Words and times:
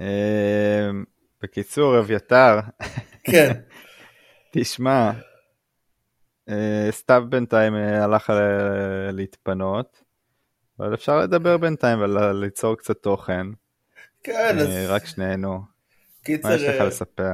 אה, 0.00 0.90
בקיצור, 1.42 1.98
אביתר, 1.98 2.58
כן. 3.24 3.52
תשמע, 4.52 5.10
אה, 6.48 6.88
סתיו 6.90 7.22
בינתיים 7.28 7.74
אה, 7.74 8.04
הלך 8.04 8.30
ל- 8.30 9.10
להתפנות, 9.10 10.02
אבל 10.78 10.94
אפשר 10.94 11.18
לדבר 11.20 11.56
בינתיים 11.56 12.00
וליצור 12.00 12.76
קצת 12.76 12.96
תוכן, 13.02 13.46
כן, 14.22 14.58
אז 14.58 14.68
אה, 14.68 14.86
רק 14.88 15.06
שנינו. 15.06 15.52
מה 15.52 15.64
קיצר, 16.22 16.52
יש 16.52 16.62
לך 16.62 16.80
אה, 16.80 16.86
לספר? 16.86 17.32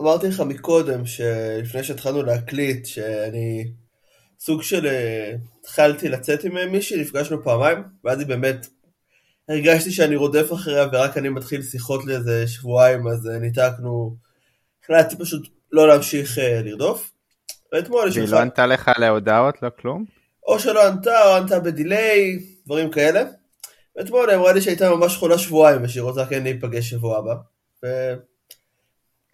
אמרתי 0.00 0.28
לך 0.28 0.40
מקודם, 0.40 1.06
שלפני 1.06 1.84
שהתחלנו 1.84 2.22
להקליט, 2.22 2.86
שאני 2.86 3.72
סוג 4.40 4.62
של... 4.62 4.86
אה, 4.86 5.34
התחלתי 5.60 6.08
לצאת 6.08 6.44
עם 6.44 6.56
אה, 6.56 6.66
מישהי, 6.66 7.00
נפגשנו 7.00 7.42
פעמיים, 7.42 7.82
ואז 8.04 8.18
היא 8.18 8.28
באמת... 8.28 8.66
הרגשתי 9.48 9.90
שאני 9.90 10.16
רודף 10.16 10.52
אחריה 10.52 10.86
ורק 10.92 11.16
אני 11.16 11.28
מתחיל 11.28 11.62
שיחות 11.62 12.04
לאיזה 12.04 12.48
שבועיים, 12.48 13.08
אז 13.08 13.28
אה, 13.28 13.38
ניתקנו... 13.38 14.16
החלטתי 14.84 15.16
פשוט 15.18 15.48
לא 15.72 15.88
להמשיך 15.88 16.38
אה, 16.38 16.62
לרדוף. 16.64 17.12
ואתמול 17.72 18.08
לך... 18.08 18.32
לא 18.32 18.40
ענתה 18.40 18.66
לך 18.66 18.90
להודעות, 18.98 19.62
לא 19.62 19.70
כלום? 19.80 20.04
או 20.46 20.58
שלא 20.58 20.86
ענתה, 20.86 21.26
או 21.26 21.36
ענתה 21.36 21.60
בדיליי, 21.60 22.38
דברים 22.66 22.90
כאלה. 22.90 23.22
ואתמול 23.96 24.30
היא 24.30 24.38
אמרה 24.38 24.52
לי 24.52 24.60
שהייתה 24.60 24.90
ממש 24.90 25.16
חולה 25.16 25.38
שבועיים, 25.38 25.84
ושהיא 25.84 26.02
רוצה 26.02 26.26
כן 26.26 26.42
להיפגש 26.42 26.90
שבוע 26.90 27.18
הבא. 27.18 27.34
ו... 27.84 27.86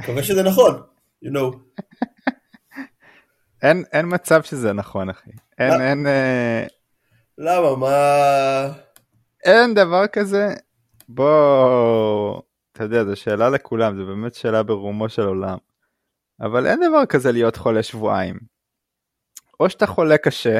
מקווה 0.03 0.23
שזה 0.23 0.43
נכון, 0.43 0.83
you 1.25 1.29
know. 1.29 1.57
אין, 3.63 3.85
אין 3.93 4.07
מצב 4.09 4.43
שזה 4.43 4.73
נכון, 4.73 5.11
אחי. 5.11 5.31
אין, 5.59 5.79
מה? 5.79 5.89
אין, 5.89 6.07
אה, 6.07 6.67
למה, 7.39 7.77
מה... 7.77 8.69
אין 9.49 9.75
דבר 9.75 10.07
כזה. 10.07 10.55
בוא, 11.09 12.43
אתה 12.73 12.85
יודע, 12.85 13.05
זו 13.05 13.17
שאלה 13.17 13.51
לכולם, 13.51 13.97
זו 13.97 14.07
באמת 14.07 14.35
שאלה 14.35 14.63
ברומו 14.63 15.09
של 15.09 15.23
עולם. 15.23 15.59
אבל 16.41 16.67
אין 16.67 16.81
דבר 16.89 17.07
כזה 17.07 17.33
להיות 17.33 17.57
חולה 17.57 17.83
שבועיים. 17.83 18.39
או 19.61 19.71
שאתה 19.71 19.87
חולה 19.87 20.19
קשה, 20.19 20.59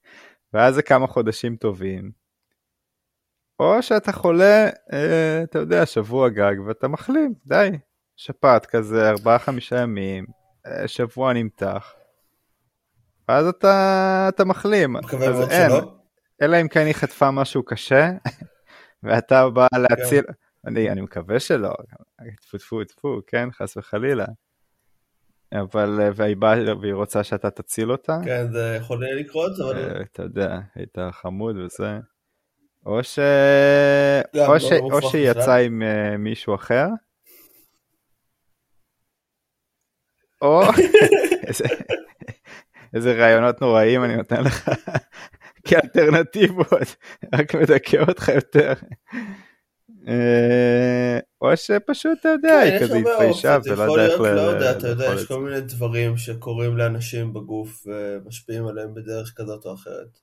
ואז 0.52 0.74
זה 0.74 0.82
כמה 0.82 1.06
חודשים 1.06 1.56
טובים, 1.56 2.10
או 3.60 3.82
שאתה 3.82 4.12
חולה, 4.12 4.68
אה, 4.92 5.42
אתה 5.42 5.58
יודע, 5.58 5.86
שבוע 5.86 6.28
גג, 6.28 6.54
ואתה 6.66 6.88
מחלים, 6.88 7.34
די. 7.46 7.70
שפעת 8.16 8.66
כזה, 8.66 9.08
ארבעה 9.08 9.38
חמישה 9.38 9.80
ימים, 9.80 10.26
אה, 10.66 10.88
שבוע 10.88 11.32
נמתח. 11.32 11.94
ואז 13.28 13.46
אתה, 13.46 14.26
אתה 14.28 14.44
מחלים. 14.44 14.92
מקווה 14.92 15.32
מאוד 15.32 15.48
אין, 15.50 15.70
שלא. 15.70 15.97
אלא 16.42 16.60
אם 16.60 16.68
כן 16.68 16.86
היא 16.86 16.94
חטפה 16.94 17.30
משהו 17.30 17.62
קשה, 17.62 18.10
ואתה 19.02 19.48
בא 19.48 19.66
להציל, 19.76 20.24
אני, 20.66 20.90
אני 20.90 21.00
מקווה 21.00 21.40
שלא, 21.40 21.72
טפו 22.40 22.58
טפו 22.58 22.84
טפו, 22.84 23.20
כן, 23.26 23.48
חס 23.52 23.76
וחלילה. 23.76 24.26
אבל, 25.52 26.00
אה, 26.00 26.10
והיא 26.14 26.36
באה 26.36 26.74
והיא 26.80 26.94
רוצה 26.94 27.24
שאתה 27.24 27.50
תציל 27.50 27.92
אותה, 27.92 28.18
כן, 28.24 28.52
זה 28.52 28.78
יכול 28.80 29.04
לקרות, 29.04 29.52
אבל... 29.60 29.76
אה, 29.78 30.02
אתה 30.02 30.22
יודע, 30.22 30.58
היית 30.74 30.98
חמוד 31.10 31.56
וזה. 31.56 31.98
או 32.86 33.04
ש... 33.04 33.18
גם 34.36 34.48
או, 34.48 34.52
לא 34.52 34.58
ש... 34.58 34.72
מופרך 34.72 35.04
או 35.04 35.10
שהיא. 35.10 35.30
יצאה 35.30 35.56
עם 35.56 35.82
uh, 35.82 36.16
מישהו 36.16 36.54
אחר, 36.54 36.86
או... 40.42 40.62
איזה 42.94 43.12
רעיונות 43.12 43.60
נוראים 43.60 44.04
אני 44.04 44.16
נותן 44.16 44.44
לך 44.44 44.70
כאלטרנטיבות, 45.64 46.96
רק 47.34 47.54
מדכא 47.54 47.96
אותך 48.08 48.28
יותר. 48.28 48.72
אה, 50.08 51.18
או 51.40 51.56
שפשוט, 51.56 52.18
אתה 52.20 52.28
יודע, 52.28 52.60
כן, 52.64 52.72
היא 52.72 52.80
כזה 52.80 52.98
התביישה 52.98 53.58
ולא 53.64 53.82
יודע 53.82 54.06
איך 54.06 54.20
לא 54.20 54.40
יודע, 54.40 54.70
אתה 54.70 54.88
יודע, 54.88 55.14
יש 55.14 55.26
כל. 55.26 55.40
מיני 55.40 55.60
דברים 55.60 56.16
שקורים 56.16 56.76
לאנשים 56.76 57.32
בגוף 57.32 57.86
ומשפיעים 57.86 58.66
עליהם 58.66 58.94
בדרך 58.94 59.32
כזאת 59.36 59.64
או 59.64 59.74
אחרת. 59.74 60.18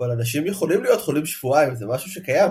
אבל 0.00 0.10
אנשים 0.10 0.46
יכולים 0.46 0.82
להיות 0.82 1.00
חולים 1.00 1.26
שבועיים, 1.26 1.74
זה 1.74 1.86
משהו 1.86 2.10
שקיים. 2.10 2.50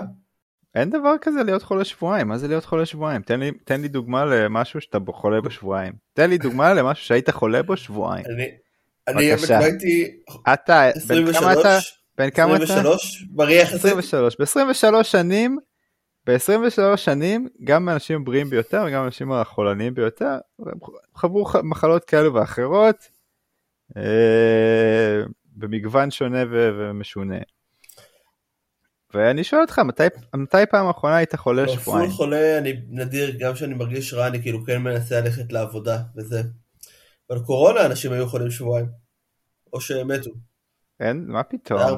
אין 0.74 0.90
דבר 0.90 1.14
כזה 1.20 1.42
להיות 1.42 1.62
חולה 1.62 1.84
שבועיים, 1.84 2.28
מה 2.28 2.38
זה 2.38 2.48
להיות 2.48 2.64
חולה 2.64 2.86
שבועיים? 2.86 3.22
תן 3.22 3.40
לי, 3.40 3.50
תן 3.64 3.80
לי 3.80 3.88
דוגמה 3.88 4.24
למשהו 4.24 4.80
שאתה 4.80 4.98
חולה 5.12 5.40
בו 5.40 5.50
שבועיים. 5.50 5.92
תן 6.12 6.30
לי 6.30 6.38
דוגמה 6.38 6.74
למשהו 6.74 7.04
שהיית 7.06 7.30
חולה 7.30 7.62
בו 7.62 7.76
שבועיים. 7.76 8.24
אני, 8.26 8.48
אני 9.08 9.32
בבקשה. 9.32 9.58
הייתי 9.58 10.16
אתה, 10.52 10.90
בן 11.08 11.32
כמה 11.32 11.52
אתה? 11.52 11.78
23, 12.16 12.18
בן 12.18 12.30
כמה 12.30 12.56
אתה? 12.56 12.64
23, 12.64 13.24
בריא 13.30 13.62
יחסית. 13.62 13.78
23. 13.84 14.36
ב-23 14.40 15.02
שנים, 15.02 15.58
ב-23 16.26 16.96
שנים, 16.96 17.48
גם 17.64 17.88
האנשים 17.88 18.20
הבריאים 18.20 18.50
ביותר 18.50 18.84
וגם 18.86 19.02
האנשים 19.02 19.32
החולניים 19.32 19.94
ביותר, 19.94 20.38
הם 20.58 20.78
חוו 21.14 21.44
ח- 21.44 21.56
מחלות 21.56 22.04
כאלו 22.04 22.34
ואחרות, 22.34 22.96
אה, 23.96 25.22
במגוון 25.56 26.10
שונה 26.10 26.42
ו- 26.50 26.70
ומשונה. 26.78 27.38
ואני 29.14 29.44
שואל 29.44 29.60
אותך, 29.60 29.78
מתי, 29.78 30.02
מתי 30.36 30.66
פעם 30.70 30.86
האחרונה 30.86 31.16
היית 31.16 31.34
חולה 31.34 31.62
לא, 31.64 31.72
שבועיים? 31.72 32.06
פול 32.10 32.16
חולה, 32.16 32.58
אני 32.58 32.72
נדיר, 32.88 33.36
גם 33.38 33.54
כשאני 33.54 33.74
מרגיש 33.74 34.14
רע, 34.14 34.26
אני 34.26 34.42
כאילו 34.42 34.64
כן 34.64 34.82
מנסה 34.82 35.20
ללכת 35.20 35.52
לעבודה 35.52 35.98
וזה. 36.16 36.42
אבל 37.30 37.38
קורונה, 37.38 37.86
אנשים 37.86 38.12
היו 38.12 38.28
חולים 38.28 38.50
שבועיים. 38.50 38.86
או 39.72 39.80
שהם 39.80 40.08
מתו. 40.08 40.30
אין, 41.00 41.24
מה 41.28 41.42
פתאום? 41.42 41.80
היה 41.80 41.88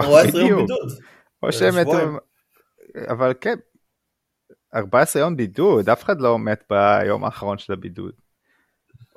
14 0.00 0.40
יום. 0.48 0.60
בידוד. 0.60 0.88
או 1.42 1.52
שהם 1.52 1.74
מתו. 1.80 1.98
אבל 3.10 3.34
כן, 3.40 3.54
14 4.74 5.22
יום 5.22 5.36
בידוד, 5.36 5.88
אף 5.88 6.04
אחד 6.04 6.20
לא 6.20 6.38
מת 6.38 6.64
ביום 6.70 7.24
האחרון 7.24 7.58
של 7.58 7.72
הבידוד. 7.72 8.12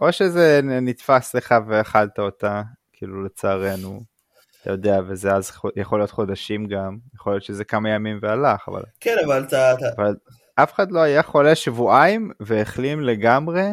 או 0.01 0.11
שזה 0.11 0.59
נתפס 0.63 1.35
לך 1.35 1.55
ואכלת 1.67 2.19
אותה, 2.19 2.61
כאילו 2.93 3.23
לצערנו, 3.23 4.01
אתה 4.61 4.71
יודע, 4.71 4.99
וזה 5.07 5.33
אז 5.35 5.51
יכול 5.75 5.99
להיות 5.99 6.11
חודשים 6.11 6.67
גם, 6.67 6.97
יכול 7.15 7.33
להיות 7.33 7.43
שזה 7.43 7.63
כמה 7.63 7.89
ימים 7.89 8.19
והלך, 8.21 8.67
אבל, 8.67 8.81
כן, 8.99 9.15
אבל. 9.25 9.43
אתה- 9.43 9.71
אבל 9.97 10.15
אף 10.55 10.73
אחד 10.73 10.91
לא 10.91 10.99
היה 10.99 11.23
חולה 11.23 11.55
שבועיים 11.55 12.31
והחלים 12.39 13.01
לגמרי, 13.01 13.69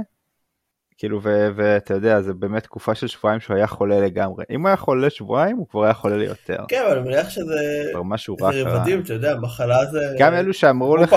כאילו, 0.98 1.20
ואתה 1.22 1.94
יודע, 1.94 2.20
זה 2.20 2.34
באמת 2.34 2.62
תקופה 2.62 2.94
של 2.94 3.06
שבועיים 3.06 3.40
שהוא 3.40 3.56
היה 3.56 3.66
חולה 3.66 4.00
לגמרי. 4.00 4.44
אם 4.50 4.60
הוא 4.60 4.68
היה 4.68 4.76
חולה 4.76 5.10
שבועיים, 5.10 5.56
הוא 5.56 5.68
כבר 5.68 5.84
היה 5.84 5.94
חולה 5.94 6.16
ליותר. 6.16 6.64
כן, 6.68 6.82
אבל 6.86 6.98
אני 6.98 7.08
מניח 7.08 7.30
שזה... 7.30 7.54
כבר 7.92 8.02
משהו 8.02 8.36
רע 8.40 8.52
זה 8.52 8.62
קרה. 8.64 8.78
רבדים, 8.78 9.00
אתה 9.00 9.12
יודע, 9.12 9.36
מחלה 9.42 9.86
זה... 9.86 9.98
גם 10.18 10.34
אלו 10.34 10.54
שאמרו 10.54 10.96
לך. 10.96 11.16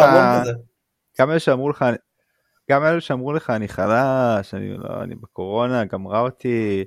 גם 1.20 1.30
אלו 1.32 1.40
שאמרו 1.40 1.70
לך, 1.70 1.86
גם 2.72 2.86
אלו 2.86 3.02
שאמרו 3.02 3.34
לך 3.34 3.50
אני 3.50 3.68
חלש, 3.68 4.54
אני 4.54 4.78
לא, 4.78 5.04
אני 5.04 5.16
בקורונה, 5.16 5.86
גמרה 5.86 6.20
אותי, 6.20 6.84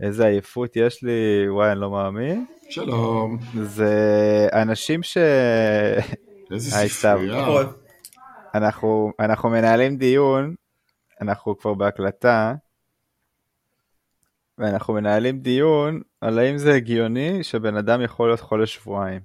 איזה 0.00 0.26
עייפות 0.26 0.76
יש 0.76 1.02
לי, 1.02 1.48
וואי, 1.48 1.72
אני 1.72 1.80
לא 1.80 1.90
מאמין. 1.90 2.44
שלום, 2.70 3.38
זה 3.62 4.48
אנשים 4.52 5.02
ש... 5.02 5.18
איזה. 6.52 6.88
ספרייה. 6.88 7.44
קורה. 7.44 7.64
אנחנו, 8.54 9.12
אנחנו 9.20 9.50
מנהלים 9.50 9.96
דיון, 9.96 10.54
אנחנו 11.20 11.58
כבר 11.58 11.74
בהקלטה, 11.74 12.54
ואנחנו 14.58 14.94
מנהלים 14.94 15.40
דיון 15.40 16.00
על 16.20 16.38
האם 16.38 16.58
זה 16.58 16.74
הגיוני 16.74 17.44
שבן 17.44 17.76
אדם 17.76 18.02
יכול 18.02 18.28
להיות 18.28 18.40
חולה 18.40 18.66
שבועיים. 18.66 19.20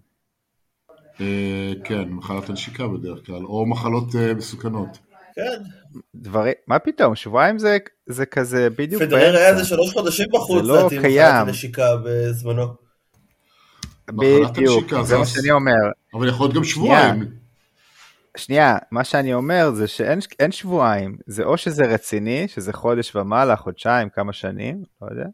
אה, 1.21 1.73
כן, 1.83 2.09
מחלת 2.09 2.49
הנשיקה 2.49 2.87
בדרך 2.87 3.25
כלל, 3.25 3.45
או 3.45 3.65
מחלות 3.65 4.15
אה, 4.15 4.33
מסוכנות. 4.33 4.97
כן, 5.35 5.61
דברים, 6.15 6.53
מה 6.67 6.79
פתאום, 6.79 7.15
שבועיים 7.15 7.59
זה, 7.59 7.77
זה 8.05 8.25
כזה 8.25 8.69
בדיוק 8.69 9.01
פדרר 9.01 9.19
היה 9.19 9.31
באמצע. 9.31 9.49
איזה 9.49 9.65
שלוש 9.65 9.93
חודשים 9.93 10.27
בחוץ, 10.33 10.65
זה 10.65 10.71
לא 10.71 10.89
קיים. 10.89 11.33
מחלת 11.33 11.47
הנשיקה 11.47 11.95
בזמנו. 12.03 12.67
בדיוק, 14.07 14.93
זה 15.03 15.17
מה 15.17 15.25
שאני 15.25 15.51
אומר. 15.51 15.71
אבל 16.13 16.27
יכול 16.29 16.45
להיות 16.45 16.55
גם 16.55 16.63
שבועיים. 16.63 17.44
שנייה, 18.35 18.77
מה 18.91 19.03
שאני 19.03 19.33
אומר 19.33 19.71
זה 19.71 19.87
שאין 19.87 20.19
אין 20.39 20.51
שבועיים, 20.51 21.17
זה 21.27 21.43
או 21.43 21.57
שזה 21.57 21.83
רציני, 21.85 22.47
שזה 22.47 22.73
חודש 22.73 23.15
ומעלה, 23.15 23.55
חודשיים, 23.55 24.09
כמה 24.09 24.33
שנים, 24.33 24.83
לא 25.01 25.07
יודע, 25.11 25.25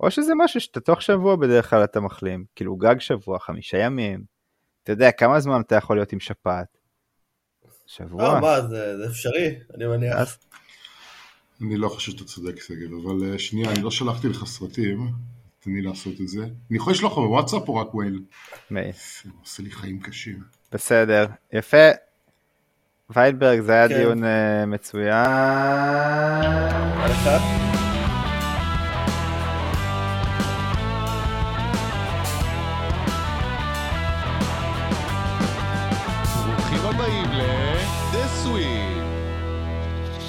או 0.00 0.10
שזה 0.10 0.32
משהו 0.36 0.60
שאתה 0.60 0.80
תוך 0.80 1.02
שבוע 1.02 1.36
בדרך 1.36 1.70
כלל 1.70 1.84
אתה 1.84 2.00
מחלים, 2.00 2.44
כאילו 2.56 2.76
גג 2.76 2.98
שבוע, 2.98 3.38
חמישה 3.38 3.78
ימים, 3.78 4.24
אתה 4.82 4.92
יודע 4.92 5.10
כמה 5.12 5.40
זמן 5.40 5.60
אתה 5.60 5.74
יכול 5.74 5.96
להיות 5.96 6.12
עם 6.12 6.20
שפעת? 6.20 6.66
שבוע? 7.86 8.34
אה, 8.34 8.40
מה, 8.40 8.60
זה 8.60 8.96
זה 8.98 9.06
אפשרי, 9.06 9.54
אני 9.74 9.86
מניח. 9.86 10.16
אז- 10.16 10.38
אני 11.60 11.76
לא 11.76 11.88
חושב 11.88 12.12
שאתה 12.12 12.24
צודק, 12.24 12.60
שגב, 12.60 12.90
אבל 13.04 13.32
אה, 13.32 13.38
שנייה, 13.38 13.70
אני 13.70 13.82
לא 13.82 13.90
שלחתי 13.90 14.28
לך 14.28 14.44
סרטים, 14.46 15.10
תן 15.60 15.70
לי 15.70 15.82
לעשות 15.82 16.20
את 16.20 16.28
זה. 16.28 16.42
אני 16.42 16.76
יכול 16.78 16.92
לשלוח 16.92 17.12
לך 17.12 17.18
בוואטסאפ 17.18 17.68
או 17.68 17.74
רק 17.76 17.94
וייל? 17.94 18.22
מי, 18.70 18.80
זה 18.92 19.30
עושה 19.40 19.62
לי 19.62 19.70
חיים 19.70 20.00
קשים. 20.00 20.42
בסדר, 20.72 21.26
יפה. 21.52 21.86
ויילברג 23.16 23.60
זה 23.60 23.72
היה 23.72 23.88
כן. 23.88 23.94
דיון 23.94 24.24
אה, 24.24 24.66
מצוין. 24.66 25.26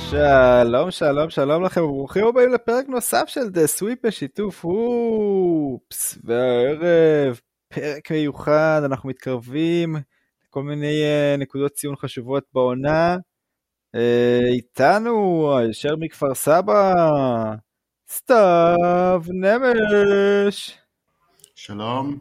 שלום, 0.10 0.92
שלום, 0.92 1.30
שלום 1.30 1.64
לכם, 1.64 1.84
וברוכים 1.84 2.28
הבאים 2.28 2.54
לפרק 2.54 2.86
נוסף 2.88 3.24
של 3.28 3.50
דה 3.50 3.68
סוויפ 3.68 4.06
בשיתוף 4.06 4.64
אופס. 4.64 6.18
והערב, 6.24 7.40
פרק 7.74 8.12
מיוחד, 8.12 8.82
אנחנו 8.86 9.10
מתקרבים 9.10 9.96
לכל 10.56 10.64
מיני 10.64 11.02
uh, 11.04 11.38
נקודות 11.38 11.72
ציון 11.72 11.96
חשובות 11.96 12.44
בעונה. 12.54 13.18
Uh, 13.96 14.00
איתנו, 14.48 15.58
הישר 15.58 15.96
מכפר 16.00 16.36
סבא, 16.36 16.94
סתיו 18.10 19.22
נמש. 19.30 20.78
שלום. 21.56 22.20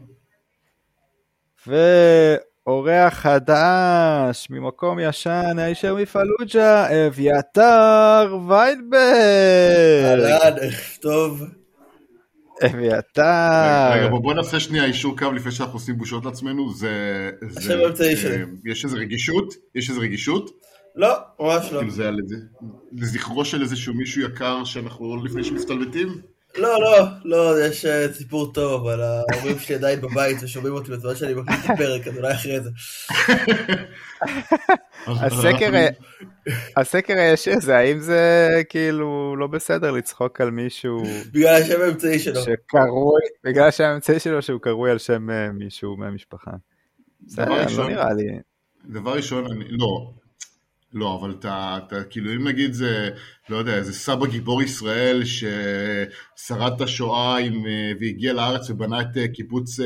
ואורח 1.66 3.14
חדש 3.14 4.46
ממקום 4.50 4.98
ישן, 4.98 5.58
הישר 5.58 5.94
מפלוג'ה, 5.94 7.06
אביתר 7.06 8.38
ויינברג. 8.48 8.94
אהלן, 10.04 10.58
ערב 10.60 10.98
טוב. 11.00 11.42
אביתר. 12.66 13.92
רגע, 13.92 14.08
בוא, 14.08 14.34
נעשה 14.34 14.60
שנייה 14.60 14.84
אישור 14.84 15.18
קו 15.18 15.32
לפני 15.32 15.52
שאנחנו 15.52 15.74
עושים 15.74 15.98
בושות 15.98 16.24
לעצמנו. 16.24 16.74
זה... 16.74 16.90
זה 17.48 17.60
השם 17.60 17.80
האמצעי 17.84 18.10
אה, 18.10 18.16
שלי. 18.16 18.44
יש 18.64 18.84
איזה 18.84 18.96
רגישות? 18.96 19.54
יש 19.74 19.90
איזה 19.90 20.00
רגישות? 20.00 20.50
לא, 20.96 21.14
ממש 21.40 21.72
לא. 21.72 21.90
זה 21.90 22.08
על 22.08 22.18
איזה... 22.22 22.36
לזכרו 22.92 23.44
של 23.44 23.62
איזשהו 23.62 23.94
מישהו 23.94 24.22
יקר 24.22 24.64
שאנחנו 24.64 25.24
לפני 25.24 25.44
שמסתלבטים? 25.44 26.20
לא, 26.58 26.80
לא, 26.80 27.06
לא, 27.24 27.64
יש 27.64 27.84
אה, 27.84 28.12
סיפור 28.12 28.52
טוב, 28.52 28.86
אבל 28.86 29.00
ההורים 29.02 29.58
שלי 29.58 29.74
עדיין 29.74 30.00
בבית 30.00 30.36
ושומעים 30.42 30.74
אותי 30.74 30.90
בזמן 30.90 31.16
שאני 31.16 31.34
מקליט 31.34 31.60
את 31.64 31.70
הפרק, 31.70 32.08
אז 32.08 32.16
אולי 32.16 32.32
אחרי 32.32 32.60
זה. 32.60 32.70
הסקר, 35.06 35.86
הסקר 36.76 37.14
הישיר 37.18 37.60
זה 37.60 37.76
האם 37.76 37.98
זה 38.00 38.48
כאילו 38.68 39.36
לא 39.38 39.46
בסדר 39.46 39.90
לצחוק 39.90 40.40
על 40.40 40.50
מישהו 40.50 41.02
בגלל 41.32 41.62
השם 41.62 41.80
האמצעי 41.80 42.18
שלו. 42.18 42.40
שקרוי, 42.40 43.20
בגלל 43.44 43.70
שהאמצעי 43.70 44.20
שלו 44.20 44.42
שהוא 44.42 44.60
קרוי 44.60 44.90
על 44.90 44.98
שם 44.98 45.30
אה, 45.30 45.52
מישהו 45.52 45.96
מהמשפחה. 45.96 46.50
בסדר, 47.26 47.48
לא 47.48 47.54
ראשון- 47.54 47.90
נראה 47.90 48.12
לי. 48.12 48.24
דבר 48.88 49.14
ראשון, 49.16 49.52
אני, 49.52 49.64
לא, 49.70 50.10
לא, 50.92 51.18
אבל 51.20 51.34
אתה, 51.38 51.78
אתה, 51.86 52.04
כאילו, 52.04 52.32
אם 52.32 52.48
נגיד 52.48 52.72
זה, 52.72 53.10
לא 53.48 53.56
יודע, 53.56 53.74
איזה 53.74 53.92
סבא 53.92 54.26
גיבור 54.26 54.62
ישראל 54.62 55.22
ששרד 55.24 56.72
את 56.76 56.80
השואה 56.80 57.38
עם, 57.38 57.66
אה, 57.66 57.92
והגיע 58.00 58.32
לארץ 58.32 58.70
ובנה 58.70 59.00
את 59.00 59.16
אה, 59.16 59.28
קיבוץ 59.28 59.76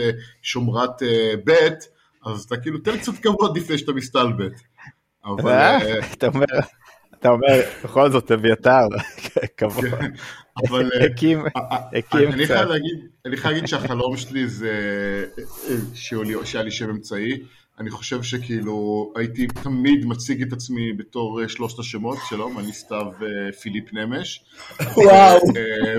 שומרת 0.43 1.03
ב', 1.45 1.53
אז 2.31 2.45
אתה 2.45 2.57
כאילו, 2.57 2.79
תן 2.79 2.99
קצת 2.99 3.13
כבוד 3.23 3.59
לפני 3.59 3.79
שאתה 3.79 3.93
מסתלבט. 3.93 4.53
אבל, 5.25 5.51
אה? 5.51 5.83
אה, 5.83 5.99
אתה 6.13 6.27
אומר, 6.27 6.47
אתה 7.21 7.29
אומר, 7.29 7.61
בכל 7.85 8.11
זאת 8.11 8.31
אביתר, 8.31 8.87
כבוד, 9.57 9.85
אבל 10.69 10.91
אה, 10.93 11.07
הקים, 11.07 11.45
הקים 11.99 12.33
קצת. 12.33 12.67
אני 13.27 13.37
חייב 13.37 13.53
להגיד 13.53 13.67
שהחלום 13.67 14.17
שלי 14.17 14.49
זה 14.49 14.73
שהיה 15.95 16.63
לי 16.63 16.71
שם 16.71 16.91
אמצעי. 16.91 17.43
אני 17.81 17.91
חושב 17.91 18.23
שכאילו 18.23 19.13
הייתי 19.17 19.47
תמיד 19.47 20.05
מציג 20.07 20.43
את 20.43 20.53
עצמי 20.53 20.93
בתור 20.93 21.43
אה, 21.43 21.49
שלושת 21.49 21.79
השמות, 21.79 22.19
שלום, 22.29 22.59
אני 22.59 22.73
סתיו 22.73 23.07
אה, 23.23 23.53
פיליפ 23.53 23.93
נמש. 23.93 24.45
וואו. 24.97 25.39
אה, 25.57 25.95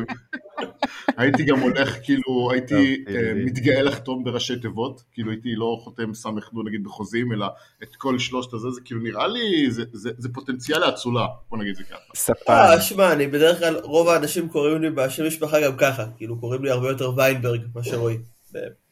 הייתי 1.18 1.44
גם 1.44 1.60
הולך, 1.60 1.98
כאילו, 2.04 2.52
הייתי 2.52 3.04
אה. 3.08 3.34
מתגאה 3.36 3.82
לחתום 3.82 4.24
בראשי 4.24 4.60
תיבות, 4.60 5.02
כאילו 5.14 5.32
הייתי 5.32 5.56
לא 5.56 5.80
חותם 5.84 6.14
סמ"ך 6.14 6.50
נגיד 6.66 6.84
בחוזים, 6.84 7.34
אלא 7.34 7.46
את 7.84 7.96
כל 7.96 8.20
שלושת 8.20 8.54
הזה, 8.54 8.70
זה 8.70 8.82
כאילו 8.86 9.02
נראה 9.02 9.28
לי, 9.28 9.72
זה- 9.72 10.30
פוטנציאל 10.34 10.80
לאצולה, 10.80 11.26
בוא 11.50 11.58
נגיד 11.58 11.76
זה 11.76 11.84
ככה. 11.84 12.00
ספן. 12.16 12.54
אה, 12.54 12.82
שמע, 12.82 13.14
אני 13.14 13.28
בדרך 13.28 13.60
כלל, 13.60 13.80
רוב 13.84 14.08
האנשים 14.08 14.50
קוראים 14.50 14.82
לי 14.82 14.90
בשם 14.90 15.28
משפחה 15.28 15.62
גם 15.62 15.78
ככה, 15.78 16.06
כאילו 16.18 16.40
קוראים 16.40 16.64
לי 16.64 16.70
הרבה 16.72 16.90
יותר 16.90 17.12
ויינברג 17.18 17.62
מאשר 17.76 17.96
רועי. 17.98 18.18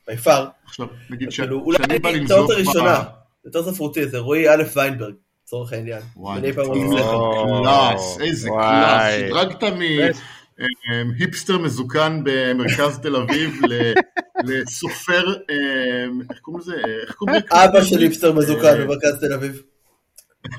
By 0.08 0.20
far. 0.20 0.46
עכשיו, 0.66 0.88
נגיד 1.10 1.32
ש- 1.32 1.40
כאילו, 1.40 1.60
אולי 1.60 1.78
הטעות 2.26 2.50
ב- 2.50 2.52
הראשונה, 2.52 3.04
יותר 3.46 3.72
ספרותי, 3.72 4.08
זה 4.08 4.18
רועי 4.20 4.50
א' 4.50 4.64
ויינברג, 4.76 5.14
לצורך 5.46 5.74
העניין. 5.74 6.02
וואי, 6.16 6.40
אני 6.40 6.52
קלאס, 6.54 8.18
איזה. 8.22 8.50
קלאס, 8.50 9.14
שדרגת 9.30 9.64
מהיפסטר 11.06 11.58
מזוקן 11.58 12.22
במרכז 12.24 13.00
תל 13.00 13.16
אביב 13.16 13.62
ל- 13.70 13.94
לסופר, 14.48 15.24
אה, 15.50 16.06
איך 16.30 16.40
קוראים 16.42 16.62
לזה? 16.62 16.76
איך 17.02 17.12
קוראים 17.16 17.36
לזה? 17.38 17.66
אבא 17.66 17.82
של 17.84 18.00
היפסטר 18.00 18.34
מזוקן 18.34 18.66
אה, 18.66 18.76
במרכז 18.86 19.20
תל 19.20 19.34
אביב. 19.34 19.62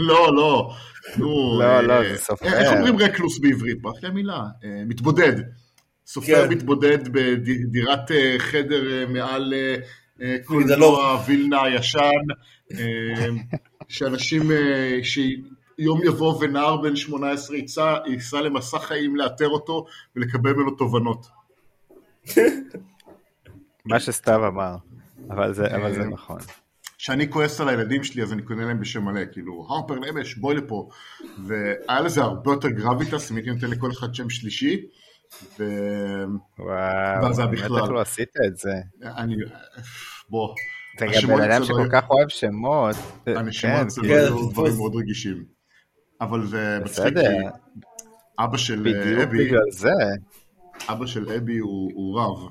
לא, 0.00 0.34
לא. 0.36 0.70
נו, 1.16 1.58
לא, 1.60 1.64
אה, 1.64 1.82
לא, 1.82 2.08
זה 2.12 2.18
סופר. 2.18 2.46
איך 2.46 2.72
אומרים 2.72 2.98
רקלוס 2.98 3.38
בעברית? 3.38 3.82
ברח 3.82 4.02
לי 4.02 4.08
המילה. 4.08 4.34
אה, 4.64 4.82
מתבודד. 4.86 5.32
סופר 6.08 6.46
כן. 6.46 6.52
מתבודד 6.52 7.08
בדירת 7.12 8.10
אה, 8.10 8.34
חדר 8.38 8.92
אה, 8.92 9.06
מעל 9.06 9.54
אה, 9.54 9.76
אה, 10.22 10.36
מגדלור. 10.50 10.96
קולנוע 10.96 11.22
וילנה 11.26 11.62
הישן, 11.62 12.24
שאנשים, 13.88 14.50
שיום 15.02 16.00
יבוא 16.04 16.38
ונער 16.40 16.76
בן 16.76 16.96
18 16.96 17.56
ייסע, 17.56 17.96
ייסע 18.06 18.40
למסע 18.40 18.78
חיים 18.78 19.16
לאתר 19.16 19.48
אותו 19.48 19.86
ולקבל 20.16 20.52
ממנו 20.52 20.70
תובנות. 20.70 21.26
מה 23.84 24.00
שסתיו 24.00 24.46
אמר, 24.46 24.76
אבל 25.30 25.54
זה 25.54 25.76
אבל 25.76 25.94
זה 25.94 26.00
אה, 26.00 26.06
נכון. 26.06 26.38
כשאני 26.98 27.30
כועס 27.30 27.60
על 27.60 27.68
הילדים 27.68 28.04
שלי 28.04 28.22
אז 28.22 28.32
אני 28.32 28.42
קונה 28.42 28.64
להם 28.64 28.80
בשם 28.80 29.04
מלא, 29.04 29.20
כאילו, 29.32 29.66
הרפר 29.68 29.94
נמש, 29.94 30.34
בואי 30.34 30.56
לפה. 30.56 30.88
והיה 31.46 32.00
לזה 32.00 32.20
הרבה 32.20 32.50
יותר 32.50 32.68
גרביטס, 32.68 33.30
אם 33.30 33.36
הייתי 33.36 33.50
נותן 33.50 33.70
לכל 33.70 33.90
אחד 33.90 34.14
שם 34.14 34.30
שלישי. 34.30 34.86
ואני, 35.58 36.38
וואו, 36.58 37.34
זה 37.34 37.46
בכלל. 37.46 37.78
איך 37.82 37.90
לא 37.90 38.00
עשית 38.00 38.28
את 38.46 38.56
זה. 38.56 38.72
בוא, 40.28 40.54
אתה 40.96 41.06
גם 41.06 41.36
בן 41.36 41.50
אדם 41.50 41.64
שכל 41.64 41.88
כך 41.92 42.10
אוהב 42.10 42.28
שמות. 42.28 42.96
הנשמות 43.26 43.74
כן, 43.74 44.02
כאילו, 44.02 44.14
כן, 44.14 44.24
זה 44.24 44.52
דברים. 44.52 44.76
מאוד 44.76 44.96
רגישים. 44.96 45.44
אבל 46.20 46.46
זה 46.46 46.78
מצחיק, 46.84 47.14
אבא 48.38 48.56
של 48.56 48.86
אה, 48.86 48.92
בדיוק 48.92 49.20
אבי, 49.20 49.46
בגלל 49.46 49.70
זה. 49.70 49.92
אבא 50.88 51.06
של 51.06 51.30
אבי 51.32 51.58
הוא, 51.58 51.90
הוא 51.94 52.20
רב, 52.20 52.50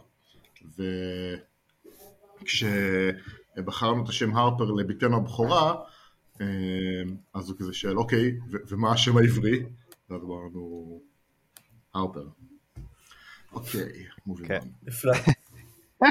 וכשבחרנו 2.44 4.04
את 4.04 4.10
השם 4.10 4.36
הרפר 4.36 4.64
לביתנו 4.64 5.18
הבכורה, 5.18 5.76
אה, 6.42 6.46
אז 7.34 7.50
הוא 7.50 7.58
כזה 7.60 7.74
שואל, 7.74 7.98
אוקיי, 7.98 8.32
ו- 8.52 8.58
ומה 8.70 8.92
השם 8.92 9.18
העברי? 9.18 9.64
ואז 10.10 10.22
אמרנו, 10.24 11.02
הרפר. 11.94 12.28
אוקיי, 13.54 14.06
מוביל. 14.26 14.48
כן. 14.48 14.60
נפלא. 14.84 15.14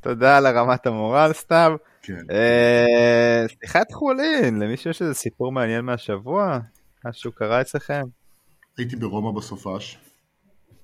תודה 0.00 0.36
על 0.36 0.46
הרמת 0.46 0.86
המורל 0.86 1.32
סתיו. 1.32 1.76
כן. 2.02 2.24
אה, 2.30 3.44
שיחת 3.60 3.92
חולין, 3.92 4.58
למישהו 4.58 4.90
יש 4.90 5.02
איזה 5.02 5.14
סיפור 5.14 5.52
מעניין 5.52 5.84
מהשבוע? 5.84 6.58
משהו 7.04 7.32
קרה 7.32 7.60
אצלכם? 7.60 8.02
הייתי 8.78 8.96
ברומא 8.96 9.38
בסופש. 9.40 9.98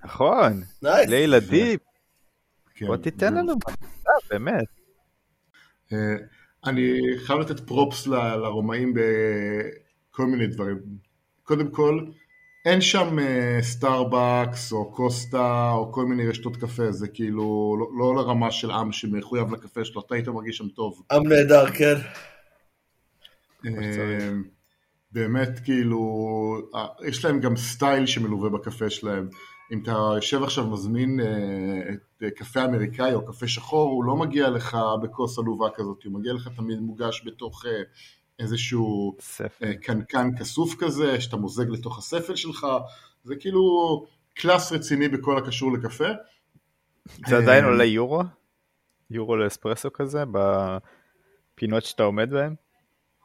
נכון, 0.05 0.63
nice. 0.83 1.09
לילדים, 1.11 1.79
כן. 2.75 2.87
בוא 2.87 2.97
תיתן 2.97 3.35
לנו, 3.35 3.53
אה, 3.69 3.75
באמת. 4.31 4.65
אה, 5.93 5.99
אני 6.67 6.93
חייב 7.27 7.39
לתת 7.41 7.61
props 7.61 8.07
ל- 8.07 8.37
לרומאים 8.37 8.95
בכל 8.95 10.27
מיני 10.27 10.47
דברים. 10.47 10.79
קודם 11.43 11.71
כל, 11.71 12.07
אין 12.65 12.81
שם 12.81 13.19
אה, 13.19 13.59
סטארבקס 13.63 14.73
או 14.73 14.93
קוסטה 14.93 15.71
או 15.73 15.93
כל 15.93 16.05
מיני 16.05 16.29
רשתות 16.29 16.57
קפה, 16.57 16.93
זה 16.93 17.09
כאילו 17.09 17.77
לא, 17.79 17.87
לא 17.99 18.23
לרמה 18.23 18.51
של 18.51 18.71
עם 18.71 18.93
שמחויב 18.93 19.53
לקפה 19.53 19.85
שלו, 19.85 20.01
אתה 20.01 20.15
היית 20.15 20.29
מרגיש 20.29 20.57
שם 20.57 20.69
טוב. 20.69 21.03
עם 21.13 21.29
נהדר, 21.29 21.71
כן. 21.71 21.95
אה, 23.67 24.31
באמת 25.13 25.61
כאילו, 25.65 26.01
אה, 26.75 26.87
יש 27.09 27.25
להם 27.25 27.41
גם 27.41 27.57
סטייל 27.57 28.07
שמלווה 28.07 28.51
בקפה 28.51 28.91
שלהם. 28.91 29.29
אם 29.73 29.83
אתה 29.83 30.13
יושב 30.15 30.43
עכשיו 30.43 30.67
מזמין 30.67 31.21
אה, 31.21 31.95
את 31.95 32.23
אה, 32.23 32.31
קפה 32.31 32.65
אמריקאי 32.65 33.15
או 33.15 33.27
קפה 33.27 33.49
שחור, 33.49 33.91
הוא 33.91 34.05
לא 34.05 34.17
מגיע 34.17 34.51
לך 34.51 34.77
בכוס 35.03 35.39
עלובה 35.39 35.67
כזאת, 35.75 36.05
הוא 36.05 36.13
מגיע 36.13 36.33
לך 36.33 36.49
תמיד 36.57 36.81
מוגש 36.81 37.23
בתוך 37.27 37.67
אה, 37.67 37.83
איזשהו 38.43 39.17
ספר. 39.21 39.67
אה, 39.67 39.75
קנקן 39.75 40.29
כסוף 40.39 40.75
כזה, 40.79 41.21
שאתה 41.21 41.37
מוזג 41.37 41.69
לתוך 41.69 41.99
הספל 41.99 42.37
שלך, 42.37 42.67
זה 43.25 43.37
כאילו 43.37 43.63
קלאס 44.35 44.73
רציני 44.73 45.09
בכל 45.09 45.39
הקשור 45.39 45.73
לקפה. 45.73 46.09
זה 47.29 47.37
עדיין 47.37 47.65
אה, 47.65 47.71
עולה 47.71 47.85
יורו? 47.85 48.23
יורו 49.11 49.37
לאספרסו 49.37 49.93
כזה? 49.93 50.25
בפינות 50.33 51.85
שאתה 51.85 52.03
עומד 52.03 52.31
בהן? 52.31 52.55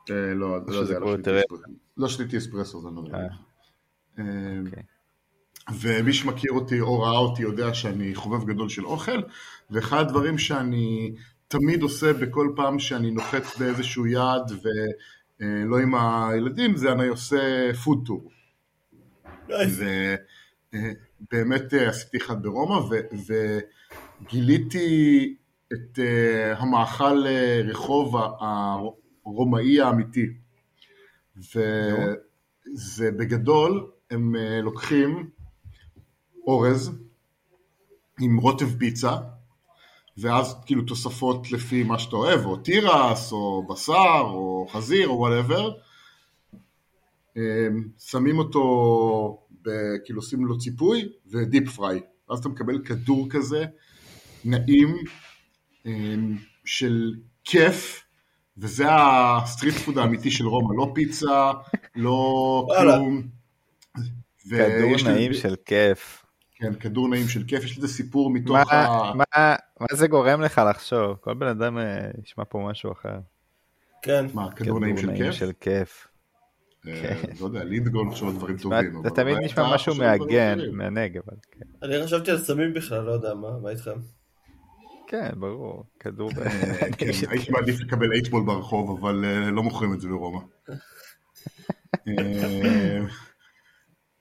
אה, 0.10 0.34
לא, 0.34 0.58
לא 0.58 0.64
לא 0.68 0.86
שתיתי 0.86 1.06
יותר- 1.10 1.40
אספרסו. 1.40 1.64
לא 1.98 2.10
שתיתי 2.10 2.38
אספרסו, 2.38 2.82
זה 2.82 2.88
לא 2.96 3.02
אה, 3.14 4.24
אוקיי. 4.66 4.84
ומי 5.80 6.14
שמכיר 6.14 6.52
אותי 6.52 6.82
או 6.82 7.00
ראה 7.00 7.18
אותי 7.18 7.42
יודע 7.42 7.74
שאני 7.74 8.16
חובב 8.16 8.46
גדול 8.46 8.70
של 8.70 8.86
אוכל, 8.86 9.22
ואחד 9.72 10.00
הדברים 10.00 10.38
שאני 10.38 11.16
תמיד 11.48 11.82
עושה 11.82 12.14
בכל 12.14 12.54
פעם 12.56 12.80
שאני 12.80 13.12
נוחת 13.12 13.44
באיזשהו 13.60 14.08
יעד 14.08 14.52
אה, 14.52 15.64
לא 15.66 15.80
עם 15.80 15.96
הילדים, 15.96 16.76
זה 16.76 16.92
אני 16.92 17.08
עושה 17.08 17.74
פוד 17.84 18.04
טור. 18.06 18.32
ובאמת 21.32 21.74
אה, 21.74 21.90
עשיתי 21.90 22.18
אחד 22.18 22.44
ברומא, 22.44 22.80
וגיליתי 24.22 25.36
את 25.74 26.00
אה, 26.00 26.58
המאכל 26.58 27.28
אה, 27.28 27.62
רחוב 27.66 28.16
הרומאי 29.26 29.82
האמיתי. 29.82 30.26
וזה 31.38 33.12
בגדול, 33.12 33.92
הם 34.12 34.36
אה, 34.36 34.62
לוקחים 34.62 35.30
אורז 36.48 36.92
עם 38.20 38.38
רוטב 38.38 38.78
פיצה, 38.80 39.18
ואז 40.18 40.56
כאילו 40.66 40.82
תוספות 40.84 41.52
לפי 41.52 41.84
מה 41.84 42.00
שאתה 42.00 42.16
אוהב, 42.16 42.46
או 42.46 42.58
תירס, 42.58 43.32
או 43.32 43.68
בשר, 43.70 44.22
או 44.24 44.68
חזיר, 44.72 45.08
או 45.08 45.18
וואטאבר. 45.20 45.72
שמים 48.00 48.38
אותו, 48.40 48.62
ב- 49.62 49.70
כאילו 50.06 50.20
עושים 50.20 50.46
לו 50.46 50.58
ציפוי, 50.58 51.10
ו 51.28 51.36
deep 51.36 51.70
fry. 51.76 52.00
ואז 52.30 52.40
אתה 52.40 52.50
מקבל 52.50 52.80
כדור 52.86 53.28
כזה, 53.30 53.66
נעים, 54.46 54.98
אמ, 55.86 56.38
של 56.66 57.14
כיף, 57.44 58.04
וזה 58.58 58.86
ה 58.90 59.02
street 59.02 59.76
food 59.76 59.98
האמיתי 59.98 60.32
של 60.32 60.48
רומא, 60.48 60.74
לא 60.78 60.92
פיצה, 60.96 61.52
לא. 61.96 62.68
כלום. 62.80 63.28
כדור 64.50 64.92
ויש 64.92 65.04
לי- 65.04 65.12
נעים 65.14 65.34
של 65.34 65.56
כיף. 65.66 66.24
כן, 66.60 66.74
כדור 66.74 67.10
נעים 67.10 67.28
של 67.28 67.44
כיף, 67.48 67.64
יש 67.64 67.78
לזה 67.78 67.88
סיפור 67.88 68.30
מתוך 68.30 68.56
מה, 68.56 68.62
ה... 68.62 69.14
מה, 69.14 69.56
מה 69.80 69.88
זה 69.92 70.08
גורם 70.08 70.42
לך 70.42 70.62
לחשוב? 70.70 71.18
כל 71.22 71.34
בן 71.34 71.48
אדם 71.48 71.78
אה, 71.78 72.10
ישמע 72.24 72.44
פה 72.50 72.68
משהו 72.70 72.92
אחר. 72.92 73.18
כן. 74.02 74.26
מה, 74.34 74.52
כדור 74.52 74.80
נעים 74.80 74.98
של 74.98 75.16
כיף? 75.18 75.32
של 75.32 75.52
כיף. 75.62 76.08
אה, 76.88 77.22
לא 77.40 77.46
יודע, 77.46 77.64
לידגול 77.64 78.10
חושב 78.12 78.28
על 78.28 78.34
דברים 78.34 78.58
טובים. 78.58 79.02
זה 79.04 79.10
תמיד 79.10 79.36
אולי 79.36 79.46
נשמע 79.46 79.74
משהו 79.74 79.94
אחרים. 79.94 80.78
מענג, 80.78 81.18
אבל 81.18 81.38
כן. 81.52 81.66
אני 81.84 82.04
חשבתי 82.04 82.32
על 82.32 82.38
סמים 82.38 82.74
בכלל, 82.74 83.02
לא 83.02 83.12
יודע 83.12 83.34
מה, 83.34 83.60
מה 83.62 83.70
איתכם? 83.70 84.00
כן, 85.08 85.30
ברור, 85.36 85.84
כדור... 86.00 86.30
אה, 86.42 86.92
כן, 86.98 87.06
הייתי. 87.30 87.52
מעדיף 87.52 87.82
לקבל 87.82 88.14
אייטבול 88.14 88.44
ברחוב, 88.46 89.00
אבל 89.00 89.26
אה, 89.26 89.52
לא 89.52 89.64
מוכרים 89.64 89.94
את 89.94 90.02
זה 90.02 90.08
ברומא. 90.08 90.40
אה, 92.08 93.00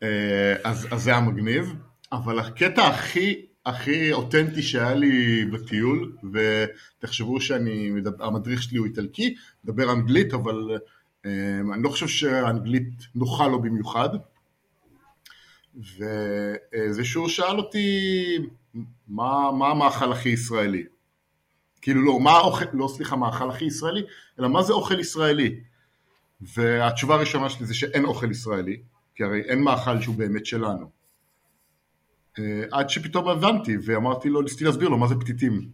אה, 0.02 0.54
אז 0.64 0.88
אז 0.90 1.02
זה 1.02 1.10
היה 1.10 1.20
מגניב, 1.20 1.74
אבל 2.16 2.38
הקטע 2.38 2.86
הכי 2.86 3.46
הכי 3.66 4.12
אותנטי 4.12 4.62
שהיה 4.62 4.94
לי 4.94 5.44
בטיול, 5.44 6.16
ותחשבו 6.32 7.40
שאני, 7.40 7.90
המדריך 8.20 8.62
שלי 8.62 8.78
הוא 8.78 8.86
איטלקי, 8.86 9.34
מדבר 9.64 9.92
אנגלית, 9.92 10.34
אבל 10.34 10.78
אה, 11.26 11.30
אני 11.74 11.82
לא 11.82 11.88
חושב 11.88 12.08
שהאנגלית 12.08 12.88
נוחה 13.14 13.46
לו 13.46 13.62
במיוחד. 13.62 14.08
וזה 15.76 17.04
שהוא 17.04 17.28
שאל 17.28 17.58
אותי 17.58 17.88
מה, 19.08 19.52
מה 19.52 19.68
המאכל 19.68 20.12
הכי 20.12 20.28
ישראלי. 20.28 20.84
כאילו 21.82 22.02
לא, 22.02 22.20
מה 22.20 22.30
האוכל, 22.30 22.64
לא 22.72 22.88
סליחה, 22.88 23.16
מאכל 23.16 23.50
הכי 23.50 23.64
ישראלי, 23.64 24.02
אלא 24.38 24.48
מה 24.48 24.62
זה 24.62 24.72
אוכל 24.72 25.00
ישראלי. 25.00 25.60
והתשובה 26.40 27.14
הראשונה 27.14 27.50
שלי 27.50 27.66
זה 27.66 27.74
שאין 27.74 28.04
אוכל 28.04 28.30
ישראלי, 28.30 28.76
כי 29.14 29.24
הרי 29.24 29.40
אין 29.40 29.62
מאכל 29.62 30.00
שהוא 30.00 30.14
באמת 30.14 30.46
שלנו. 30.46 30.95
אה, 32.38 32.62
עד 32.72 32.90
שפתאום 32.90 33.28
הבנתי 33.28 33.76
ואמרתי 33.86 34.28
לו, 34.28 34.42
ניסיתי 34.42 34.64
להסביר 34.64 34.88
לו 34.88 34.98
מה 34.98 35.06
זה 35.08 35.14
פתיתים. 35.14 35.68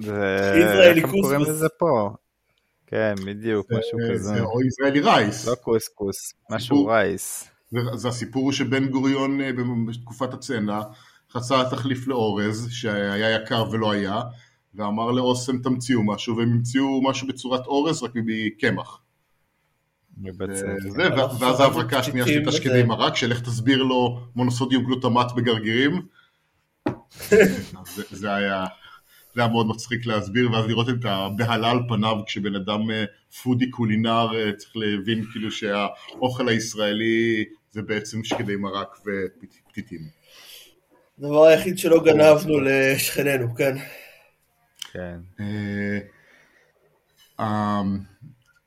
זה... 0.00 0.52
ישראלי 0.60 1.02
קוראים 1.02 1.22
קוסקוס. 1.22 1.48
לזה 1.48 1.66
פה? 1.78 2.10
כן, 2.86 3.14
בדיוק, 3.26 3.66
משהו 3.72 3.98
זה- 4.06 4.12
כזה. 4.14 4.24
זה 4.34 4.40
או 4.42 4.62
ישראלי 4.62 5.00
רייס. 5.00 5.48
לא 5.48 5.54
קוסקוס, 5.54 6.34
משהו. 6.50 6.86
רייס. 6.86 7.48
זה, 7.94 8.08
הסיפור 8.08 8.52
שבן 8.52 8.88
גוריון 8.88 9.40
אה, 9.40 9.50
בתקופת 9.88 10.34
הצנע 10.34 10.80
חצה 11.30 11.62
תחליף 11.70 12.06
לאורז 12.06 12.68
שהיה 12.70 13.30
יקר 13.36 13.64
ולא 13.70 13.90
היה 13.90 14.20
ואמר 14.74 15.10
לאוסם 15.10 15.58
תמציאו 15.58 16.02
משהו 16.04 16.36
והם 16.36 16.52
המציאו 16.52 17.02
משהו 17.10 17.28
בצורת 17.28 17.66
אורז 17.66 18.02
רק 18.02 18.10
מקמח. 18.14 19.00
וזה, 20.24 20.66
ו- 20.96 21.40
ואז 21.40 21.60
ההברקה 21.60 21.98
השנייה 21.98 22.26
שלי 22.26 22.34
פתיתים 22.34 22.50
תשקדי. 22.50 22.82
מרק 22.82 23.16
שלך 23.16 23.40
תסביר 23.40 23.82
לו 23.82 24.20
מונוסודיום 24.36 24.84
גלוטמט 24.84 25.32
בגרגירים. 25.32 26.06
זה, 27.30 28.02
זה 28.10 28.34
היה 28.34 28.64
זה 29.34 29.42
היה 29.42 29.50
מאוד 29.50 29.66
מצחיק 29.66 30.06
להסביר 30.06 30.52
ואז 30.52 30.66
לראות 30.66 30.88
את 30.88 31.04
הבהלה 31.04 31.70
על 31.70 31.78
פניו 31.88 32.16
כשבן 32.26 32.54
אדם 32.54 32.90
אה, 32.90 33.04
פודי 33.42 33.70
קולינר 33.70 34.28
אה, 34.34 34.52
צריך 34.52 34.76
להבין 34.76 35.24
כאילו 35.32 35.50
שהאוכל 35.50 36.48
הישראלי 36.48 37.44
זה 37.70 37.82
בעצם 37.82 38.24
שקדי 38.24 38.56
מרק 38.56 38.98
ופתיתים. 39.00 40.00
הדבר 41.18 41.44
היחיד 41.44 41.78
שלא 41.78 42.04
גנבנו 42.04 42.60
לשכנינו, 42.60 43.54
כן. 43.54 43.76
כן. 44.92 45.18
אה, 45.40 45.98
אה, 47.40 47.82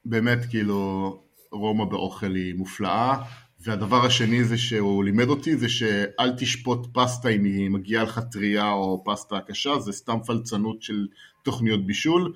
באמת 0.06 0.46
כאילו 0.50 1.22
רומא 1.52 1.86
באוכל 1.86 2.36
היא 2.36 2.56
מופלאה 2.56 3.16
והדבר 3.60 4.06
השני 4.06 4.44
זה 4.44 4.58
שהוא 4.58 5.04
לימד 5.04 5.28
אותי 5.28 5.58
זה 5.58 5.70
שאל 5.70 6.32
תשפוט 6.38 6.88
פסטה 6.94 7.30
אם 7.30 7.44
היא 7.44 7.70
מגיעה 7.70 8.04
לך 8.04 8.20
טריה 8.32 8.72
או 8.72 9.04
פסטה 9.06 9.40
קשה 9.40 9.80
זה 9.80 9.92
סתם 9.92 10.18
פלצנות 10.26 10.82
של 10.82 11.08
תוכניות 11.44 11.86
בישול. 11.86 12.34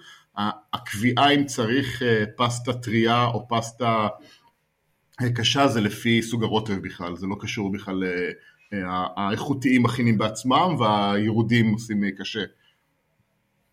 הקביעה 0.73 1.29
אם 1.29 1.45
צריך 1.45 2.03
אה, 2.03 2.23
פסטה 2.37 2.73
טריה 2.73 3.25
או 3.25 3.47
פסטה 3.47 4.07
אה, 5.21 5.33
קשה 5.35 5.67
זה 5.67 5.81
לפי 5.81 6.21
סוג 6.21 6.43
הרוטב 6.43 6.73
בכלל 6.73 7.15
זה 7.15 7.27
לא 7.27 7.35
קשור 7.39 7.71
בכלל 7.71 8.03
אה, 8.03 9.07
האיכותיים 9.17 9.83
מכינים 9.83 10.17
בעצמם 10.17 10.75
והירודים 10.79 11.71
עושים 11.73 12.03
קשה. 12.17 12.43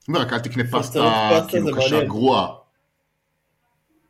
רק 0.09 0.33
אל 0.33 0.39
תקנה 0.39 0.65
פסטה 0.71 1.31
כאילו 1.49 1.77
קשה. 1.77 2.05
גרועה 2.05 2.60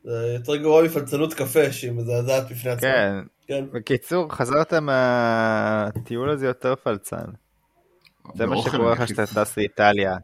זה 0.03 0.33
יותר 0.39 0.55
גרוע 0.55 0.83
מפלצנות 0.83 1.33
קפה 1.33 1.71
שהיא 1.71 1.91
מזעזעת 1.91 2.51
בפני 2.51 2.71
עצמה. 2.71 2.89
כן. 2.89 3.19
כן. 3.47 3.65
בקיצור, 3.73 4.31
חזרת 4.33 4.73
מהטיול 4.73 6.29
הזה 6.29 6.45
יותר 6.47 6.75
פלצן. 6.83 7.25
זה 8.35 8.45
מה 8.45 8.57
שקורה 8.57 8.91
לך 8.93 9.07
שאתה 9.07 9.25
טס 9.27 9.57
לאיטליה. 9.57 10.17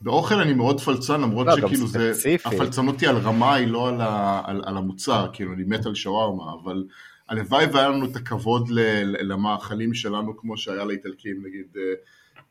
באוכל 0.00 0.34
אני 0.34 0.54
מאוד 0.54 0.80
פלצן 0.80 1.20
למרות 1.20 1.46
לא, 1.46 1.56
שכאילו 1.56 1.86
זה, 1.86 2.14
ספציפי. 2.14 2.48
הפלצנות 2.48 3.00
היא 3.00 3.08
על 3.08 3.16
רמה 3.16 3.54
היא 3.54 3.68
לא 3.68 3.88
על, 3.88 4.00
ה, 4.00 4.42
על, 4.44 4.62
על 4.66 4.76
המוצר, 4.76 5.26
כאילו 5.32 5.52
אני 5.52 5.64
מת 5.66 5.86
על 5.86 5.94
שווארמה, 5.94 6.44
אבל 6.62 6.84
הלוואי 7.28 7.66
והיה 7.66 7.88
לנו 7.88 8.06
את 8.06 8.16
הכבוד 8.16 8.68
ל, 8.68 8.80
ל- 8.80 9.32
למאכלים 9.32 9.94
שלנו 9.94 10.36
כמו 10.36 10.56
שהיה 10.56 10.84
לאיטלקים, 10.84 11.42
נגיד 11.46 11.66
אה, 11.76 11.82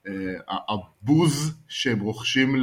אה, 0.07 0.57
הבוז 0.69 1.57
שהם 1.67 2.00
רוכשים 2.00 2.55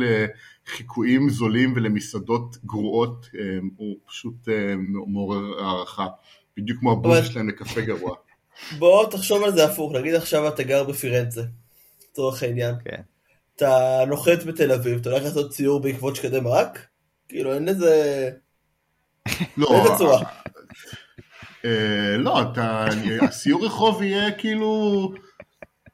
לחיקויים 0.68 1.28
זולים 1.28 1.72
ולמסעדות 1.76 2.56
גרועות 2.64 3.28
אה, 3.38 3.58
הוא 3.76 3.96
פשוט 4.06 4.48
אה, 4.48 4.74
מעורר 5.06 5.64
הערכה, 5.64 6.06
בדיוק 6.56 6.80
כמו 6.80 6.92
הבוז 6.92 7.26
שלהם 7.26 7.48
לקפה 7.48 7.80
גרוע. 7.80 8.16
בוא 8.78 9.10
תחשוב 9.10 9.42
על 9.42 9.52
זה 9.52 9.64
הפוך, 9.64 9.92
נגיד 9.92 10.14
עכשיו 10.14 10.48
אתה 10.48 10.62
גר 10.62 10.84
בפירנצה, 10.84 11.42
לצורך 12.10 12.42
העניין. 12.42 12.74
כן. 12.84 13.00
אתה 13.56 13.98
נוחת 14.08 14.42
בתל 14.46 14.72
אביב, 14.72 15.00
אתה 15.00 15.10
הולך 15.10 15.22
לעשות 15.24 15.50
ציור 15.50 15.80
בעקבות 15.80 16.16
שקדי 16.16 16.40
מרק? 16.40 16.86
כאילו 17.28 17.54
אין 17.54 17.64
לזה... 17.64 18.30
לא, 19.56 19.70
באיזה 19.70 19.98
צורה? 19.98 20.22
אה, 21.64 22.16
לא, 22.18 22.42
אתה, 22.42 22.86
הסיור 23.22 23.66
רחוב 23.66 24.02
יהיה 24.02 24.32
כאילו, 24.32 25.12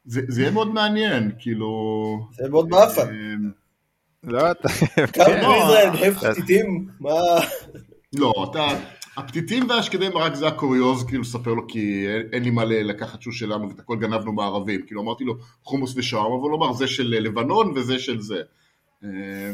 זה, 0.04 0.20
זה 0.28 0.40
יהיה 0.40 0.50
מאוד 0.50 0.68
מעניין, 0.68 1.32
כאילו, 1.38 1.68
זה 2.32 2.48
מאוד 2.48 2.68
מאפן. 2.68 3.14
אה, 4.24 4.30
לא, 4.32 4.50
אתה... 4.50 4.68
כמה. 5.12 5.24
בישראל 5.26 5.90
נהב 5.90 6.16
אתה- 6.16 6.32
פתיתים? 6.34 6.88
מה... 7.00 7.10
לא, 8.16 8.32
אתה, 8.50 8.66
הפתיתים 9.16 9.68
והשקדי 9.70 10.08
מרק 10.08 10.34
זה 10.34 10.46
הקוריוז, 10.48 11.04
כאילו, 11.04 11.22
לספר 11.22 11.54
לו 11.54 11.66
כי 11.68 12.06
אין, 12.32 12.42
לי 12.42 12.50
מה 12.50 12.64
לקחת 12.64 13.22
שהוא 13.22 13.32
שלנו 13.32 13.68
ואת 13.68 13.78
הכל 13.78 13.96
גנבנו 13.96 14.32
מהערבים, 14.32 14.86
כאילו, 14.86 15.02
אמרתי 15.02 15.24
לו 15.24 15.34
חומוס 15.64 15.94
ושווארמה, 15.96 16.34
אבל 16.34 16.50
הוא 16.50 16.56
אמר 16.56 16.72
זה 16.72 16.86
של 16.86 17.08
לבנון 17.08 17.72
וזה 17.76 17.98
של 17.98 18.20
זה. 18.20 18.42
אה, 19.04 19.50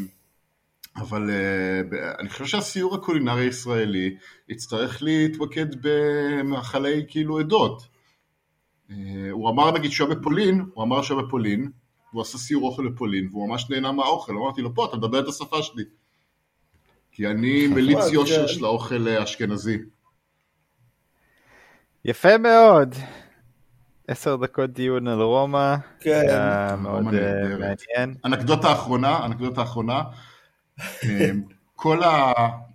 אבל 0.96 1.30
אה, 1.30 2.12
אני 2.18 2.28
חושב 2.28 2.44
שהסיור 2.46 2.94
הקולינרי 2.94 3.44
הישראלי 3.44 4.16
יצטרך 4.48 5.02
להתמקד 5.02 5.66
במאכלי 5.80 7.04
כאילו 7.08 7.38
עדות. 7.38 7.82
אה, 8.90 8.96
הוא 9.30 9.50
אמר 9.50 9.70
נגיד 9.70 9.90
שהוא 9.90 10.08
היה 10.08 10.16
בפולין, 10.16 10.64
הוא 10.74 10.84
אמר 10.84 11.02
שהוא 11.02 11.18
היה 11.18 11.26
בפולין, 11.26 11.70
הוא 12.16 12.22
עשה 12.22 12.38
סיור 12.38 12.68
אוכל 12.68 12.88
בפולין, 12.88 13.28
והוא 13.30 13.48
ממש 13.48 13.70
נהנה 13.70 13.92
מהאוכל, 13.92 14.32
אמרתי 14.32 14.62
לו, 14.62 14.74
פה, 14.74 14.84
אתה 14.84 14.96
מדבר 14.96 15.20
את 15.20 15.28
השפה 15.28 15.62
שלי. 15.62 15.84
כי 17.12 17.26
אני 17.26 17.66
מליץ 17.74 17.96
נכון, 17.98 18.14
יושר 18.14 18.46
כן. 18.46 18.54
של 18.54 18.64
האוכל 18.64 19.08
האשכנזי. 19.08 19.78
יפה 22.04 22.38
מאוד. 22.38 22.94
עשר 24.08 24.36
דקות 24.36 24.70
דיון 24.72 25.08
על 25.08 25.22
רומא. 25.22 25.76
כן. 26.00 26.22
היה 26.28 26.76
מאוד 26.80 27.14
אה. 27.14 27.48
מעניין. 27.48 28.14
אנקדוטה 28.24 28.72
אחרונה, 28.72 29.26
אנקדוטה 29.26 29.62
אחרונה. 29.62 30.02
אה, 31.04 31.30
כל 31.74 32.02
ה... 32.02 32.32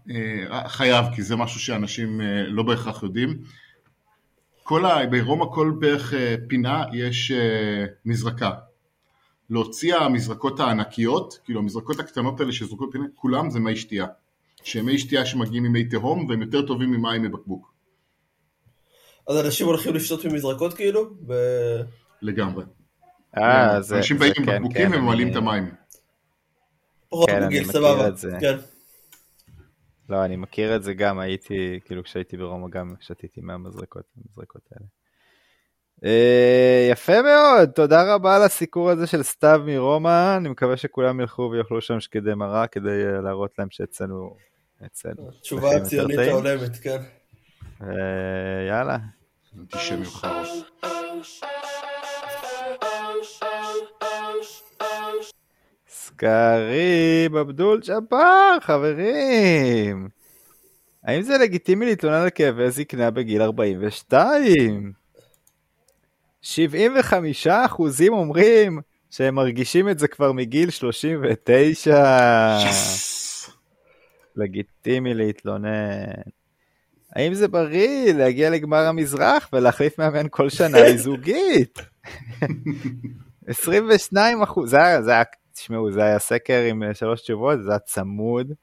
אה, 0.10 0.70
חייב, 0.70 1.06
כי 1.16 1.24
זה 1.24 1.36
משהו 1.36 1.60
שאנשים 1.60 2.22
אה, 2.22 2.44
לא 2.48 2.64
בהכרח 2.64 3.04
יודעים. 3.04 3.38
כל 4.64 4.86
ה... 4.86 5.06
ברומא 5.06 5.46
כל 5.54 5.74
בערך 5.80 6.14
אה, 6.14 6.36
פינה 6.48 6.84
יש 6.94 7.32
מזרקה. 8.06 8.52
להוציא 9.52 9.96
המזרקות 9.96 10.60
הענקיות, 10.60 11.40
כאילו 11.44 11.60
המזרקות 11.60 12.00
הקטנות 12.00 12.40
האלה 12.40 12.52
שזרוקות 12.52 12.90
פינה, 12.92 13.06
כולם 13.16 13.50
זה 13.50 13.60
מי 13.60 13.76
שתייה. 13.76 14.06
שהם 14.64 14.86
מי 14.86 14.98
שתייה 14.98 15.26
שמגיעים 15.26 15.64
ממי 15.64 15.84
תהום 15.84 16.26
והם 16.30 16.42
יותר 16.42 16.68
טובים 16.68 16.92
ממים 16.92 17.22
מבקבוק. 17.22 17.74
אז 19.28 19.46
אנשים 19.46 19.68
הולכים 19.68 19.94
לשתות 19.94 20.26
ממזרקות 20.26 20.74
כאילו? 20.74 21.10
ב... 21.28 21.34
לגמרי. 22.22 22.66
אה, 23.38 23.82
זה... 23.82 23.98
אנשים 23.98 24.18
באים 24.18 24.34
עם 24.38 24.46
כן, 24.46 24.56
בקבוקים 24.56 24.92
כן, 24.92 24.98
וממלאים 24.98 25.32
את 25.32 25.36
המים. 25.36 25.72
כן, 27.28 27.44
אני 27.44 27.60
מכיר 27.60 28.08
את 28.08 28.18
זה. 28.18 28.38
כן. 28.40 28.58
לא, 30.10 30.26
אני 30.26 30.36
מכיר 30.36 30.76
את 30.76 30.84
זה 30.84 30.94
גם, 30.94 31.20
הייתי, 31.20 31.80
כאילו 31.86 32.04
כשהייתי 32.04 32.38
ברומא 32.38 32.70
גם 32.70 32.94
שתיתי 33.00 33.42
מהמזרקות, 33.42 34.06
המזרקות 34.18 34.62
האלה. 34.72 35.01
Uh, 36.04 36.08
יפה 36.92 37.22
מאוד, 37.22 37.70
תודה 37.70 38.14
רבה 38.14 38.36
על 38.36 38.44
הסיקור 38.44 38.90
הזה 38.90 39.08
של 39.08 39.24
סתיו 39.24 39.62
מרומא, 39.66 40.38
אני 40.38 40.50
מקווה 40.50 40.78
שכולם 40.78 41.20
ילכו 41.20 41.50
ויאכלו 41.52 41.82
שם 41.82 42.00
שקדי 42.00 42.34
מרק 42.34 42.74
כדי 42.74 42.90
uh, 42.90 43.22
להראות 43.22 43.52
להם 43.60 43.68
שאצלנו... 43.72 44.36
אצלנו. 44.86 45.32
תשובה 45.42 45.76
הציונית 45.78 46.20
ההולמת, 46.20 46.78
כן. 46.78 47.02
Uh, 47.82 47.86
יאללה. 48.70 48.98
אנטישמי 49.60 50.06
חרוס. 50.06 50.64
סקרים, 55.88 57.36
אבדול 57.36 57.82
ג'אבר, 57.88 58.58
חברים. 58.62 60.10
האם 61.04 61.22
זה 61.22 61.38
לגיטימי 61.38 61.86
להתלונן 61.86 62.22
על 62.22 62.30
כאבי 62.30 62.72
זקנה 62.72 63.12
בגיל 63.12 63.42
42? 63.42 65.01
75 66.42 67.48
אחוזים 67.48 68.14
אומרים 68.14 68.80
שהם 69.10 69.36
מרגישים 69.36 69.90
את 69.90 70.00
זה 70.00 70.08
כבר 70.08 70.32
מגיל 70.32 70.70
39. 70.70 72.60
Yes. 72.64 73.52
לגיטימי 74.36 75.14
להתלונן. 75.14 76.22
האם 77.16 77.34
זה 77.34 77.48
בריא 77.48 78.14
להגיע 78.14 78.50
לגמר 78.50 78.88
המזרח 78.88 79.50
ולהחליף 79.54 80.00
מאמן 80.00 80.26
כל 80.30 80.50
שנה 80.50 80.78
לזוגית? 80.90 81.80
22 83.48 84.42
אחוז, 84.42 84.70
זה 84.70 84.78
היה, 84.78 85.24
תשמעו, 85.54 85.92
זה 85.92 86.04
היה 86.04 86.20
סקר 86.20 86.62
עם 86.70 86.84
אה, 86.84 86.94
שלוש 86.94 87.22
תשובות, 87.22 87.64
זה 87.64 87.70
היה 87.70 87.80
צמוד. 87.80 88.54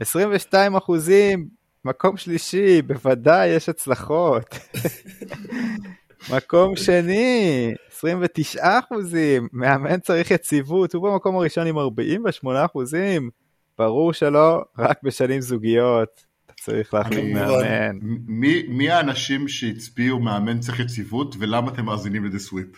22 0.00 0.76
אחוזים, 0.76 1.48
מקום 1.84 2.16
שלישי, 2.16 2.82
בוודאי 2.82 3.48
יש 3.48 3.68
הצלחות. 3.68 4.54
מקום 6.30 6.76
שני, 6.76 7.74
29 7.92 8.78
אחוזים, 8.78 9.48
מאמן 9.52 10.00
צריך 10.00 10.30
יציבות, 10.30 10.94
הוא 10.94 11.10
במקום 11.10 11.36
הראשון 11.36 11.66
עם 11.66 11.78
48 11.78 12.64
אחוזים, 12.64 13.30
ברור 13.78 14.12
שלא, 14.12 14.62
רק 14.78 14.98
בשנים 15.02 15.40
זוגיות, 15.40 16.24
אתה 16.46 16.54
צריך 16.60 16.94
להחליט 16.94 17.34
מאמן. 17.34 17.98
מי, 18.26 18.62
מי 18.68 18.90
האנשים 18.90 19.48
שהצביעו 19.48 20.18
מאמן 20.18 20.60
צריך 20.60 20.80
יציבות, 20.80 21.36
ולמה 21.38 21.70
אתם 21.70 21.84
מאזינים 21.84 22.24
לדה 22.24 22.38
סוויפ? 22.38 22.68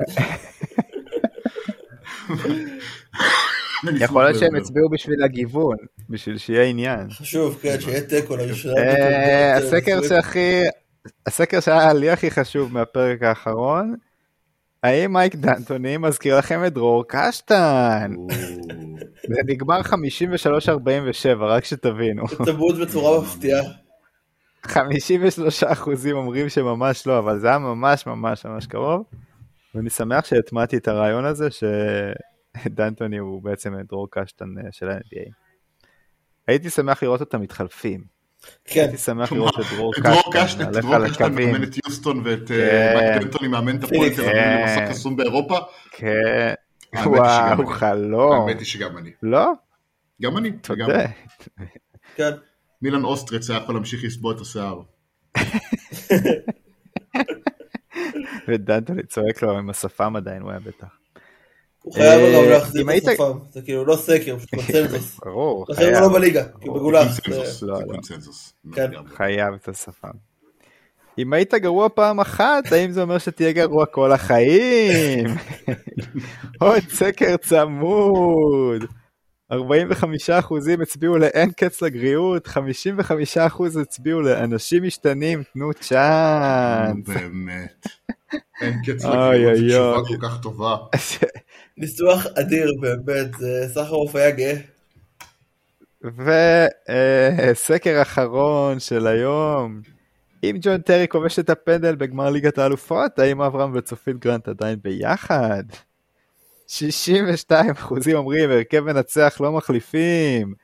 יכול 4.00 4.24
להיות 4.24 4.38
שהם 4.38 4.54
הצביעו 4.54 4.90
בשביל 4.90 5.22
הגיוון, 5.22 5.76
בשביל 6.10 6.38
שיהיה 6.38 6.64
עניין. 6.64 7.10
חשוב, 7.10 7.58
כן, 7.62 7.80
שיהיה 7.80 8.00
תיקו 8.00 8.36
אה, 8.78 9.56
הסקר 9.56 10.00
שהכי, 10.08 10.62
הסקר 11.26 11.60
שהיה 11.60 11.92
לי 11.92 12.10
הכי 12.10 12.30
חשוב 12.30 12.72
מהפרק 12.72 13.22
האחרון, 13.22 13.94
האם 14.82 15.12
מייק 15.12 15.34
דנטוני 15.34 15.96
מזכיר 15.96 16.38
לכם 16.38 16.64
את 16.66 16.72
דרור 16.72 17.04
קשטן? 17.08 18.12
זה 19.28 19.40
נגמר 19.46 19.80
53-47, 19.80 19.90
רק 21.40 21.64
שתבינו. 21.64 22.24
תמות 22.46 22.78
בצורה 22.78 23.20
מפתיעה. 23.20 23.62
53 24.62 25.64
אחוזים 25.64 26.16
אומרים 26.16 26.48
שממש 26.48 27.06
לא, 27.06 27.18
אבל 27.18 27.38
זה 27.38 27.48
היה 27.48 27.58
ממש 27.58 28.06
ממש 28.06 28.46
ממש 28.46 28.66
קרוב. 28.66 29.04
ואני 29.74 29.90
שמח 29.90 30.24
שהטמעתי 30.24 30.76
את 30.76 30.88
הרעיון 30.88 31.24
הזה 31.24 31.48
שדנטוני 31.50 33.18
הוא 33.18 33.42
בעצם 33.42 33.74
דרור 33.88 34.08
קשטן 34.10 34.46
של 34.70 34.90
ה-NBA. 34.90 35.30
הייתי 36.48 36.70
שמח 36.70 37.02
לראות 37.02 37.20
אותם 37.20 37.40
מתחלפים. 37.40 38.13
כן. 38.64 38.80
הייתי 38.80 38.96
שמח 38.96 39.32
לראות 39.32 39.60
את 39.60 39.64
דרור 39.76 39.94
קשטן, 40.32 40.72
דרור 40.72 41.08
קשטן 41.08 41.34
מאמן 41.34 41.62
את 41.62 41.76
יוסטון 41.86 42.22
ואת 42.24 42.50
אה, 42.50 42.56
כן. 42.56 42.94
מייק 42.96 43.22
דנטוני 43.22 43.48
מאמן 43.48 43.76
את 43.76 43.84
הפועל 43.84 44.14
תל 44.14 44.22
אביב 44.22 44.36
למסע 44.36 44.88
קסום 44.90 45.16
באירופה. 45.16 45.58
כן. 45.90 46.54
וואו, 47.04 47.66
חלום. 47.66 48.48
האמת 48.48 48.58
היא 48.58 48.66
שגם 48.66 48.98
אני. 48.98 49.10
לא? 49.22 49.52
גם 50.22 50.36
אני. 50.36 50.52
תודה. 50.52 50.86
כן. 52.16 52.30
מילן 52.82 53.04
אוסטרץ 53.04 53.50
היה 53.50 53.58
יכול 53.58 53.74
להמשיך 53.74 54.04
לסבוע 54.04 54.34
את 54.34 54.40
השיער. 54.40 54.80
ודנטוני 58.48 59.02
צועק 59.02 59.42
לו 59.42 59.58
עם 59.58 59.70
השפם 59.70 60.16
עדיין, 60.16 60.42
הוא 60.42 60.50
היה 60.50 60.60
בטח. 60.60 61.03
הוא 61.84 61.94
חייב 61.94 62.34
גם 62.34 62.44
אה, 62.44 62.50
להחזיר 62.50 62.86
את 62.96 63.08
השפם, 63.08 63.38
זה 63.52 63.62
כאילו 63.62 63.84
לא 63.84 63.96
סקר, 63.96 64.36
פשוט 64.36 64.50
קונצנזוס. 64.54 65.18
ברור, 65.24 65.66
חייב. 65.74 65.94
לא 65.94 66.12
בליגה, 66.12 66.44
כי 66.60 66.68
בגולח. 66.68 67.08
זה 67.30 67.66
קונצנזוס. 67.86 68.52
כן. 68.72 68.90
חייב 69.16 69.54
את 69.54 69.68
השפם. 69.68 70.08
אם 71.18 71.32
היית 71.32 71.54
גרוע 71.54 71.88
פעם 71.88 72.20
אחת, 72.20 72.72
האם 72.72 72.90
זה 72.90 73.02
אומר 73.02 73.18
שתהיה 73.18 73.52
גרוע 73.52 73.86
כל 73.86 74.12
החיים? 74.12 75.26
עוד 76.60 76.82
סקר 76.88 77.36
צמוד. 77.36 78.84
45% 79.52 79.56
הצביעו 80.82 81.18
לאין 81.18 81.50
קץ 81.50 81.82
לגריעות, 81.82 82.48
55% 82.48 83.80
הצביעו 83.80 84.20
לאנשים 84.20 84.82
משתנים, 84.82 85.42
תנו 85.52 85.72
צ'אנס. 85.72 87.08
באמת. 87.08 87.86
אין 88.60 88.82
קץ 88.84 89.02
זו 89.02 89.08
תשובה 89.54 90.00
כל 90.08 90.28
כך 90.28 90.42
טובה. 90.42 90.76
ניסוח 91.78 92.26
אדיר 92.26 92.70
באמת, 92.80 93.30
סחרוף 93.74 94.14
היה 94.14 94.30
גאה. 94.30 94.54
וסקר 97.52 98.02
אחרון 98.02 98.80
של 98.80 99.06
היום, 99.06 99.80
אם 100.44 100.56
ג'ון 100.60 100.80
טרי 100.80 101.08
כובש 101.08 101.38
את 101.38 101.50
הפנדל 101.50 101.94
בגמר 101.94 102.30
ליגת 102.30 102.58
האלופות, 102.58 103.18
האם 103.18 103.42
אברהם 103.42 103.72
וצופית 103.74 104.16
גרנט 104.18 104.48
עדיין 104.48 104.78
ביחד? 104.82 105.64
62 106.66 107.70
אחוזים 107.70 108.16
אומרים, 108.16 108.50
הרכב 108.50 108.80
מנצח 108.80 109.36
לא 109.40 109.52
מחליפים. 109.52 110.54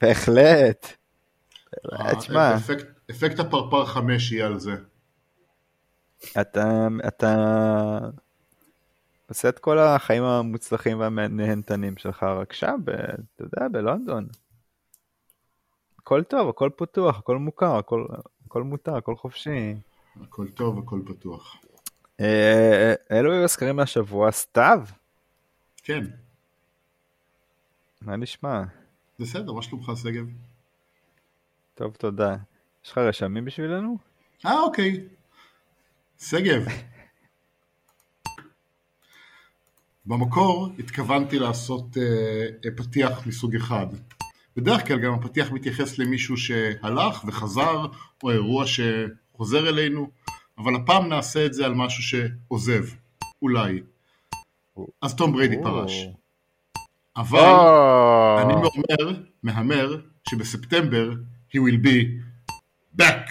בהחלט. 0.00 0.86
אה, 1.92 2.16
תשמע. 2.16 2.56
אפקט 3.10 3.40
הפרפר 3.40 3.86
5 3.86 4.32
יהיה 4.32 4.46
על 4.46 4.58
זה. 4.60 4.72
אתה, 6.40 6.88
אתה 7.08 7.34
עושה 9.28 9.48
את 9.48 9.58
כל 9.58 9.78
החיים 9.78 10.22
המוצלחים 10.24 11.00
והנהנתנים 11.00 11.96
שלך 11.96 12.22
רק 12.22 12.52
שם, 12.52 12.76
ב, 12.84 12.90
אתה 12.90 13.44
יודע, 13.44 13.68
בלונדון. 13.68 14.26
הכל 15.98 16.22
טוב, 16.22 16.48
הכל 16.48 16.70
פתוח, 16.76 17.18
הכל 17.18 17.38
מוכר, 17.38 17.76
הכל, 17.76 18.06
הכל 18.46 18.62
מותר, 18.62 18.96
הכל 18.96 19.16
חופשי. 19.16 19.74
הכל 20.22 20.48
טוב, 20.48 20.78
הכל 20.78 21.00
פתוח. 21.06 21.56
אה, 22.20 22.94
אלו 23.10 23.32
היו 23.32 23.44
הסקרים 23.44 23.76
מהשבוע, 23.76 24.30
סתיו. 24.30 24.84
כן. 25.82 26.04
מה 28.02 28.16
נשמע? 28.16 28.62
בסדר, 29.18 29.52
מה 29.52 29.62
שלומך 29.62 29.90
שגב? 30.02 30.26
טוב, 31.74 31.96
תודה. 31.96 32.36
יש 32.84 32.90
לך 32.92 32.98
רשמים 32.98 33.44
בשבילנו? 33.44 33.98
אה, 34.46 34.60
אוקיי. 34.60 35.08
שגב. 36.20 36.64
במקור 40.06 40.68
התכוונתי 40.78 41.38
לעשות 41.38 41.96
uh, 41.96 42.70
פתיח 42.76 43.26
מסוג 43.26 43.56
אחד. 43.56 43.86
בדרך 44.56 44.86
כלל 44.86 44.98
גם 44.98 45.14
הפתיח 45.14 45.50
מתייחס 45.52 45.98
למישהו 45.98 46.36
שהלך 46.36 47.24
וחזר, 47.26 47.86
או 48.22 48.30
אירוע 48.30 48.64
שחוזר 48.66 49.68
אלינו, 49.68 50.10
אבל 50.58 50.76
הפעם 50.76 51.08
נעשה 51.08 51.46
את 51.46 51.54
זה 51.54 51.64
על 51.64 51.74
משהו 51.74 52.02
שעוזב, 52.02 52.84
אולי. 53.42 53.82
אז 55.02 55.14
תום 55.14 55.32
בריידי 55.32 55.56
פרש. 55.62 56.06
אבל 57.16 57.38
אני 58.42 58.54
אומר, 58.54 59.22
מהמר, 59.42 60.00
שבספטמבר 60.28 61.10
he 61.52 61.58
will 61.58 61.86
be 61.86 62.04
back. 63.02 63.30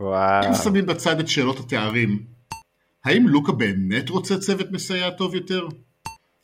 וואו. 0.00 0.48
אם 0.48 0.54
שמים 0.54 0.86
בצד 0.86 1.20
את 1.20 1.28
שאלות 1.28 1.60
התארים, 1.60 2.22
האם 3.04 3.28
לוקה 3.28 3.52
באמת 3.52 4.08
רוצה 4.08 4.38
צוות 4.38 4.70
מסייע 4.70 5.10
טוב 5.10 5.34
יותר? 5.34 5.68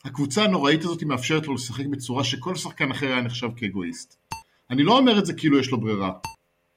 הקבוצה 0.04 0.44
הנוראית 0.44 0.84
הזאת 0.84 1.02
מאפשרת 1.02 1.46
לו 1.46 1.54
לשחק 1.54 1.86
בצורה 1.86 2.24
שכל 2.24 2.56
שחקן 2.56 2.90
אחר 2.90 3.06
היה 3.06 3.20
נחשב 3.20 3.48
כאגואיסט. 3.56 4.16
אני 4.70 4.82
לא 4.82 4.98
אומר 4.98 5.18
את 5.18 5.26
זה 5.26 5.32
כאילו 5.32 5.58
יש 5.58 5.70
לו 5.70 5.80
ברירה. 5.80 6.12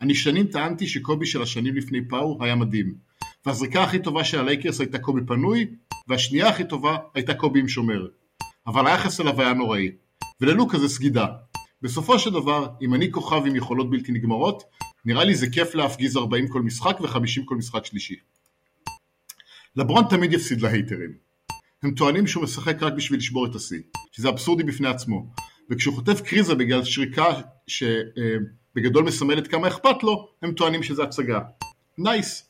אני 0.01 0.15
שנים 0.15 0.47
טענתי 0.47 0.87
שקובי 0.87 1.25
של 1.25 1.41
השנים 1.41 1.75
לפני 1.75 2.07
פאו 2.07 2.37
היה 2.41 2.55
מדהים. 2.55 2.93
והזריקה 3.45 3.83
הכי 3.83 3.99
טובה 3.99 4.23
של 4.23 4.39
הלייקרס 4.39 4.79
הייתה 4.79 4.99
קובי 4.99 5.21
פנוי, 5.27 5.67
והשנייה 6.07 6.49
הכי 6.49 6.63
טובה 6.63 6.97
הייתה 7.13 7.33
קובי 7.33 7.59
עם 7.59 7.67
שומר. 7.67 8.07
אבל 8.67 8.87
היחס 8.87 9.21
אליו 9.21 9.41
היה 9.41 9.53
נוראי. 9.53 9.91
וללוק 10.41 10.71
כזה 10.71 10.89
סגידה. 10.89 11.25
בסופו 11.81 12.19
של 12.19 12.33
דבר, 12.33 12.67
אם 12.81 12.93
אני 12.93 13.11
כוכב 13.11 13.45
עם 13.45 13.55
יכולות 13.55 13.89
בלתי 13.89 14.11
נגמרות, 14.11 14.63
נראה 15.05 15.23
לי 15.23 15.35
זה 15.35 15.49
כיף 15.49 15.75
להפגיז 15.75 16.17
40 16.17 16.47
כל 16.47 16.61
משחק 16.61 17.01
ו-50 17.01 17.41
כל 17.45 17.55
משחק 17.55 17.85
שלישי. 17.85 18.15
לברון 19.75 20.03
תמיד 20.09 20.33
יפסיד 20.33 20.61
להייטרים. 20.61 21.13
הם 21.83 21.95
טוענים 21.95 22.27
שהוא 22.27 22.43
משחק 22.43 22.83
רק 22.83 22.93
בשביל 22.93 23.19
לשבור 23.19 23.45
את 23.45 23.55
השיא, 23.55 23.79
שזה 24.11 24.29
אבסורדי 24.29 24.63
בפני 24.63 24.87
עצמו. 24.87 25.25
וכשהוא 25.69 25.95
חוטף 25.95 26.21
קריזה 26.21 26.55
בגלל 26.55 26.83
שריקה 26.83 27.25
שבגדול 27.67 29.03
מסמלת 29.03 29.47
כמה 29.47 29.67
אכפת 29.67 30.03
לו, 30.03 30.29
הם 30.41 30.53
טוענים 30.53 30.83
שזה 30.83 31.03
הצגה. 31.03 31.39
Nice. 31.97 32.49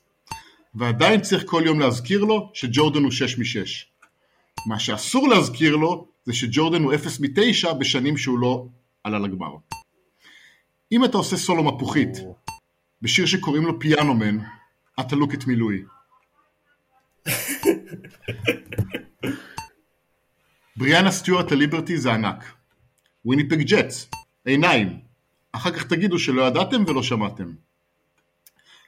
ועדיין 0.75 1.21
צריך 1.21 1.43
כל 1.45 1.63
יום 1.65 1.79
להזכיר 1.79 2.23
לו 2.23 2.51
שג'ורדן 2.53 3.03
הוא 3.03 3.11
6 3.11 3.37
מ-6. 3.37 3.67
מה 4.67 4.79
שאסור 4.79 5.27
להזכיר 5.27 5.75
לו 5.75 6.07
זה 6.25 6.33
שג'ורדן 6.33 6.83
הוא 6.83 6.93
0 6.93 7.19
מ-9 7.19 7.73
בשנים 7.73 8.17
שהוא 8.17 8.39
לא 8.39 8.67
עלה 9.03 9.19
לגמר. 9.19 9.55
אם 10.91 11.05
אתה 11.05 11.17
עושה 11.17 11.37
סולו 11.37 11.63
מפוחית 11.63 12.17
בשיר 13.01 13.25
שקוראים 13.25 13.63
לו 13.63 13.79
Piano 13.79 14.12
Man, 14.12 14.37
אתה 14.99 15.15
לוק 15.15 15.33
את 15.33 15.47
מילואי. 15.47 15.83
בריאנה 20.77 21.11
סטיוארט 21.11 21.51
הליברטי 21.51 21.97
זה 21.97 22.13
ענק. 22.13 22.53
וויניפג 23.25 23.61
ג'טס, 23.61 24.09
עיניים. 24.45 24.99
אחר 25.51 25.71
כך 25.71 25.83
תגידו 25.83 26.19
שלא 26.19 26.41
ידעתם 26.41 26.83
ולא 26.87 27.03
שמעתם. 27.03 27.53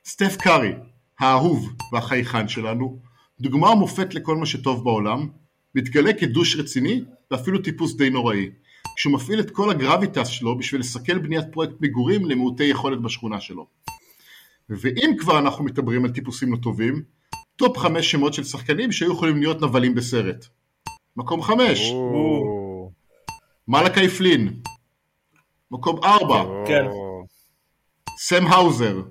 סטף 0.05 0.35
קארי, 0.37 0.73
האהוב 1.19 1.73
והחייכן 1.91 2.47
שלנו, 2.47 2.99
דוגמה 3.39 3.69
ומופת 3.69 4.13
לכל 4.13 4.35
מה 4.35 4.45
שטוב 4.45 4.83
בעולם, 4.83 5.27
מתגלה 5.75 6.13
כ 6.13 6.24
douche 6.24 6.55
רציני 6.55 7.03
ואפילו 7.31 7.61
טיפוס 7.61 7.95
די 7.95 8.09
נוראי, 8.09 8.49
כשהוא 8.97 9.13
מפעיל 9.13 9.39
את 9.39 9.51
כל 9.51 9.69
ה 9.69 9.76
gravitas 9.76 10.27
שלו 10.27 10.57
בשביל 10.57 10.81
לסכל 10.81 11.17
בניית 11.17 11.45
פרויקט 11.51 11.73
מגורים 11.81 12.25
למעוטי 12.25 12.63
יכולת 12.63 13.01
בשכונה 13.01 13.41
שלו. 13.41 13.67
ואם 14.69 15.15
כבר 15.19 15.39
אנחנו 15.39 15.63
מדברים 15.63 16.05
על 16.06 16.12
טיפוסים 16.12 16.51
לא 16.51 16.58
טובים, 16.58 17.03
top 17.55 17.77
חמש 17.77 18.12
שמות 18.12 18.34
של 18.34 18.43
שחקנים 18.43 18.91
שהיו 18.91 19.12
יכולים 19.12 19.38
להיות 19.39 19.62
נבלים 19.62 19.95
בסרט. 19.95 20.45
מקום 21.17 21.41
חמש, 21.41 21.91
מלאקי 23.67 24.10
פלין. 24.10 24.60
מקום 25.71 26.03
ארבע, 26.03 26.43
כן. 26.67 26.86
סם 28.19 28.47
האוזר. 28.47 29.01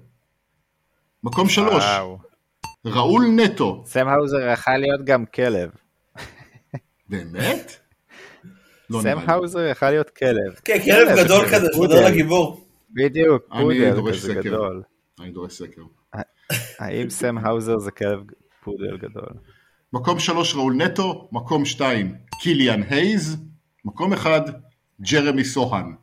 מקום 1.25 1.49
שלוש. 1.49 1.85
ראול 2.87 3.27
נטו. 3.37 3.83
סם 3.87 4.09
האוזר 4.09 4.53
יכל 4.53 4.77
להיות 4.77 5.05
גם 5.05 5.25
כלב. 5.27 5.71
באמת? 7.09 7.77
לא 8.91 9.01
סם. 9.03 9.19
האוזר 9.27 9.61
יכל 9.61 9.91
להיות 9.91 10.11
כלב. 10.11 10.55
כן, 10.65 10.79
כלב 10.85 11.25
גדול 11.25 11.49
זה 11.49 11.57
כזה, 11.57 11.67
פודל. 11.75 11.95
שחוזר 11.95 12.07
לגיבור. 12.07 12.67
בדיוק, 12.91 13.43
פודל 13.61 14.13
כזה. 14.13 14.35
גדול. 14.35 14.83
אני 15.21 15.31
דורש 15.31 15.53
סקר. 15.53 15.83
האם 16.79 17.11
סם 17.11 17.39
האוזר 17.39 17.79
זה 17.79 17.91
כלב 17.91 18.21
פודל 18.65 18.97
גדול? 18.97 19.29
מקום 19.93 20.19
שלוש 20.19 20.55
ראול 20.55 20.75
נטו, 20.75 21.29
מקום 21.33 21.65
שתיים 21.65 22.15
קיליאן 22.43 22.83
הייז, 22.83 23.37
מקום 23.85 24.13
אחד 24.13 24.41
ג'רמי 25.01 25.45
סוהן. 25.45 25.95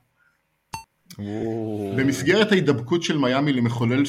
במסגרת 1.97 2.51
ההידבקות 2.51 3.03
של 3.03 3.17
מיאמי 3.17 3.53
למחולל 3.53 4.03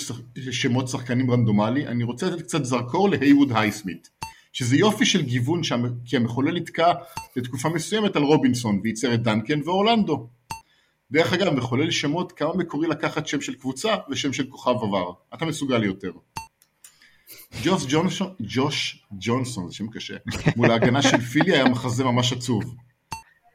שמות 0.51 0.89
שחקנים 0.89 1.31
רנדומלי, 1.31 1.87
אני 1.87 2.05
רוצה 2.05 2.27
לתת 2.31 2.43
קצת 2.43 2.65
זרקור 2.65 3.11
להייווד 3.11 3.53
הייסמית, 3.55 4.09
שזה 4.53 4.77
יופי 4.77 5.07
של 5.07 5.23
גיוון 5.23 5.61
שהמ- 5.65 6.05
כי 6.05 6.17
המחולל 6.17 6.57
נתקע 6.57 6.93
לתקופה 7.37 7.69
מסוימת 7.69 8.17
על 8.17 8.23
רובינסון 8.23 8.81
וייצר 8.83 9.15
את 9.15 9.23
דנקן 9.23 9.61
ואורלנדו. 9.65 10.29
דרך 11.11 11.33
אגב, 11.33 11.53
מחולל 11.53 11.91
שמות 11.91 12.33
כמה 12.33 12.55
מקורי 12.55 12.89
לקחת 12.89 13.27
שם 13.27 13.41
של 13.41 13.55
קבוצה 13.55 13.95
ושם 14.11 14.33
של 14.33 14.51
כוכב 14.51 14.75
עבר. 14.83 15.13
אתה 15.35 15.45
מסוגל 15.45 15.85
יותר. 15.85 16.11
ג'וש 17.63 17.85
ג'ונסון, 17.89 18.35
ג'וש 18.41 19.05
ג'ונסון, 19.13 19.69
זה 19.69 19.75
שם 19.75 19.91
קשה, 19.91 20.17
מול 20.57 20.71
ההגנה 20.71 21.03
של 21.03 21.21
פילי 21.21 21.53
היה 21.53 21.65
מחזה 21.65 22.05
ממש 22.05 22.33
עצוב. 22.33 22.75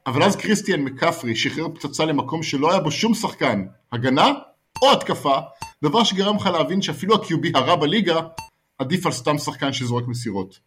אבל 0.07 0.23
אז 0.23 0.35
קריסטיאן 0.35 0.81
מקפרי 0.81 1.35
שחרר 1.35 1.67
פצצה 1.69 2.05
למקום 2.05 2.43
שלא 2.43 2.71
היה 2.71 2.79
בו 2.79 2.91
שום 2.91 3.13
שחקן, 3.13 3.65
הגנה 3.91 4.27
או 4.83 4.91
התקפה, 4.91 5.38
דבר 5.83 6.03
שגרם 6.03 6.35
לך 6.35 6.45
להבין 6.45 6.81
שאפילו 6.81 7.15
הקיובי 7.15 7.51
הרע 7.55 7.75
בליגה 7.75 8.19
עדיף 8.77 9.05
על 9.05 9.12
סתם 9.12 9.38
שחקן 9.38 9.73
שזורק 9.73 10.07
מסירות. 10.07 10.59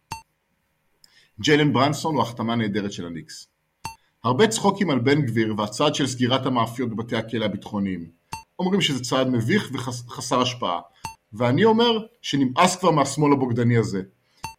ג'יילן 1.39 1.73
ברנסון 1.73 2.15
הוא 2.15 2.23
החתמה 2.23 2.55
נהדרת 2.55 2.91
של 2.91 3.05
הניקס. 3.05 3.47
הרבה 4.23 4.47
צחוקים 4.47 4.89
על 4.89 4.99
בן 4.99 5.21
גביר 5.21 5.53
והצעד 5.57 5.95
של 5.95 6.07
סגירת 6.07 6.45
המאפיות 6.45 6.89
בבתי 6.89 7.15
הכלא 7.15 7.45
הביטחוניים. 7.45 8.09
אומרים 8.59 8.81
שזה 8.81 9.03
צעד 9.03 9.27
מביך 9.29 9.69
וחסר 9.73 10.41
השפעה. 10.41 10.79
ואני 11.33 11.65
אומר 11.65 11.99
שנמאס 12.21 12.75
כבר 12.75 12.91
מהשמאל 12.91 13.33
הבוגדני 13.33 13.77
הזה. 13.77 14.01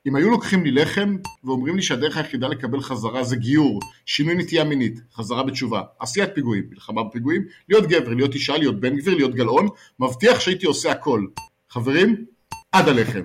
אם 0.06 0.16
היו 0.16 0.30
לוקחים 0.30 0.64
לי 0.64 0.70
לחם 0.70 1.16
ואומרים 1.44 1.76
לי 1.76 1.82
שהדרך 1.82 2.16
היחידה 2.16 2.48
לקבל 2.48 2.80
חזרה 2.80 3.24
זה 3.24 3.36
גיור, 3.36 3.80
שינוי 4.06 4.34
נטייה 4.34 4.64
מינית, 4.64 5.00
חזרה 5.14 5.42
בתשובה, 5.42 5.82
עשיית 5.98 6.30
פיגועים, 6.34 6.64
מלחמה 6.70 7.04
בפיגועים, 7.04 7.44
להיות 7.68 7.86
גבר, 7.86 8.14
להיות 8.14 8.34
אישה, 8.34 8.56
להיות 8.56 8.80
בן 8.80 8.96
גביר, 8.96 9.14
להיות 9.14 9.34
גלאון, 9.34 9.68
מבטיח 9.98 10.40
שהייתי 10.40 10.66
עושה 10.66 10.92
הכל. 10.92 11.26
חברים, 11.70 12.24
עד 12.72 12.88
הלחם. 12.88 13.22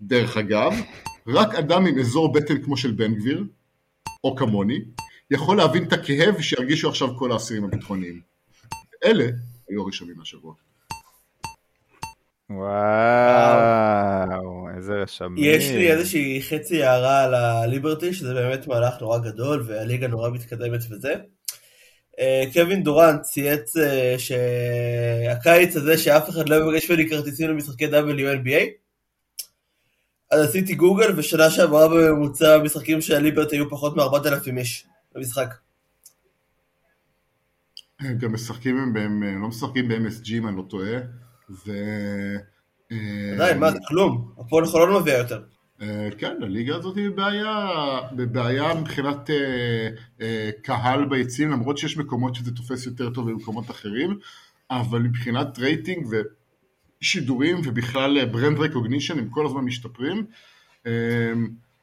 דרך 0.00 0.36
אגב, 0.36 0.72
רק 1.26 1.54
אדם 1.54 1.86
עם 1.86 1.98
אזור 1.98 2.32
בטן 2.32 2.62
כמו 2.62 2.76
של 2.76 2.90
בן 2.90 3.14
גביר, 3.14 3.44
או 4.24 4.36
כמוני, 4.36 4.80
יכול 5.30 5.56
להבין 5.56 5.84
את 5.84 5.92
הכאב 5.92 6.40
שירגישו 6.40 6.88
עכשיו 6.88 7.16
כל 7.16 7.32
האסירים 7.32 7.64
הביטחוניים. 7.64 8.20
אלה 9.04 9.24
היו 9.68 9.82
הראשונים 9.82 10.14
מהשבוע. 10.18 10.54
וואו, 12.50 12.68
איזה 14.76 14.92
רשמים. 14.92 15.36
יש 15.38 15.70
לי 15.70 15.92
איזושהי 15.92 16.42
חצי 16.42 16.84
הערה 16.84 17.24
על 17.24 17.34
הליברטי, 17.34 18.14
שזה 18.14 18.34
באמת 18.34 18.66
מהלך 18.66 19.00
נורא 19.00 19.18
גדול, 19.18 19.64
והליגה 19.66 20.08
נורא 20.08 20.30
מתקדמת 20.30 20.80
וזה. 20.90 21.14
אה, 22.18 22.44
קווין 22.52 22.82
דורנט 22.82 23.22
צייץ 23.22 23.76
אה, 23.76 24.14
שהקיץ 24.18 25.76
הזה 25.76 25.98
שאף 25.98 26.28
אחד 26.28 26.48
לא 26.48 26.56
יבקש 26.56 26.90
ממני 26.90 27.08
כרטיסים 27.10 27.50
למשחקי 27.50 27.86
WNBA. 27.86 28.64
אז 30.30 30.48
עשיתי 30.48 30.74
גוגל, 30.74 31.12
ושנה 31.16 31.50
שעברה 31.50 31.88
בממוצע 31.88 32.54
המשחקים 32.54 33.00
של 33.00 33.14
הליברטי 33.14 33.56
היו 33.56 33.70
פחות 33.70 33.96
מ-4,000 33.96 34.58
איש 34.58 34.86
במשחק. 35.18 35.54
גם 38.18 38.32
משחקים 38.32 38.78
הם, 38.78 38.96
הם 38.96 39.42
לא 39.42 39.48
משחקים 39.48 39.88
ב-MSG 39.88 40.32
אם 40.32 40.48
אני 40.48 40.56
לא 40.56 40.62
טועה, 40.68 40.98
ו... 41.50 41.72
אה, 42.92 43.32
עדיין, 43.34 43.58
מה 43.58 43.70
זה 43.70 43.78
כלום, 43.88 44.32
הפועל 44.38 44.66
חולון 44.66 45.02
מביאה 45.02 45.18
יותר. 45.18 45.42
אה, 45.82 46.08
כן, 46.18 46.42
הליגה 46.42 46.76
הזאת 46.76 46.96
היא 46.96 47.10
בבעיה, 47.10 47.68
בבעיה 48.12 48.74
מבחינת 48.74 49.30
אה, 49.30 49.88
אה, 50.20 50.50
קהל 50.62 51.04
ביציעים, 51.04 51.50
למרות 51.50 51.78
שיש 51.78 51.96
מקומות 51.96 52.34
שזה 52.34 52.56
תופס 52.56 52.86
יותר 52.86 53.10
טוב 53.10 53.30
במקומות 53.30 53.70
אחרים, 53.70 54.18
אבל 54.70 54.98
מבחינת 54.98 55.58
רייטינג 55.58 56.06
ושידורים 57.00 57.60
ובכלל 57.64 58.24
brand 58.24 58.58
recognition 58.58 59.18
הם 59.18 59.28
כל 59.28 59.46
הזמן 59.46 59.60
משתפרים. 59.60 60.26
אה, 60.86 61.32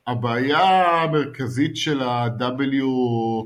הבעיה 0.07 1.01
המרכזית 1.01 1.77
של 1.77 2.01
ה-W 2.01 2.85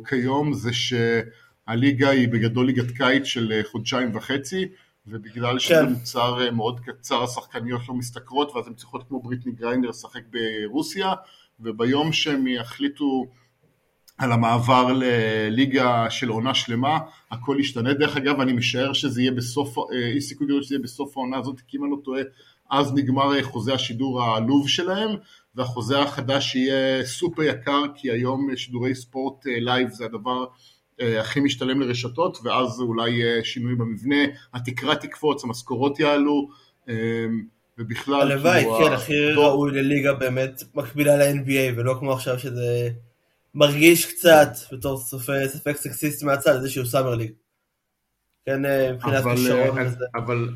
כיום 0.10 0.54
זה 0.54 0.70
שהליגה 0.74 2.10
היא 2.10 2.28
בגדול 2.28 2.66
ליגת 2.66 2.92
קיץ 2.92 3.26
של 3.26 3.52
אה, 3.52 3.62
חודשיים 3.72 4.16
וחצי, 4.16 4.68
ובגלל 5.08 5.60
שזה 5.60 5.74
כן. 5.74 5.94
מוצר 5.94 6.46
אה, 6.46 6.52
מאוד 6.52 6.80
קצר 6.80 7.24
השחקניות 7.24 7.82
לא 7.90 7.96
משתכרות 7.96 8.52
ואז 8.56 8.68
הן 8.68 8.74
צריכות 8.74 9.04
כמו 9.08 9.22
בריטני 9.22 9.52
גריינדר 9.52 9.90
לשחק 9.90 10.22
ברוסיה 10.32 11.14
וביום 11.60 12.14
שהם 12.14 12.48
יחליטו 12.48 13.26
על 14.18 14.32
המעבר 14.32 14.94
לליגה 14.94 16.10
של 16.10 16.30
עונה 16.30 16.54
שלמה 16.54 17.00
הכל 17.32 17.58
ישתנה 17.60 17.94
דרך 17.94 18.18
אגב 18.18 18.40
אני 18.40 18.54
משער 18.54 18.94
שזה 18.94 19.22
יהיה 19.22 19.32
בסוף, 19.32 19.78
אה, 19.78 19.98
יש 19.98 20.24
סיכוי 20.24 20.48
גדול 20.48 20.64
שזה 20.64 20.76
יהיה 20.76 20.84
בסוף 20.84 21.18
העונה 21.18 21.38
הזאת 21.38 21.62
כי 21.68 21.78
אם 21.78 21.84
אני 21.84 21.92
לא 21.92 21.98
טועה 22.04 22.22
אז 22.70 22.94
נגמר 22.94 23.36
אה, 23.36 23.44
חוזה 23.44 23.74
השידור 23.74 24.24
העלוב 24.24 24.70
שלהם 24.70 25.10
והחוזה 25.56 26.00
החדש 26.00 26.56
יהיה 26.56 27.06
סופר 27.06 27.44
יקר 27.44 27.82
כי 27.96 28.12
היום 28.12 28.56
שידורי 28.56 28.96
ספורט 28.96 29.48
אה, 29.48 29.60
live 29.60 29.90
זה 29.90 30.06
הדבר 30.06 30.46
אה, 31.02 31.22
הכי 31.22 31.40
משתלם 31.40 31.82
לרשתות, 31.82 32.38
ואז 32.44 32.80
אולי 32.82 33.10
יהיה 33.10 33.44
שינוי 33.44 33.76
במבנה, 33.76 34.16
התקרה 34.54 34.96
תקפוץ, 34.96 35.44
המשכורות 35.44 36.00
יעלו, 36.00 36.50
אה, 36.90 36.96
ובכלל... 37.78 38.22
הלוואי, 38.22 38.62
כאילו, 38.62 38.88
כן, 38.88 38.94
הכי 38.94 39.34
דור- 39.34 39.48
ראוי 39.48 39.72
לליגה 39.72 40.14
באמת 40.14 40.64
מקבילה 40.76 41.18
ל-NBA, 41.18 41.78
ולא 41.78 41.96
כמו 42.00 42.14
עכשיו 42.14 42.40
שזה 42.40 42.90
מרגיש 43.56 44.06
קצת 44.06 44.52
בתור 44.72 44.98
ספק, 44.98 45.34
ספק 45.48 45.76
סקסיסט 45.76 46.24
מהצד, 46.24 46.56
איזה 46.56 46.70
שהוא 46.70 46.86
summer 46.86 47.16
league. 47.16 47.32
כן, 48.46 48.62
מבחינת 48.94 49.16
אבל, 49.24 49.36
כישרון 49.36 49.80
וזה. 49.86 50.06
אבל 50.16 50.50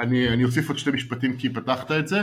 אני, 0.00 0.28
אני 0.28 0.44
אוסיף 0.44 0.68
עוד 0.68 0.78
שתי 0.78 0.90
משפטים 0.90 1.36
כי 1.36 1.48
פתחת 1.52 1.92
את 1.92 2.08
זה. 2.08 2.20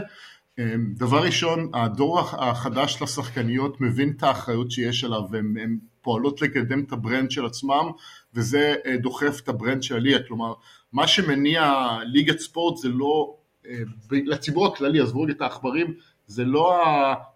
אה, 0.60 0.76
דבר 0.96 1.24
ראשון, 1.24 1.72
הדור 1.74 2.20
החדש 2.20 2.94
של 2.94 3.04
השחקניות 3.04 3.82
מבין 3.82 4.13
את 4.18 4.24
האחריות 4.24 4.72
שיש 4.72 5.04
עליו, 5.04 5.22
והן 5.32 5.78
פועלות 6.02 6.41
לקדם 6.41 6.84
את 6.84 6.91
ה 6.91 6.98
brand 6.98 7.32
של 7.32 7.46
עצמם, 7.46 7.91
וזה 8.34 8.76
אה, 8.86 8.98
דוחף 8.98 9.39
את 9.44 9.50
ה 9.49 9.55
brand 9.55 9.84
של 9.84 9.96
הליגה. 9.96 10.24
כלומר, 10.28 10.54
מה 10.94 11.08
שמניע 11.08 11.74
ליגת 12.06 12.39
ספורט 12.39 12.78
זה 12.78 12.89
לא, 12.89 13.36
אה, 13.68 13.80
לציבור 14.12 14.68
הכללי, 14.68 15.00
עזבו 15.02 15.22
רגע 15.22 15.34
את 15.34 15.41
העכברים, 15.41 15.94
זה 16.28 16.46
לא 16.46 16.82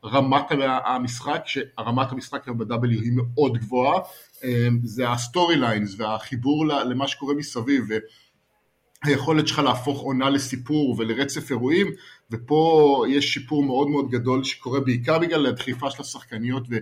רמת 0.04 0.46
המשחק, 0.86 1.42
שרמת 1.46 2.12
המשחק 2.12 2.48
ב-W 2.48 2.90
היא 2.90 3.12
מאוד 3.16 3.58
גבוהה, 3.58 4.00
אה, 4.44 4.68
זה 4.84 5.10
ה 5.10 5.17
story 5.17 5.56
lines 5.56 5.96
והחיבור 5.98 6.68
למה 6.68 7.08
שקורה 7.08 7.34
מסביב. 7.34 7.86
היכולת 9.04 9.48
שלך 9.48 9.60
להפוך 9.60 10.02
עונה 10.02 10.30
לסיפור 10.30 10.96
ולרצף 10.98 11.52
אירועים, 11.52 11.88
ופה 12.32 13.06
יש 13.10 13.34
שיפור 13.34 13.64
מאוד 13.64 13.88
מאוד 13.90 14.10
גדול 14.10 14.44
שקורה 14.44 14.80
בעיקר 14.80 15.20
בגלל 15.20 15.46
הדחיפה 15.46 15.92
של 15.92 16.02
השחקניות, 16.02 16.64
ו, 16.70 16.76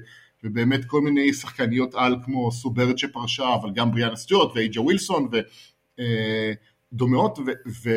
ובאמת 0.43 0.85
כל 0.85 1.01
מיני 1.01 1.33
שחקניות 1.33 1.95
על 1.95 2.15
כמו 2.25 2.51
סו 2.51 2.66
בירד 2.66 2.97
שפרשה, 2.97 3.55
אבל 3.61 3.69
גם 3.73 3.91
בריאנה 3.91 4.15
סטיוארט 4.15 4.51
ואייג'ה 4.55 4.81
ווילסון 4.81 5.29
ודומות, 6.93 7.39
ו, 7.39 7.41
ו, 7.41 7.51
ו, 7.83 7.89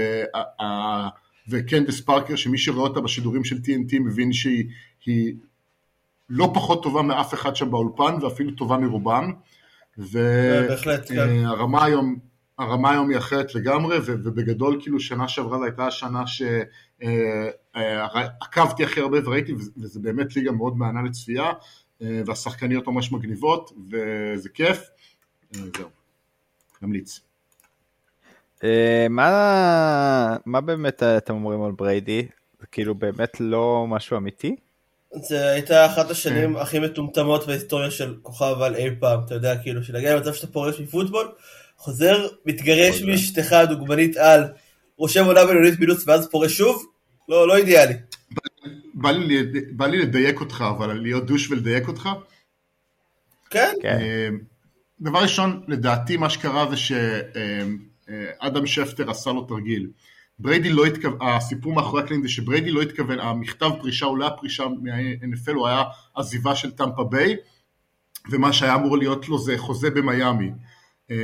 וקנדס 1.48 2.00
פארקר, 2.00 2.36
שמי 2.36 2.58
שרואה 2.58 2.88
אותה 2.88 3.00
בשידורים 3.00 3.44
של 3.44 3.56
TNT 3.56 3.98
מבין 4.00 4.32
שהיא 4.32 4.64
היא 5.06 5.34
לא 6.28 6.50
פחות 6.54 6.82
טובה 6.82 7.02
מאף 7.02 7.34
אחד 7.34 7.56
שם 7.56 7.70
באולפן, 7.70 8.14
ואפילו 8.22 8.50
טובה 8.50 8.76
מרובם. 8.76 9.32
אה, 9.98 10.66
בהחלט, 10.68 11.08
כן. 11.08 11.16
והרמה 11.16 11.84
היום, 11.84 12.29
הרמה 12.60 12.90
היום 12.90 13.10
היא 13.10 13.18
אחרת 13.18 13.54
לגמרי, 13.54 13.98
ובגדול 14.06 14.78
כאילו 14.82 15.00
שנה 15.00 15.28
שעברה 15.28 15.58
זו 15.58 15.64
הייתה 15.64 15.86
השנה 15.86 16.22
שעקבתי 17.74 18.84
הכי 18.84 19.00
הרבה 19.00 19.18
וראיתי, 19.24 19.54
וזה- 19.54 20.00
באמת 20.00 20.36
ליגה 20.36 20.52
מאוד 20.52 20.76
מענה 20.76 21.02
לצפייה, 21.02 21.52
אה, 22.02 22.22
והשחקניות 22.26 22.86
ממש 22.86 23.12
מגניבות, 23.12 23.72
וזה 23.90 24.48
כיף. 24.48 24.88
אה, 25.56 25.60
זהו, 25.76 25.88
ממליץ. 26.82 27.20
אה, 28.64 29.06
מה, 29.10 30.36
מה 30.46 30.60
באמת 30.60 31.02
אתם 31.02 31.34
אומרים 31.34 31.62
על 31.62 31.72
בריידי? 31.72 32.26
זה 32.60 32.66
כאילו 32.66 32.94
באמת 32.94 33.40
לא 33.40 33.86
משהו 33.88 34.16
אמיתי? 34.16 34.56
זה 35.14 35.50
הייתה 35.50 35.86
אחת 35.86 36.04
כן. 36.06 36.10
השנים 36.12 36.56
הכי 36.56 36.78
מטומטמות 36.78 37.46
בהיסטוריה 37.46 37.90
של 37.90 38.16
כוכב 38.22 38.54
על 38.60 38.74
אי 38.74 38.88
פעם, 39.00 39.20
אתה 39.26 39.34
יודע, 39.34 39.62
כאילו, 39.62 39.82
שלהגיע 39.84 40.16
למצב 40.16 40.34
שאתה 40.34 40.52
פורש 40.52 40.80
מפוטבול, 40.80 41.32
חוזר, 41.80 42.26
מתגרש. 42.46 43.02
מאשתך, 43.02 43.56
דוגמנית 43.68 44.16
על, 44.16 44.42
רושם 44.96 45.24
עונה 45.24 45.44
בינונית 45.44 45.80
מינוס 45.80 46.08
ואז 46.08 46.28
פורש 46.30 46.52
שוב, 46.52 46.86
לא, 47.28 47.48
לא 47.48 47.56
אידיאלי. 47.56 47.94
בא 48.94 49.10
לי, 49.10 49.42
בא 49.72 49.86
לי 49.86 49.98
לדייק 49.98 50.40
אותך, 50.40 50.64
אבל 50.70 50.92
להיות 50.92 51.26
דוש 51.26 51.50
ולדייק 51.50 51.88
אותך. 51.88 52.08
כן? 53.50 53.72
כן. 53.82 53.98
אה, 54.00 54.28
דבר 55.00 55.18
ראשון, 55.18 55.62
לדעתי 55.68 56.16
מה 56.16 56.30
שקרה 56.30 56.70
זה 56.70 56.76
שאדם 56.76 58.66
שפטר 58.66 59.10
עשה 59.10 59.30
לו 59.30 59.44
תרגיל. 59.44 59.90
בריידי 60.38 60.70
לא 60.70 60.86
התכוון, 60.86 61.18
הסיפור 61.22 61.72
מאחורי 61.72 62.02
הקלעים 62.02 62.22
זה 62.22 62.28
שבריידי 62.28 62.70
לא 62.70 62.82
התכוון, 62.82 63.18
המכתב 63.20 63.70
פרישה 63.80 64.06
הוא 64.06 64.18
לא 64.18 64.24
היה 64.24 64.36
פרישה 64.36 64.64
מה-NFL, 64.82 65.52
הוא 65.54 65.68
היה 65.68 65.82
עזיבה 66.14 66.54
של 66.54 66.70
טמפה 66.70 67.04
ביי, 67.04 67.36
ומה 68.30 68.52
שהיה 68.52 68.74
אמור 68.74 68.98
להיות 68.98 69.28
לו 69.28 69.38
זה 69.38 69.58
חוזה 69.58 69.90
במיאמי. 69.90 70.50
אה, 71.10 71.16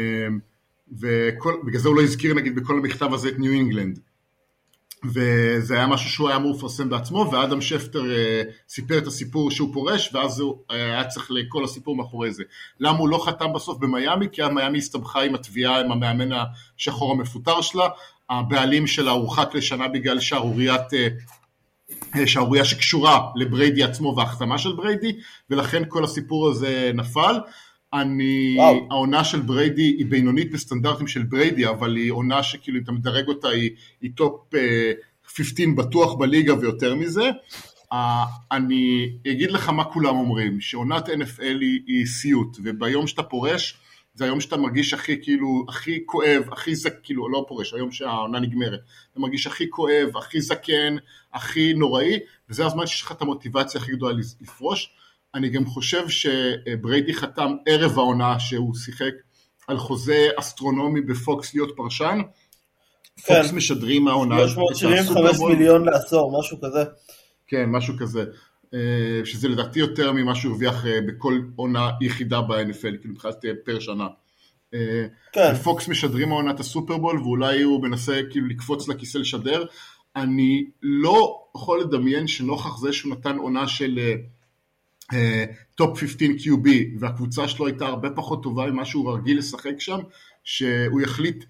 ובגלל 0.89 1.81
זה 1.81 1.89
הוא 1.89 1.97
לא 1.97 2.03
הזכיר 2.03 2.35
נגיד 2.35 2.55
בכל 2.55 2.79
המכתב 2.79 3.15
הזה 3.15 3.29
את 3.29 3.39
ניו 3.39 3.53
אינגלנד. 3.53 3.99
וזה 5.05 5.75
היה 5.75 5.87
משהו 5.87 6.11
שהוא 6.11 6.29
היה 6.29 6.37
אמור 6.37 6.57
לפרסם 6.57 6.89
בעצמו, 6.89 7.29
ואדם 7.33 7.61
שפטר 7.61 8.11
אה, 8.11 8.43
סיפר 8.69 8.99
את 8.99 9.07
הסיפור 9.07 9.51
שהוא 9.51 9.75
פורש, 9.75 10.11
ואז 10.15 10.41
הוא 10.41 10.59
אה, 10.71 10.77
היה 10.77 11.05
צריך 11.05 11.31
לכל 11.31 11.65
הסיפור 11.65 11.97
מאחורי 11.97 12.33
זה. 12.33 12.43
למה 12.81 12.99
הוא 12.99 13.09
לא 13.09 13.25
חתם 13.27 13.53
בסוף 13.53 13.79
במיאמי? 13.79 14.27
כי 14.33 14.43
מיאמי 14.49 14.79
הסתבכה 14.79 15.21
עם 15.23 15.35
התביעה 15.35 15.81
עם 15.81 15.93
המאמן 15.93 16.39
השחור 16.79 17.13
המפוטר 17.13 17.61
שלה, 17.61 17.89
הבעלים 18.31 18.87
שלה 18.87 19.11
הורחק 19.11 19.55
לשנה 19.55 19.89
בגלל 19.89 20.21
שערוריית... 20.21 20.95
אה, 20.95 21.09
שערורייה 22.27 22.65
שקשורה 22.65 23.21
לבריידי 23.35 23.83
עצמו 23.83 24.15
וההחתמה 24.17 24.59
של 24.59 24.73
בריידי, 24.73 25.17
ולכן 25.51 25.83
כל 25.89 26.05
הסיפור 26.05 26.49
הזה 26.49 26.91
נפל. 26.95 27.37
אני, 28.01 28.55
וואו. 28.59 28.87
העונה 28.91 29.25
של 29.25 29.41
בריידי 29.41 29.83
היא 29.83 30.07
בינונית 30.07 30.53
בסטנדרטים 30.53 31.07
של 31.07 31.23
בריידי, 31.23 31.69
אבל 31.69 31.97
היא 31.97 32.13
עונה 32.13 32.43
שכאילו 32.43 32.79
אם 32.79 32.83
אתה 32.83 32.93
מדרג 32.93 33.29
אותה 33.29 33.49
היא, 33.49 33.71
היא 34.01 34.11
top 34.15 34.55
אה, 34.55 34.93
15 35.27 35.67
בטוח 35.77 36.15
בליגה 36.15 36.59
ויותר 36.59 36.95
מזה. 36.95 37.31
אה, 37.93 38.25
אני 38.53 39.13
אגיד 39.31 39.51
לך 39.51 39.69
מה 39.69 39.85
כולם 39.85 40.17
אומרים, 40.17 40.61
שעונת 40.61 41.09
NFL 41.09 41.43
היא, 41.61 41.81
היא 41.87 42.07
סיוט, 42.07 42.57
וביום 42.63 43.07
שאתה 43.07 43.23
פורש, 43.23 43.79
זה 44.15 44.25
היום 44.25 44.41
שאתה 44.41 44.57
מרגיש 44.57 44.95
הכי 44.95 45.23
כאילו, 45.23 45.65
הכי 45.69 46.07
כואב, 46.07 46.43
הכי 46.53 46.75
זק, 46.75 46.95
כאילו 47.03 47.29
לא 47.29 47.45
פורש, 47.49 47.75
היום 47.75 47.93
שהעונה 47.93 48.41
נגמרת, 48.41 48.81
אתה 49.13 49.21
מרגיש 49.21 49.47
הכי 49.47 49.71
כואב, 49.71 50.17
הכי 50.17 50.41
זקן, 50.41 50.97
הכי 51.35 51.75
נוראי, 51.75 52.19
וזה 52.49 52.67
הזמן 52.67 52.87
שיש 52.87 53.03
לך 53.03 53.13
את 53.13 53.23
המוטיבציה 53.23 53.81
הכי 53.81 53.93
גדולה 53.93 54.17
לפרוש. 54.41 54.91
אני 55.35 55.49
גם 55.49 55.67
חושב 55.67 56.09
שבריידי 56.09 57.15
חתם 57.15 57.57
ערב 57.67 57.99
העונה 57.99 58.41
שהוא 58.41 58.75
שיחק 58.75 59.13
על 59.69 59.79
חוזה 59.79 60.29
אסטרונומי 60.37 61.01
בפוקס 61.01 61.55
להיות 61.55 61.77
פרשן. 61.77 62.21
כן. 63.17 63.43
פוקס 63.43 63.53
משדרים 63.53 64.05
מהעונה 64.05 64.45
את 64.45 64.49
375 64.49 65.01
הסופרבול. 65.01 65.53
מיליון 65.53 65.85
לעשור, 65.85 66.39
משהו 66.41 66.59
כזה. 66.61 66.85
כן, 67.47 67.65
משהו 67.71 67.95
כזה. 67.99 68.25
אה, 68.75 69.25
שזה 69.25 69.49
לדעתי 69.49 69.79
יותר 69.79 70.13
ממה 70.13 70.35
שהוא 70.35 70.53
הרוויח 70.53 70.87
אה, 70.87 70.99
בכל 71.09 71.41
עונה 71.57 71.91
יחידה 72.01 72.41
ב-NFL, 72.41 72.99
כאילו 73.01 73.15
מבחינת 73.15 73.45
אה, 73.45 73.51
per 73.65 73.81
שנה. 73.81 74.07
כן. 75.33 75.53
ופוקס 75.55 75.89
משדרים 75.89 76.33
העונה 76.33 76.51
את 76.51 76.61
הסופרבול, 76.61 77.21
ואולי 77.21 77.63
הוא 77.63 77.83
מנסה 77.83 78.21
כאילו 78.31 78.47
לקפוץ 78.47 78.89
לכיסא 78.89 79.19
לשדר. 79.19 79.65
אני 80.17 80.67
לא 80.83 81.39
יכול 81.57 81.81
לדמיין 81.81 82.27
שנוכח 82.27 82.79
זה 82.79 82.93
שהוא 82.93 83.13
נתן 83.13 83.37
עונה 83.37 83.69
של 83.69 83.99
טופ 85.75 85.99
15 85.99 86.29
QB, 86.29 86.69
והקבוצה 86.99 87.49
שלו 87.49 87.67
הייתה 87.67 87.87
הרבה 87.87 88.11
פחות 88.11 88.43
טובה 88.43 88.71
ממה 88.71 88.85
שהוא 88.85 89.13
רגיל 89.13 89.39
לשחק 89.39 89.81
שם, 89.81 89.99
שהוא 90.45 91.01
יחליט, 91.01 91.45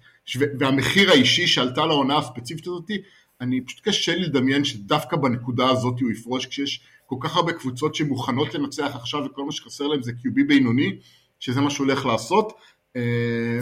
והמחיר 0.59 1.11
האישי 1.11 1.47
שעלתה 1.47 1.85
לעונה 1.85 2.17
הספציפית 2.17 2.67
הזאתי, 2.67 3.01
אני 3.41 3.61
פשוט 3.61 3.79
קשה 3.83 4.15
לי 4.15 4.23
לדמיין 4.23 4.63
שדווקא 4.63 5.17
בנקודה 5.17 5.69
הזאת 5.69 5.99
הוא 5.99 6.11
יפרוש, 6.11 6.45
כשיש 6.45 6.81
כל 7.05 7.15
כך 7.19 7.35
הרבה 7.35 7.53
קבוצות 7.53 7.95
שמוכנות 7.95 8.53
לנצח 8.53 8.91
עכשיו 8.95 9.25
וכל 9.25 9.45
מה 9.45 9.51
שחסר 9.51 9.87
להם 9.87 10.01
זה 10.01 10.11
QB 10.11 10.47
בינוני, 10.47 10.97
שזה 11.39 11.61
מה 11.61 11.69
שהוא 11.69 11.87
הולך 11.87 12.05
לעשות. 12.05 12.53
אה, 12.95 13.59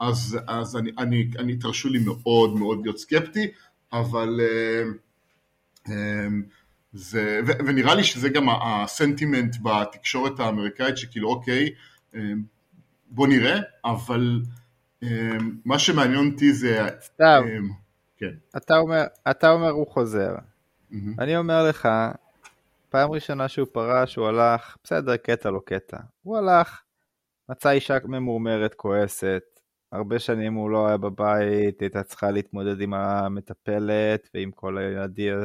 אז, 0.00 0.38
אז 0.46 0.76
אני, 0.76 0.90
אני, 0.98 1.30
אני 1.38 1.56
תרשו 1.56 1.88
לי 1.88 1.98
מאוד 1.98 2.56
מאוד 2.56 2.80
להיות 2.82 2.98
סקפטי, 2.98 3.46
אבל 3.92 4.40
אה, 4.40 4.82
זה, 6.92 7.40
ו, 7.46 7.50
ונראה 7.66 7.94
לי 7.94 8.04
שזה 8.04 8.28
גם 8.28 8.48
הסנטימנט 8.48 9.56
בתקשורת 9.62 10.40
האמריקאית, 10.40 10.96
שכאילו 10.96 11.28
אוקיי, 11.28 11.70
אה, 12.14 12.20
בוא 13.10 13.26
נראה, 13.26 13.58
אבל 13.84 14.40
אה, 15.02 15.36
מה 15.64 15.78
שמעניין 15.78 16.30
אותי 16.32 16.52
זה... 16.52 16.88
סתם, 17.00 17.42
אה, 17.46 17.58
כן. 18.16 18.34
אתה 18.56 18.78
אומר, 18.78 19.04
אתה 19.30 19.50
אומר 19.50 19.70
הוא 19.70 19.86
חוזר. 19.86 20.34
מהמם. 20.90 21.14
אני 21.18 21.36
אומר 21.36 21.68
לך, 21.68 21.88
פעם 22.88 23.10
ראשונה 23.10 23.48
שהוא 23.48 23.68
פרש, 23.72 24.16
הוא 24.16 24.26
הלך, 24.26 24.76
בסדר, 24.84 25.16
קטע 25.16 25.50
לא 25.50 25.60
קטע. 25.64 25.96
הוא 26.22 26.38
הלך, 26.38 26.82
מצא 27.48 27.70
אישה 27.70 27.98
ממורמרת, 28.04 28.74
כועסת. 28.74 29.42
הרבה 29.92 30.18
שנים 30.18 30.54
הוא 30.54 30.70
לא 30.70 30.88
היה 30.88 30.96
בבית, 30.96 31.80
הייתה 31.80 32.02
צריכה 32.02 32.30
להתמודד 32.30 32.80
עם 32.80 32.94
המטפלת 32.94 34.28
ועם 34.34 34.50
כל 34.50 34.78
הילדים, 34.78 35.38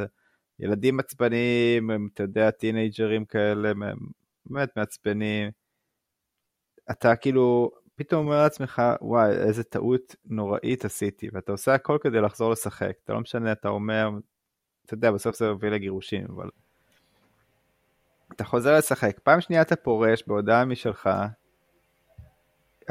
ילדים 0.60 1.00
עצבניים, 1.00 1.90
הם, 1.90 2.08
אתה 2.14 2.24
יודע, 2.24 2.52
טינג'רים 2.52 3.26
כאלה, 3.26 3.70
הם 3.70 3.82
באמת 4.46 4.78
מעצבנים. 4.78 5.52
אתה 6.92 7.16
כאילו, 7.16 7.72
פתאום 7.96 8.26
אומר 8.26 8.44
לעצמך, 8.44 8.82
וואי, 9.02 9.32
איזה 9.32 9.64
טעות 9.64 10.16
נוראית 10.26 10.86
עשיתי, 10.86 11.30
ואתה 11.34 11.52
עושה 11.52 11.74
הכל 11.74 11.98
כדי 12.02 12.22
לחזור 12.22 12.52
לשחק. 12.52 12.94
אתה 13.04 13.14
לא 13.14 13.20
משנה, 13.20 13.52
אתה 13.52 13.70
אומר, 13.70 14.10
אתה 14.86 14.94
יודע, 14.94 15.12
בסוף 15.12 15.36
זה 15.36 15.54
מביא 15.54 15.70
לגירושים, 15.70 16.26
אבל... 16.36 16.50
אתה 18.32 18.44
חוזר 18.44 18.78
לשחק. 18.78 19.20
פעם 19.24 19.42
שנייה 19.42 19.62
אתה 19.62 19.76
פורש 19.76 20.24
בהודעה 20.28 20.66
משלך, 20.66 21.10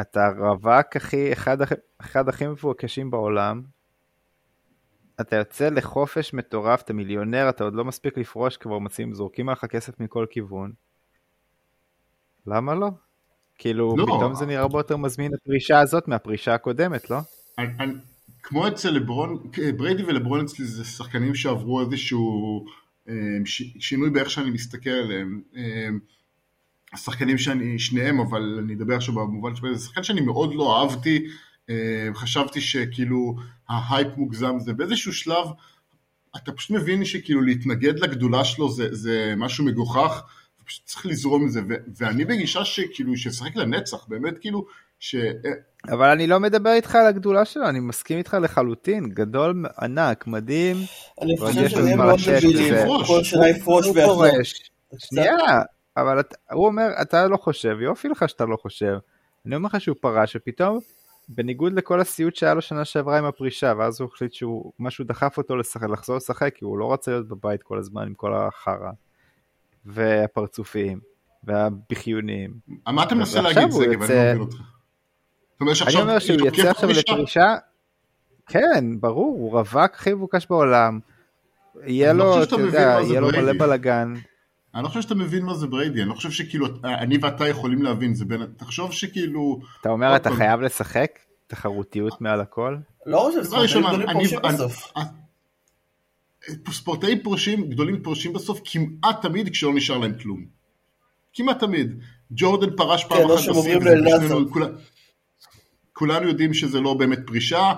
אתה 0.01 0.29
רווק 0.39 0.97
הכי, 0.97 1.33
אחד, 1.33 1.57
אחד 1.99 2.29
הכי 2.29 2.47
מבוקשים 2.47 3.11
בעולם, 3.11 3.63
אתה 5.21 5.37
יוצא 5.37 5.69
לחופש 5.69 6.35
מטורף, 6.35 6.83
אתה 6.83 6.93
מיליונר, 6.93 7.49
אתה 7.49 7.65
עוד 7.65 7.75
לא 7.75 7.85
מספיק 7.85 8.19
לפרוש, 8.19 8.57
כבר 8.57 8.79
מציעים, 8.79 9.15
זורקים 9.15 9.49
עליך 9.49 9.65
כסף 9.65 10.01
מכל 10.01 10.27
כיוון. 10.31 10.73
למה 12.47 12.75
לא? 12.75 12.91
כאילו, 13.59 13.95
לא. 13.97 14.05
פתאום 14.05 14.35
זה 14.35 14.47
נראה 14.47 14.61
הרבה 14.61 14.79
יותר 14.79 14.97
מזמין 14.97 15.33
הפרישה 15.35 15.81
הזאת 15.81 16.09
מהפרישה 16.09 16.55
הקודמת, 16.55 17.11
לא? 17.11 17.17
אני, 17.59 17.69
אני, 17.81 17.93
כמו 18.43 18.69
אצל 18.69 18.91
לברון, 18.91 19.51
בריידי 19.77 20.03
ולברון 20.03 20.41
אצלי 20.41 20.65
זה 20.65 20.85
שחקנים 20.85 21.35
שעברו 21.35 21.81
איזשהו 21.81 22.65
אה, 23.09 23.15
ש, 23.45 23.63
שינוי 23.81 24.11
באיך 24.11 24.31
שאני 24.31 24.51
מסתכל 24.51 24.91
עליהם. 24.91 25.43
אה, 25.57 25.89
השחקנים 26.93 27.39
שאני, 27.39 27.79
שניהם, 27.79 28.21
אבל 28.21 28.59
אני 28.65 28.75
אדבר 28.75 28.95
עכשיו 28.95 29.15
במובן 29.15 29.57
של 29.57 29.75
זה 29.75 29.85
שחקן 29.87 30.03
שאני 30.03 30.21
מאוד 30.21 30.55
לא 30.55 30.81
אהבתי, 30.81 31.27
אה, 31.71 32.09
חשבתי 32.15 32.61
שכאילו 32.61 33.37
ההייפ 33.69 34.09
מוגזם 34.17 34.59
זה 34.59 34.73
באיזשהו 34.73 35.13
שלב 35.13 35.47
אתה 36.37 36.53
פשוט 36.53 36.71
מבין 36.71 37.05
שכאילו 37.05 37.43
להתנגד 37.43 37.99
לגדולה 37.99 38.45
שלו 38.45 38.71
זה, 38.71 38.89
זה 38.91 39.35
משהו 39.37 39.65
מגוחך, 39.65 40.23
פשוט 40.65 40.85
צריך 40.85 41.07
לזרום 41.07 41.43
עם 41.43 41.49
זה, 41.49 41.61
ו- 41.69 41.75
ואני 41.97 42.25
בגישה 42.25 42.65
שכאילו, 42.65 43.17
שישחק 43.17 43.57
לנצח, 43.57 44.07
באמת 44.09 44.39
כאילו, 44.39 44.67
ש... 44.99 45.17
אבל 45.89 46.11
אני 46.11 46.27
לא 46.27 46.41
מדבר 46.41 46.73
איתך 46.73 46.95
על 46.95 47.07
הגדולה 47.07 47.45
שלו, 47.45 47.69
אני 47.69 47.81
מסכים 47.81 48.19
איתך 48.19 48.37
לחלוטין, 48.43 49.09
גדול, 49.09 49.65
ענק, 49.83 50.27
מדהים. 50.27 50.77
אני 51.23 51.39
חושב 51.39 51.69
שזה 51.69 51.81
יהיה 51.81 51.97
מאוד 51.97 52.19
לזה. 52.19 52.85
כל 53.07 53.25
שנה 53.25 53.49
יפרוש 53.49 53.87
ויחזור. 53.87 54.25
שנייה, 54.99 55.37
אבל 55.97 56.23
הוא 56.53 56.67
אומר, 56.67 56.87
אתה 57.03 57.27
לא 57.27 57.37
חושב, 57.37 57.77
יופי 57.81 58.09
לך 58.09 58.29
שאתה 58.29 58.45
לא 58.45 58.57
חושב. 58.57 58.95
אני 59.47 59.57
אומר 59.57 59.67
לך 59.67 59.81
שהוא 59.81 59.97
פרש, 60.01 60.37
ופתאום, 60.37 60.79
בניגוד 61.29 61.73
לכל 61.73 62.01
הסיוט 62.01 62.37
שהיה 62.37 62.55
לו 62.55 62.61
שנה 62.61 62.85
שעברה 62.85 63.19
עם 63.19 63.25
הפרישה, 63.25 63.73
ואז 63.79 64.01
הוא 64.01 64.09
החליט 64.15 64.33
שהוא, 64.33 64.73
משהו 64.79 65.05
דחף 65.05 65.39
אותו 65.39 65.57
לשחק, 65.57 65.89
לחזור 65.89 66.17
לשחק, 66.17 66.55
כי 66.55 66.65
הוא 66.65 66.79
לא 66.79 66.93
רצה 66.93 67.11
להיות 67.11 67.29
בבית 67.29 67.63
כל 67.63 67.79
הזמן 67.79 68.03
עם 68.03 68.15
כל 68.15 68.35
החרא. 68.35 68.91
והפרצופים, 69.87 71.01
והבחיונים. 71.45 72.55
מה 72.87 73.03
אתה 73.03 73.15
מנסה 73.15 73.43
להגיד, 73.43 73.63
שגב? 73.73 73.83
אני 73.83 73.97
לא 73.97 73.99
מבין 73.99 74.41
אותך. 74.41 74.57
אני 75.61 76.01
אומר 76.01 76.19
שהוא 76.19 76.41
יוצא 76.47 76.71
עכשיו? 76.71 76.91
לפרישה, 76.91 77.55
כן, 78.47 79.01
ברור, 79.01 79.37
הוא 79.39 79.53
רווק 79.53 79.95
הכי 79.95 80.15
מבוקש 80.15 80.47
בעולם. 80.51 80.99
יהיה 81.87 82.13
לא 82.13 82.37
לו, 82.37 82.43
אתה 82.43 82.57
יודע, 82.57 82.99
יהיה 83.03 83.21
לו 83.21 83.29
מלא. 83.29 83.53
בלאגן. 83.53 84.15
אני 84.75 84.83
לא 84.83 84.89
חושב 84.89 85.01
שאתה 85.03 85.15
מבין 85.15 85.45
מה 85.45 85.55
זה 85.55 85.67
בריידי, 85.67 86.01
אני 86.01 86.09
לא 86.09 86.15
חושב 86.15 86.31
שכאילו, 86.31 86.67
אני 86.85 87.19
ואתה 87.23 87.49
יכולים 87.49 87.83
להבין, 87.83 88.15
זה 88.15 88.25
בין... 88.25 88.43
תחשוב 88.57 88.93
שכאילו, 88.93 89.61
אתה 89.81 89.89
אומר, 89.89 90.17
אתה 90.17 90.29
פעם. 90.29 90.39
חייב 90.39 90.61
לשחק? 90.61 91.11
תחרותיות 91.47 92.21
מעל 92.21 92.41
הכל? 92.41 92.77
לא 93.07 93.19
חושב 93.19 93.45
שספורטאים 93.45 93.83
גדולים 93.87 94.09
אני- 94.09 94.29
פורשים 94.29 94.39
בסוף. 94.43 94.93
ספורטאים 96.71 97.19
פורשים, 97.23 97.71
גדולים 97.71 98.03
פורשים 98.03 98.33
בסוף 98.33 98.61
כמעט 98.65 99.23
תמיד 99.23 99.49
כשלא 99.49 99.75
נשאר 99.75 99.99
להם 99.99 100.13
כלום. 100.23 100.45
כמעט 101.35 101.61
תמיד. 101.61 101.99
ג'ורדן 102.31 102.77
פרש 102.77 103.05
פעם 103.05 103.19
כן, 103.19 103.25
או 103.25 103.35
אחת 103.39 103.45
כולה- 104.53 104.67
כולנו 105.93 106.29
יודעים 106.29 106.55
שזה 106.55 106.81
לא 106.81 106.95
באמת 106.95 107.19
פרישה. 107.27 107.73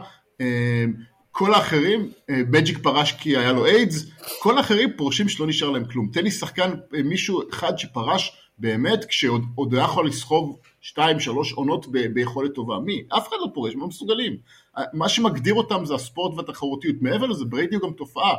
כל 1.39 1.55
האחרים, 1.55 2.11
אה, 2.31 2.41
מג'יק 2.51 2.79
פרש 2.83 3.13
כי 3.13 3.37
היה 3.37 3.53
לו 3.53 3.67
איידס, 3.67 4.07
כל 4.39 4.59
האחרים 4.59 4.91
פורשים 4.97 5.29
שלא 5.29 5.47
נשאר 5.47 5.71
להם 5.71 5.85
כלום. 5.85 6.11
תן 6.13 6.25
לי 6.25 6.31
שחקן, 6.31 6.71
אה, 6.95 7.03
מישהו 7.03 7.43
אחד 7.51 7.79
שפרש 7.79 8.37
באמת 8.59 9.05
כשעוד 9.05 9.43
עוד 9.55 9.75
היה 9.75 9.85
יכול 9.85 10.07
לסחוב 10.07 10.59
שתיים, 10.81 11.21
שלוש 11.21 11.53
עונות 11.53 11.87
ב- 11.87 12.07
ביכולת 12.07 12.55
טובה. 12.55 12.79
מי? 12.79 13.03
אף 13.17 13.29
אחד 13.29 13.37
לא 13.41 13.47
פורש, 13.55 13.75
הם 13.75 13.81
לא 13.81 13.87
מסוגלים. 13.87 14.37
אה, 14.79 14.83
מה 14.93 15.09
שמגדיר 15.09 15.55
אותם 15.55 15.85
זה 15.85 15.95
הספורט 15.95 16.39
והתחרותיות. 16.39 16.97
מעבר 17.01 17.27
לזה, 17.27 17.45
בריידי 17.45 17.77
הוא 17.77 17.83
גם 17.83 17.93
תופעה. 17.93 18.35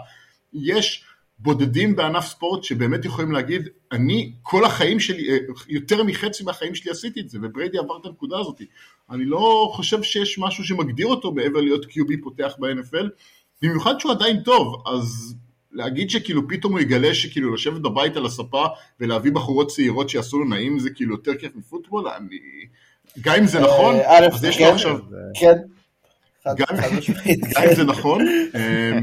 יש 0.54 1.04
בודדים 1.40 1.96
בענף 1.96 2.26
ספורט 2.26 2.64
שבאמת 2.64 3.06
יכולים 3.06 3.32
להגיד, 3.32 3.70
אני 3.92 4.32
כל 4.42 4.66
החיים 4.66 5.00
שלי, 5.00 5.30
אה, 5.30 5.38
יותר 5.68 6.04
מחצי 6.04 6.44
מהחיים 6.44 6.76
שלי 6.76 6.92
עשיתי 6.92 7.20
את 7.20 7.30
זה, 7.30 7.38
ובריידי 7.42 7.78
עבר 7.78 7.98
את 8.02 8.06
הנקודה 8.06 8.40
הזאת. 8.40 8.62
אני 9.12 9.26
לא 9.26 9.72
חושב 9.76 10.04
שיש 10.04 10.40
משהו 10.40 10.64
שמגדיר 10.64 11.08
אותו 11.08 11.32
מעבר 11.32 11.62
להיות 11.62 11.86
QB 11.86 12.14
פותח 12.24 12.54
ב-NFL, 12.60 13.06
במיוחד 13.62 14.00
שהוא 14.00 14.12
עדיין 14.12 14.44
טוב, 14.44 14.84
אז 14.94 15.36
להגיד 15.72 16.10
שכאילו 16.10 16.48
פתאום 16.48 16.74
הוא 16.74 16.80
יגלה 16.80 17.14
שכאילו 17.14 17.54
לשבת 17.54 17.82
בבית 17.82 18.18
על 18.18 18.26
הספה 18.26 18.66
ולהביא 19.00 19.32
בחורות 19.32 19.68
צעירות 19.68 20.10
שיעשו 20.10 20.40
לו 20.40 20.46
נעים 20.46 20.80
זה 20.80 20.90
כאילו 20.90 21.16
יותר 21.16 21.36
כיף 21.36 21.56
מפוטבול, 21.56 22.08
אני... 22.08 22.40
גם 23.22 23.36
אם 23.36 23.48
זה 23.48 23.60
נכון, 23.60 23.96
אה, 23.96 24.28
אז 24.28 24.44
יש 24.44 24.58
כן. 24.58 24.64
לו 24.64 24.72
עכשיו... 24.72 25.00
כן. 25.40 25.58
גם- 26.46 26.78
אם 27.28 27.54
כן. 27.54 27.76
זה 27.76 27.84
נכון, 27.84 28.28
אה, 28.28 28.56
אה, 28.96 29.00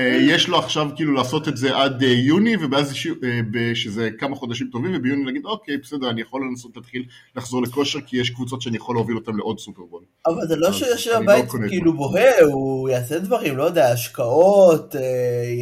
יש 0.00 0.48
לו 0.48 0.58
עכשיו 0.58 0.88
כאילו 0.96 1.12
לעשות 1.12 1.48
את 1.48 1.56
זה 1.56 1.76
עד 1.76 2.02
אה, 2.02 2.08
יוני, 2.08 2.56
ואז 2.70 2.94
ש- 2.94 3.06
אה, 3.06 3.74
שזה 3.74 4.08
כמה 4.18 4.36
חודשים 4.36 4.68
טובים, 4.72 4.92
וביוני 4.94 5.24
להגיד, 5.24 5.44
אוקיי, 5.44 5.76
בסדר, 5.76 6.10
אני 6.10 6.20
יכול 6.20 6.42
לנסות 6.50 6.76
להתחיל 6.76 7.04
לחזור 7.36 7.62
לכושר, 7.62 7.98
כי 8.00 8.16
יש 8.16 8.30
קבוצות 8.30 8.62
שאני 8.62 8.76
יכול 8.76 8.96
להוביל 8.96 9.16
אותן 9.16 9.36
לעוד 9.36 9.58
סופרבול. 9.58 10.02
אבל 10.26 10.46
זה 10.48 10.56
לא 10.56 10.72
שיושב 10.72 11.10
אני 11.16 11.24
בבית 11.26 11.54
לא 11.54 11.68
כאילו 11.68 11.92
בוהה, 11.92 12.40
הוא 12.42 12.88
יעשה 12.88 13.18
דברים, 13.18 13.56
לא 13.56 13.62
יודע, 13.62 13.92
השקעות, 13.92 14.96
אה, 14.96 15.00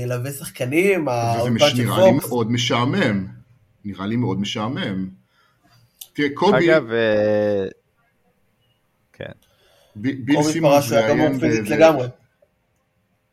ילווה 0.03 0.31
שחקנים, 0.31 1.01
וזה 1.09 1.11
מש- 1.51 1.63
האולפן 1.63 1.77
של 1.77 1.83
נראה 1.83 2.05
לי. 2.05 2.13
מאוד 2.29 2.53
משעמם. 2.53 3.27
נראה 3.85 4.07
לי 4.07 4.17
מאוד 4.17 4.41
משעמם. 4.41 5.09
תראה, 6.13 6.29
קובי, 6.35 6.57
אגב, 6.73 6.91
אה, 6.93 7.67
כן. 9.13 9.25
ביל. 9.97 10.37
פיזית 11.41 11.65
ב- 11.65 11.73
לגמרי. 11.73 12.07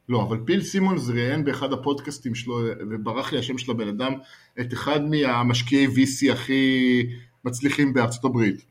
לא, 0.10 0.24
אבל 0.24 0.38
ביל 0.38 0.62
סימונס 0.64 1.10
ראיין 1.10 1.46
באחד 1.46 1.74
הפודקאסטים 1.74 2.36
שלו, 2.36 2.60
וברח 2.92 3.34
לי 3.34 3.40
השם 3.40 3.58
של 3.58 3.72
הבן 3.72 3.88
אדם, 3.88 4.14
את 4.60 4.74
אחד 4.74 5.00
מהמשקיעי 5.06 5.88
VC 5.88 6.32
הכי 6.32 7.04
מצליחים 7.46 7.94
בארצות 7.94 8.26
הברית. 8.26 8.66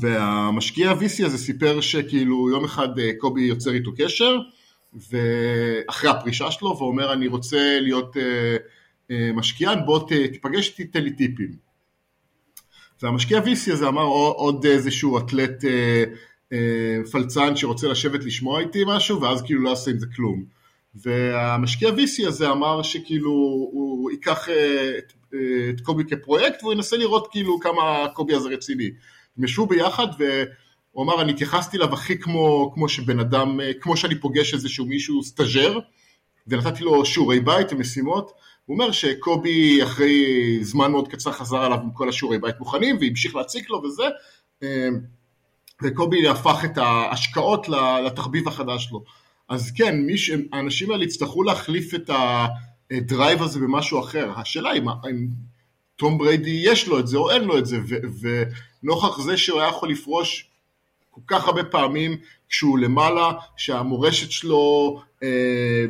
והמשקיע 0.00 0.90
ה-VC 0.90 1.26
הזה 1.26 1.38
סיפר 1.38 1.80
שכאילו 1.80 2.50
יום 2.50 2.64
אחד 2.64 2.98
אה, 2.98 3.10
קובי 3.18 3.42
יוצר 3.42 3.70
איתו 3.70 3.90
קשר, 3.98 4.38
ואחרי 4.94 6.10
הפרישה 6.10 6.50
שלו, 6.50 6.76
ואומר 6.78 7.12
אני 7.12 7.26
רוצה 7.26 7.78
להיות 7.80 8.16
אה, 8.16 8.56
אה, 9.10 9.30
משקיען, 9.34 9.78
בוא 9.86 10.08
תיפגש 10.08 10.68
איתי, 10.68 10.84
תן 10.84 11.02
לי 11.02 11.10
טיפים. 11.12 11.70
והמשקיע 13.02 13.38
ה-VC 13.38 13.72
הזה 13.72 13.88
אמר 13.88 14.02
"או- 14.02 14.32
עוד 14.36 14.66
איזשהו 14.66 15.18
אתלט 15.18 15.64
פלצן 17.10 17.56
שרוצה 17.56 17.88
לשבת 17.88 18.24
לשמוע 18.24 18.60
איתי 18.60 18.82
משהו, 18.86 19.20
ואז 19.20 19.42
כאילו 19.42 19.62
לא 19.62 19.70
יעשה 19.70 19.90
עם 19.90 19.98
זה 19.98 20.06
כלום. 20.16 20.44
והמשקיע 20.94 21.90
VC 21.90 22.28
הזה 22.28 22.50
אמר 22.50 22.82
שכאילו 22.82 23.30
הוא 23.72 24.10
ייקח 24.10 24.48
אה, 24.48 24.98
את, 24.98 25.12
אה, 25.34 25.70
את 25.70 25.80
קובי 25.80 26.04
כפרויקט 26.04 26.62
והוא 26.62 26.72
ינסה 26.72 26.96
לראות 26.96 27.28
כאילו 27.30 27.60
כמה 27.60 28.06
קובי 28.14 28.34
הזה 28.34 28.48
רציני. 28.48 28.90
הם 29.38 29.44
ישבו 29.44 29.66
ביחד 29.66 30.06
והוא 30.18 31.04
אמר 31.04 31.22
אני 31.22 31.32
התייחסתי 31.32 31.76
אליו 31.76 31.92
הכי 31.94 32.18
כמו, 32.18 32.72
כמו 32.74 32.88
שבן 32.88 33.20
אדם, 33.20 33.60
אה, 33.60 33.70
כמו 33.80 33.96
שאני 33.96 34.14
פוגש 34.14 34.54
איזשהו 34.54 34.86
מישהו 34.86 35.22
סטאג'ר 35.22 35.78
ונתתי 36.46 36.84
לו 36.84 37.06
שיעורי 37.06 37.40
בית 37.40 37.72
ומשימות. 37.72 38.32
הוא 38.64 38.74
אומר 38.74 38.92
שקובי 38.92 39.82
אחרי 39.82 40.58
זמן 40.62 40.90
מאוד 40.90 41.08
קצר 41.08 41.32
חזר 41.32 41.66
אליו 41.66 41.78
עם 41.82 41.90
כל 41.90 42.08
השיעורי 42.08 42.38
בית 42.38 42.58
מוכנים 42.58 42.96
והמשיך 43.00 43.36
להציק 43.36 43.70
לו 43.70 43.82
וזה. 43.82 44.04
וקובי 45.82 46.28
הפך 46.28 46.64
את 46.64 46.78
ההשקעות 46.78 47.66
לתחביב 48.06 48.48
החדש 48.48 48.84
שלו. 48.84 49.04
אז 49.48 49.72
כן, 49.76 50.00
מיש, 50.06 50.30
האנשים 50.52 50.90
האלה 50.90 51.04
יצטרכו 51.04 51.42
להחליף 51.42 51.94
את 51.94 52.10
הדרייב 52.90 53.42
הזה 53.42 53.60
במשהו 53.60 54.00
אחר. 54.00 54.30
השאלה 54.36 54.70
היא, 54.70 54.82
אם 55.10 55.26
תום 55.96 56.18
בריידי 56.18 56.62
יש 56.64 56.88
לו 56.88 56.98
את 56.98 57.06
זה 57.06 57.16
או 57.16 57.30
אין 57.30 57.44
לו 57.44 57.58
את 57.58 57.66
זה, 57.66 57.78
ו- 57.88 58.28
ונוכח 58.82 59.20
זה 59.20 59.36
שהוא 59.36 59.60
היה 59.60 59.68
יכול 59.68 59.90
לפרוש 59.90 60.50
כל 61.10 61.20
כך 61.26 61.46
הרבה 61.46 61.64
פעמים 61.64 62.16
כשהוא 62.48 62.78
למעלה, 62.78 63.32
שהמורשת 63.56 64.30
שלו 64.30 64.96
אה, 65.22 65.84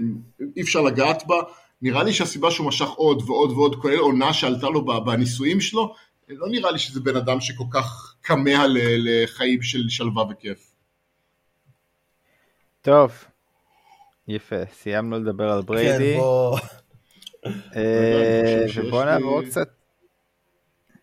אי 0.56 0.62
אפשר 0.62 0.80
לגעת 0.80 1.22
בה, 1.26 1.36
נראה 1.82 2.02
לי 2.02 2.12
שהסיבה 2.12 2.50
שהוא 2.50 2.66
משך 2.66 2.88
עוד 2.88 3.22
ועוד 3.26 3.50
ועוד, 3.50 3.76
כולל 3.76 3.98
עונה 3.98 4.32
שעלתה 4.32 4.68
לו 4.68 5.04
בניסויים 5.04 5.60
שלו, 5.60 5.94
לא 6.28 6.48
נראה 6.48 6.70
לי 6.70 6.78
שזה 6.78 7.00
בן 7.00 7.16
אדם 7.16 7.40
שכל 7.40 7.64
כך 7.70 8.09
כמה 8.22 8.66
ל- 8.66 8.78
לחיים 9.04 9.62
של 9.62 9.88
שלווה 9.88 10.24
וכיף. 10.30 10.70
טוב, 12.80 13.24
יפה, 14.28 14.56
סיימנו 14.72 15.18
לדבר 15.18 15.50
על 15.50 15.62
בריידי, 15.62 16.12
כן, 16.14 16.20
בוא... 16.20 16.58
אה, 17.76 18.40
אני 18.62 18.68
שיש 18.68 18.78
ובוא 18.78 19.04
נעבור 19.04 19.42
קצת, 19.42 19.68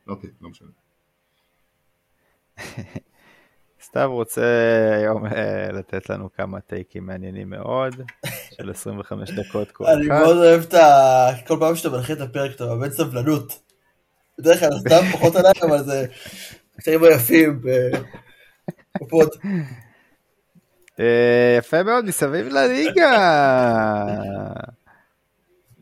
אוקיי, 0.07 0.30
לא 0.41 0.49
משנה. 0.49 0.70
סתיו 3.88 4.11
רוצה 4.13 4.45
היום 4.97 5.26
אה, 5.26 5.72
לתת 5.72 6.09
לנו 6.09 6.30
כמה 6.34 6.61
טייקים 6.61 7.05
מעניינים 7.05 7.49
מאוד, 7.49 7.95
של 8.57 8.70
25 8.70 9.30
דקות 9.32 9.72
כל 9.72 9.86
אני 9.86 10.07
אחד. 10.07 10.20
מאוד 10.20 10.38
אוהב 10.38 10.61
את 10.61 10.74
ה... 10.74 11.28
כל 11.47 11.57
פעם 11.59 11.76
שאתה 11.76 11.89
מנחה 11.89 12.13
את 12.13 12.22
הפרק 12.22 12.55
אתה 12.55 12.65
מאבד 12.65 12.91
סבלנות. 12.91 13.59
בדרך 14.39 14.59
כלל 14.59 14.70
סתם 14.80 15.11
פחות 15.13 15.36
עליי, 15.36 15.51
אבל 15.61 15.84
זה 15.84 16.05
הקטעים 16.78 17.03
היפים 17.03 17.61
בפוד. 19.01 19.30
אה, 20.99 21.55
יפה 21.57 21.84
מאוד, 21.84 22.05
מסביב 22.05 22.47
לליגה. 22.47 23.11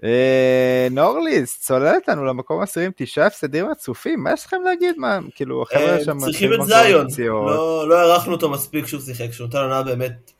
אה, 0.03 0.87
נורליס 0.91 1.59
צוללת 1.59 2.07
לנו 2.07 2.25
למקום 2.25 2.61
עשירי 2.61 2.85
עם 2.85 2.91
תשעה 2.95 3.27
הפסדים 3.27 3.69
רצופים, 3.69 4.23
מה 4.23 4.33
יש 4.33 4.45
לכם 4.45 4.61
להגיד? 4.63 4.97
מה, 4.97 5.19
כאילו, 5.35 5.63
החבר'ה 5.63 6.03
שם... 6.03 6.19
צריכים 6.19 6.53
את 6.53 6.61
זיון. 7.09 7.45
לא 7.45 7.89
לא 7.89 7.99
הערכנו 7.99 8.33
אותו 8.33 8.49
מספיק 8.49 8.87
שהוא 8.87 9.01
שיחק, 9.01 9.31
שהוא 9.31 9.47
נתן 9.47 9.57
עונה 9.57 9.83
באמת 9.83 10.31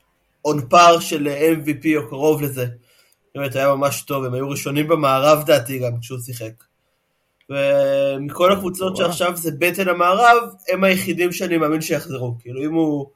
on 0.44 0.68
par 0.68 1.00
של 1.00 1.28
MVP 1.62 1.86
או 1.96 2.08
קרוב 2.08 2.42
לזה. 2.42 2.66
באמת 3.34 3.56
היה 3.56 3.74
ממש 3.74 4.02
טוב, 4.02 4.24
הם 4.24 4.34
היו 4.34 4.50
ראשונים 4.50 4.88
במערב 4.88 5.46
דעתי 5.46 5.78
גם 5.78 5.92
כשהוא 6.00 6.18
שיחק. 6.18 6.52
ומכל 7.50 8.52
הקבוצות. 8.52 8.96
שעכשיו 8.96 9.36
זה 9.36 9.50
בטן 9.58 9.88
המערב, 9.88 10.42
הם 10.72 10.84
היחידים 10.84 11.32
שאני 11.32 11.56
מאמין 11.56 11.80
שיחזרו. 11.80 12.34
כאילו 12.40 12.62
אם 12.64 12.72
הוא 12.74 13.06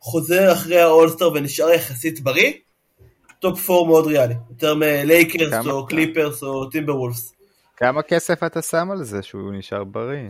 חוזר 0.00 0.52
אחרי 0.52 0.80
האולסטאר 0.80 1.30
ונשאר 1.34 1.70
יחסית 1.70 2.20
בריא, 2.20 2.52
טופ 3.38 3.70
4 3.70 3.86
מאוד 3.86 4.06
ריאלי. 4.06 4.34
יותר 4.50 4.74
מלייקרס 4.74 5.50
כמה- 5.50 5.72
או 5.72 5.86
קליפרס 5.86 6.42
או 6.42 6.66
טימבר 6.70 6.96
וולפס. 6.96 7.32
כמה 7.76 8.02
כסף 8.02 8.42
אתה 8.42 8.62
שם 8.62 8.88
על 8.90 9.04
זה 9.04 9.22
שהוא 9.22 9.52
נשאר 9.52 9.84
בריא? 9.84 10.28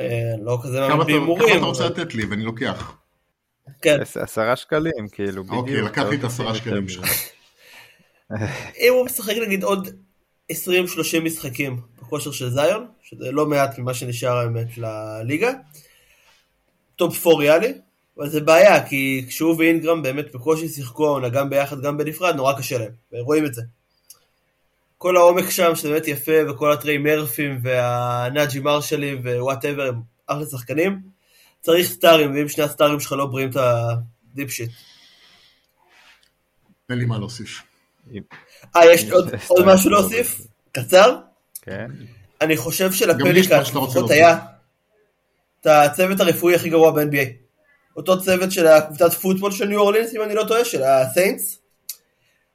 אה, 0.00 0.06
לא 0.42 0.58
כזה 0.62 0.80
מאמין 0.80 0.86
אתה- 0.86 0.94
כמה 0.94 1.04
בהימורים. 1.04 1.56
אתה 1.58 1.64
רוצה 1.66 1.86
לתת 1.86 2.14
לי 2.14 2.24
ואני 2.24 2.42
לוקח? 2.44 2.92
כן. 3.82 3.98
עש- 4.02 4.16
עשרה 4.16 4.56
שקלים, 4.56 5.08
כאילו, 5.12 5.44
בדיוק. 5.44 5.58
אוקיי, 5.58 5.82
לקחתי 5.82 6.14
את 6.14 6.18
אתה 6.18 6.26
עשרה 6.26 6.54
שקלים 6.54 6.88
שלך. 6.88 7.10
אם 8.80 8.92
הוא 8.92 9.04
משחק 9.06 9.34
נגיד 9.46 9.62
עוד 9.64 9.88
20-30 10.50 11.20
משחקים 11.24 11.80
בכושר 11.98 12.32
של 12.32 12.50
זיון, 12.50 12.86
שזה 13.02 13.32
לא 13.32 13.46
מעט 13.46 13.78
ממה 13.78 13.94
שנשאר 13.94 14.36
האמת 14.36 14.78
לליגה, 14.78 15.50
טופ 16.96 17.26
4 17.26 17.38
ריאלי, 17.38 17.72
אבל 18.16 18.28
זה 18.28 18.40
בעיה, 18.40 18.88
כי 18.88 19.24
כשהוא 19.28 19.56
ואינגרם 19.58 20.02
באמת 20.02 20.34
בקושי 20.34 20.68
שיחקו 20.68 21.06
העונה, 21.06 21.28
גם 21.28 21.50
ביחד, 21.50 21.82
גם 21.82 21.96
בנפרד, 21.98 22.34
נורא 22.34 22.58
קשה 22.58 22.78
להם, 22.78 22.92
ורואים 23.12 23.46
את 23.46 23.54
זה. 23.54 23.62
כל 24.98 25.16
העומק 25.16 25.50
שם, 25.50 25.76
שזה 25.76 25.88
באמת 25.88 26.08
יפה, 26.08 26.32
וכל 26.48 26.72
הטרי 26.72 26.98
מרפים, 26.98 27.58
והנאג'י 27.62 28.60
מרשלים, 28.60 29.20
ו 29.20 29.27
whatever, 29.27 29.88
הם 29.88 30.00
אחלה 30.26 30.46
שחקנים. 30.46 31.00
צריך 31.60 31.86
סטארים, 31.86 32.34
ואם 32.34 32.48
שני 32.48 32.64
הסטארים 32.64 33.00
שלך 33.00 33.12
לא 33.12 33.26
בריאים 33.26 33.50
ה 33.50 33.56
deep 33.56 34.50
shit. 34.50 34.70
אין 36.90 36.98
לי 36.98 37.04
מה 37.04 37.18
להוסיף. 37.18 37.62
אה, 38.76 38.92
יש 38.92 39.10
עוד, 39.10 39.30
משהו 39.66 39.90
להוסיף? 39.90 40.40
קצר? 40.72 41.16
כן. 41.62 41.86
אני 42.40 42.56
חושב 42.56 42.92
רוצה 43.78 43.98
לפחות. 43.98 44.10
היה 44.10 44.38
את 45.60 45.66
הצוות 45.66 46.20
הרפואי 46.20 46.54
הכי 46.54 46.68
גרוע 46.68 46.90
ב-NBA. 46.90 47.26
אותו 47.96 48.22
צוות 48.22 48.52
של 48.52 48.66
הקבוצת 48.66 49.12
פוטבול 49.12 49.52
של 49.52 49.64
ניו 49.64 49.80
אורלינס, 49.80 50.14
אם 50.14 50.22
אני 50.22 50.34
לא 50.34 50.44
טועה, 50.48 50.64
של 50.64 50.82
הסיינטס. 50.82 51.58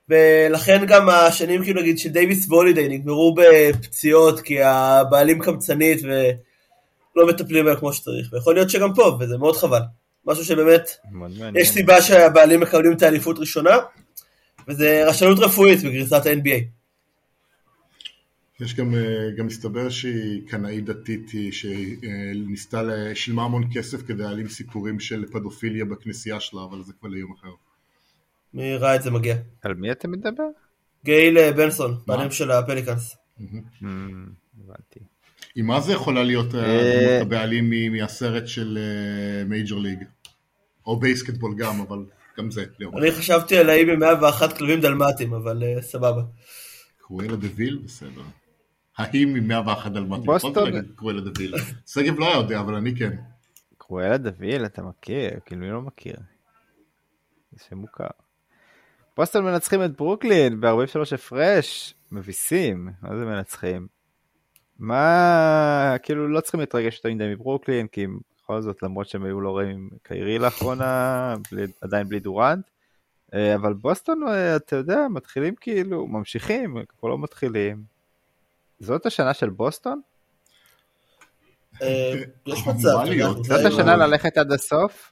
ולכן 0.09 0.86
גם 0.88 1.09
השנים, 1.09 1.63
כאילו 1.63 1.82
נגיד, 1.82 1.99
של 1.99 2.09
דייוויס 2.09 2.49
והולידיי 2.49 2.88
נגמרו 2.88 3.36
בפציעות, 3.38 4.41
כי 4.41 4.61
הבעלים 4.63 5.41
קמצנית 5.41 6.01
ולא 6.03 7.28
מטפלים 7.28 7.66
בהם 7.66 7.76
כמו 7.76 7.93
שצריך. 7.93 8.30
ויכול 8.34 8.53
להיות 8.53 8.70
שגם 8.70 8.93
פה, 8.93 9.18
וזה 9.20 9.38
מאוד 9.38 9.55
חבל. 9.55 9.82
משהו 10.26 10.45
שבאמת. 10.45 10.89
יש 11.55 11.70
סיבה 11.70 12.01
שהבעלים 12.01 12.59
מקבלים 12.59 12.93
את 12.93 13.01
האליפות 13.01 13.39
ראשונה, 13.39 13.78
וזה 14.68 15.05
רשלנות 15.09 15.39
רפואית 15.39 15.80
בגרסת 15.84 16.26
ה-NBA. 16.26 16.63
יש 18.59 18.76
גם, 18.76 18.95
אה, 18.95 19.01
גם 19.38 19.47
מסתבר 19.47 19.89
שהיא 19.89 20.47
קנאית 20.47 20.86
דתית 20.86 21.32
שניסתה, 21.51 22.84
ל- 22.84 23.13
שילמה 23.13 23.43
המון 23.43 23.63
כסף 23.74 24.01
כדי 24.07 24.24
להעלים 24.24 24.47
סיפורים 24.49 24.99
של 24.99 25.26
פדופיליה 25.32 25.86
בכנסייה 25.86 26.39
שלה, 26.39 26.63
אבל 26.63 26.84
זה 26.84 26.93
כבר 26.99 27.09
ליום 27.09 27.34
אחר. 27.39 27.49
מי 28.53 28.76
ראה 28.78 28.95
את 28.95 29.03
זה 29.03 29.11
מגיע? 29.11 29.36
על 29.61 29.74
מי 29.74 29.91
אתה 29.91 30.07
מדבר? 30.07 30.43
גייל 31.05 31.38
אה, 31.38 31.51
בנסון, 31.51 31.97
בעלים 32.07 32.32
של 32.32 32.51
הפליקאנס. 32.51 33.16
הבנתי. 33.82 34.99
עם 35.55 35.66
מה 35.66 35.82
זה 35.82 35.93
יכולה 35.93 36.24
להיות 36.24 36.55
אה, 36.55 36.66
אה, 36.66 37.22
הבעלים 37.22 37.70
מ- 37.70 37.91
מהסרט 37.97 38.47
של 38.47 38.78
מייג'ור 39.45 39.80
ליג? 39.82 39.99
או 40.86 40.99
בייסקטבול 40.99 41.55
גם, 41.57 41.82
אבל 41.82 41.97
גם 42.38 42.51
זה 42.51 42.65
ליום 42.79 42.97
אני. 42.97 43.11
חשבתי 43.11 43.57
על 43.57 43.69
האם 43.69 43.89
עם 43.89 43.99
101 43.99 44.57
כלבים 44.57 44.81
דלמטים, 44.81 45.33
אבל 45.33 45.63
אה, 45.63 45.81
סבבה. 45.81 46.21
קרואלה 47.01 47.36
דה 47.36 47.47
ויל? 47.55 47.79
בסדר. 47.86 48.21
האם 48.97 49.36
עם 49.36 49.47
101 49.47 49.91
דלמטים? 49.91 50.25
בוסטון- 50.25 50.71
להגיד 50.73 50.91
קרואלה 50.95 51.21
דה 51.21 51.29
ויל. 51.38 51.55
שגב 51.88 52.19
לא 52.19 52.25
היה 52.27 52.38
יודע, 52.38 52.59
אבל 52.59 52.75
אני 52.75 52.95
כן. 52.95 53.15
קרואלה 53.77 54.17
דוויל, 54.17 54.65
אתה 54.65 54.81
מכיר? 54.83 55.29
כאילו, 55.45 55.61
אני 55.63 55.71
לא 55.71 55.81
מכיר. 55.81 56.15
זה 57.51 57.63
שם 57.69 57.77
מוכר. 57.77 58.07
בוסטון 59.17 59.45
מנצחים 59.45 59.83
את 59.83 59.97
ברוקלין 59.97 60.61
ב-43 60.61 61.15
הפרש, 61.15 61.93
מביסים, 62.11 62.89
מה 63.01 63.09
זה 63.19 63.25
מנצחים? 63.25 63.88
מה, 64.79 65.95
כאילו 66.03 66.27
לא 66.27 66.41
צריכים 66.41 66.59
להתרגש 66.59 66.95
יותר 66.95 67.09
מדי 67.09 67.33
מברוקלין, 67.33 67.88
כי 67.88 68.05
בכל 68.45 68.61
זאת, 68.61 68.83
למרות 68.83 69.07
שהם 69.07 69.23
היו 69.23 69.41
לא 69.41 69.57
רעים 69.57 69.69
עם 69.69 69.89
קיירי 70.03 70.39
לאחרונה, 70.39 71.35
בלי, 71.51 71.63
עדיין 71.81 72.09
בלי 72.09 72.19
דורנט, 72.19 72.65
אה, 73.33 73.55
אבל 73.55 73.73
בוסטון, 73.73 74.27
אה, 74.27 74.55
אתה 74.55 74.75
יודע, 74.75 75.07
מתחילים 75.09 75.55
כאילו, 75.61 76.07
ממשיכים, 76.07 76.77
כבר 76.99 77.09
לא 77.09 77.17
מתחילים. 77.17 77.83
זאת 78.79 79.05
השנה 79.05 79.33
של 79.33 79.49
בוסטון? 79.49 80.01
אה, 81.81 82.13
יש 82.45 82.67
מצב, 82.67 82.97
זאת 83.43 83.65
השנה 83.65 83.95
ללכת 83.95 84.37
עד 84.37 84.51
הסוף? 84.51 85.11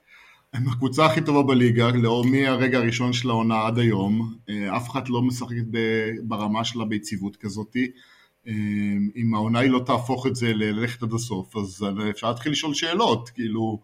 הם 0.52 0.68
הקבוצה 0.68 1.06
הכי 1.06 1.20
טובה 1.20 1.42
בליגה, 1.42 1.88
לאור 1.90 2.24
מהרגע 2.24 2.78
הראשון 2.78 3.12
של 3.12 3.30
העונה 3.30 3.66
עד 3.66 3.78
היום. 3.78 4.34
אף 4.76 4.90
אחד 4.90 5.08
לא 5.08 5.22
משחקת 5.22 5.64
ברמה 6.22 6.64
שלה 6.64 6.84
ביציבות 6.84 7.36
כזאתי. 7.36 7.90
אה, 8.46 8.52
אם 9.16 9.34
העונה 9.34 9.58
היא 9.58 9.70
לא 9.70 9.82
תהפוך 9.86 10.26
את 10.26 10.36
זה 10.36 10.54
ללכת 10.54 11.02
עד 11.02 11.12
הסוף, 11.12 11.56
אז 11.56 11.86
אפשר 12.10 12.28
להתחיל 12.28 12.52
לשאול 12.52 12.74
שאלות, 12.74 13.28
כאילו, 13.28 13.80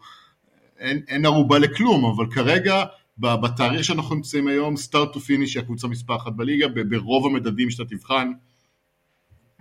אין, 0.78 1.02
אין 1.08 1.26
ערובה 1.26 1.58
לכלום, 1.58 2.04
אבל 2.04 2.30
כרגע, 2.30 2.84
בתאריך 3.18 3.84
שאנחנו 3.84 4.14
נמצאים 4.14 4.48
היום, 4.48 4.76
start 4.76 5.12
to 5.12 5.20
finish 5.20 5.54
היא 5.54 5.62
הקבוצה 5.62 5.88
מספר 5.88 6.16
אחת 6.16 6.32
בליגה, 6.32 6.66
ברוב 6.68 7.26
המדדים 7.26 7.70
שאתה 7.70 7.84
תבחן. 7.84 8.32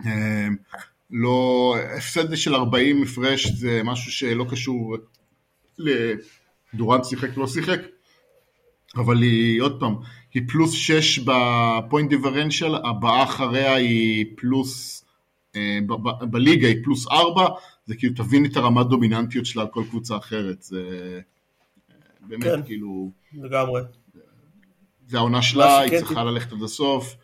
אה, 0.06 0.48
לא, 1.10 1.74
הפסד 1.96 2.36
של 2.36 2.54
40 2.54 3.02
הפרש 3.02 3.46
זה 3.46 3.80
משהו 3.84 4.12
שלא 4.12 4.46
קשור 4.50 4.96
לדורנט 5.78 7.04
שיחק 7.04 7.36
לא 7.36 7.46
שיחק, 7.46 7.80
אבל 8.96 9.22
היא 9.22 9.62
עוד 9.62 9.80
פעם, 9.80 9.94
היא 10.34 10.42
פלוס 10.48 10.72
6 10.72 11.18
בפוינט 11.18 12.10
דיברנציאל, 12.10 12.74
הבאה 12.74 13.22
אחריה 13.22 13.74
היא 13.74 14.26
פלוס, 14.36 15.04
אה, 15.56 15.78
בליגה 16.20 16.68
היא 16.68 16.84
פלוס 16.84 17.06
4, 17.08 17.48
זה 17.86 17.96
כאילו 17.96 18.14
תבין 18.16 18.46
את 18.46 18.56
הרמת 18.56 18.86
דומיננטיות 18.86 19.46
שלה 19.46 19.62
על 19.62 19.68
כל 19.68 19.84
קבוצה 19.90 20.16
אחרת, 20.16 20.62
זה 20.62 20.82
אה, 21.90 21.96
באמת 22.20 22.44
כן. 22.44 22.62
כאילו, 22.62 23.10
לגמרי. 23.32 23.82
זה 25.08 25.16
העונה 25.18 25.42
שלה, 25.42 25.78
היא 25.78 25.98
צריכה 25.98 26.24
ללכת 26.24 26.52
עד 26.52 26.62
הסוף. 26.62 27.16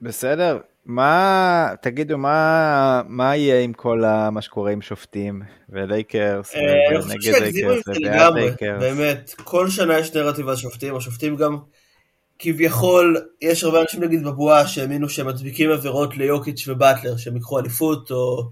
בסדר. 0.00 0.60
מה, 0.86 1.68
תגידו, 1.82 2.18
מה, 2.18 3.02
מה 3.08 3.36
יהיה 3.36 3.60
עם 3.60 3.72
כל 3.72 4.04
ה- 4.04 4.30
מה 4.30 4.42
שקורה 4.42 4.70
עם 4.70 4.82
שופטים 4.82 5.42
ולייקרס, 5.68 6.54
אה, 6.54 6.60
ונגד 7.02 7.42
לייקרס 7.42 7.82
ובעד 7.88 8.34
לייקרס? 8.34 8.80
באמת. 8.80 9.34
כל 9.44 9.70
שנה 9.70 9.98
יש 9.98 10.14
נרטיב 10.14 10.48
על 10.48 10.56
שופטים, 10.56 10.96
השופטים 10.96 11.36
גם 11.36 11.58
כביכול, 12.38 13.16
יש 13.40 13.64
הרבה 13.64 13.80
אנשים 13.80 14.04
נגיד 14.04 14.24
בבועה 14.24 14.66
שהאמינו 14.66 15.08
שהם 15.08 15.26
מדביקים 15.26 15.70
עבירות 15.70 16.16
ליוקיץ' 16.16 16.68
ובטלר, 16.68 17.16
שהם 17.16 17.34
ייקחו 17.34 17.58
אליפות, 17.58 18.10
או... 18.10 18.50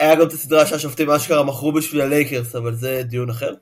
היה 0.00 0.14
גם 0.14 0.26
את 0.26 0.32
הסדרה 0.32 0.66
שהשופטים 0.66 1.10
אשכרה 1.10 1.42
מכרו 1.42 1.72
בשביל 1.72 2.00
הלייקרס, 2.00 2.56
אבל 2.56 2.74
זה 2.74 3.02
דיון 3.04 3.30
אחר. 3.30 3.54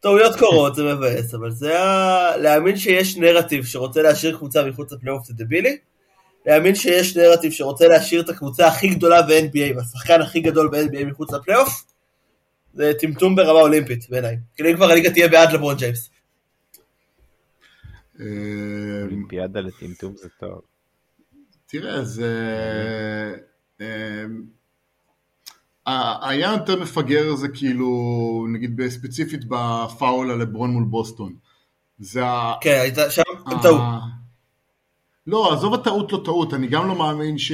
טעויות 0.00 0.36
קורות, 0.36 0.74
זה 0.74 0.94
מבאס, 0.94 1.34
אבל 1.34 1.50
זה 1.50 1.80
ה... 1.80 2.36
להאמין 2.36 2.76
שיש 2.76 3.16
נרטיב 3.16 3.64
שרוצה 3.64 4.02
להשאיר 4.02 4.36
קבוצה 4.36 4.64
מחוץ 4.64 4.92
לפלייאוף 4.92 5.26
זה 5.26 5.34
דבילי. 5.36 5.76
להאמין 6.46 6.74
שיש 6.74 7.16
נרטיב 7.16 7.52
שרוצה 7.52 7.88
להשאיר 7.88 8.20
את 8.20 8.28
הקבוצה 8.28 8.68
הכי 8.68 8.88
גדולה 8.88 9.22
ב-NBA 9.22 9.76
והשחקן 9.76 10.20
הכי 10.20 10.40
גדול 10.40 10.68
ב-NBA 10.68 11.04
מחוץ 11.04 11.32
לפלייאוף, 11.32 11.84
זה 12.74 12.92
טמטום 13.00 13.36
ברמה 13.36 13.60
אולימפית 13.60 14.10
בעיניי. 14.10 14.36
כאילו 14.54 14.70
אם 14.70 14.76
כבר 14.76 14.90
הליגה 14.90 15.10
תהיה 15.10 15.28
בעד 15.28 15.52
לברון 15.52 15.76
ג'יימס. 15.76 16.10
אה, 18.20 18.26
אולימפיאדה 19.02 19.60
לטמטום 19.60 20.14
זה 20.16 20.28
טוב. 20.40 20.60
תראה, 21.66 22.04
זה... 22.04 22.32
אה, 23.80 24.24
העניין 25.86 26.58
יותר 26.58 26.82
מפגר 26.82 27.34
זה 27.34 27.48
כאילו, 27.48 28.46
נגיד 28.52 28.80
ספציפית 28.88 29.44
בפאול 29.44 30.30
על 30.30 30.38
לברון 30.38 30.70
מול 30.70 30.84
בוסטון. 30.84 31.34
זה 31.98 32.24
ה... 32.26 32.54
כן, 32.60 32.78
הייתה 32.80 33.10
שם, 33.10 33.22
טעו. 33.62 33.78
לא, 35.28 35.52
עזוב 35.52 35.74
הטעות 35.74 36.12
לא 36.12 36.20
טעות, 36.24 36.54
אני 36.54 36.66
גם 36.66 36.88
לא 36.88 36.94
מאמין 36.94 37.38
ש... 37.38 37.52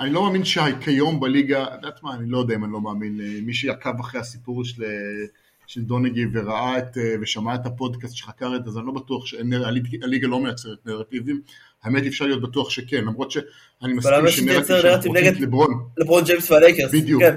אני 0.00 0.12
לא 0.12 0.22
מאמין 0.22 0.44
שכיום 0.44 1.20
בליגה, 1.20 1.64
את 1.64 1.70
יודעת 1.72 2.02
מה, 2.02 2.14
אני 2.14 2.30
לא 2.30 2.38
יודע 2.38 2.54
אם 2.54 2.64
אני 2.64 2.72
לא 2.72 2.80
מאמין, 2.80 3.20
אה, 3.20 3.40
מי 3.42 3.54
שעקב 3.54 4.00
אחרי 4.00 4.20
הסיפור 4.20 4.64
של 4.64 4.82
של 5.66 5.82
דונגי 5.82 6.24
וראה 6.32 6.78
את, 6.78 6.98
ושמע 7.22 7.54
את 7.54 7.66
הפודקאסט 7.66 8.16
שחקר 8.16 8.56
את 8.56 8.64
זה, 8.64 8.70
אז 8.70 8.78
אני 8.78 8.86
לא 8.86 8.92
בטוח 8.92 9.26
שהליגה 9.26 10.28
לא 10.28 10.40
מייצרת 10.40 10.78
נרטיבים, 10.86 11.40
האמת 11.82 12.02
אפשר 12.06 12.26
להיות 12.26 12.42
בטוח 12.42 12.70
שכן, 12.70 13.04
למרות 13.04 13.30
שאני 13.30 13.92
מסכים 13.92 14.48
שנרטיב 14.62 15.12
נגד 15.12 15.40
לברון, 15.40 15.70
לברון 15.98 16.24
ג'יימס 16.24 16.50
והלייקרס, 16.50 16.94
בדיוק, 16.94 17.22
כן. 17.22 17.34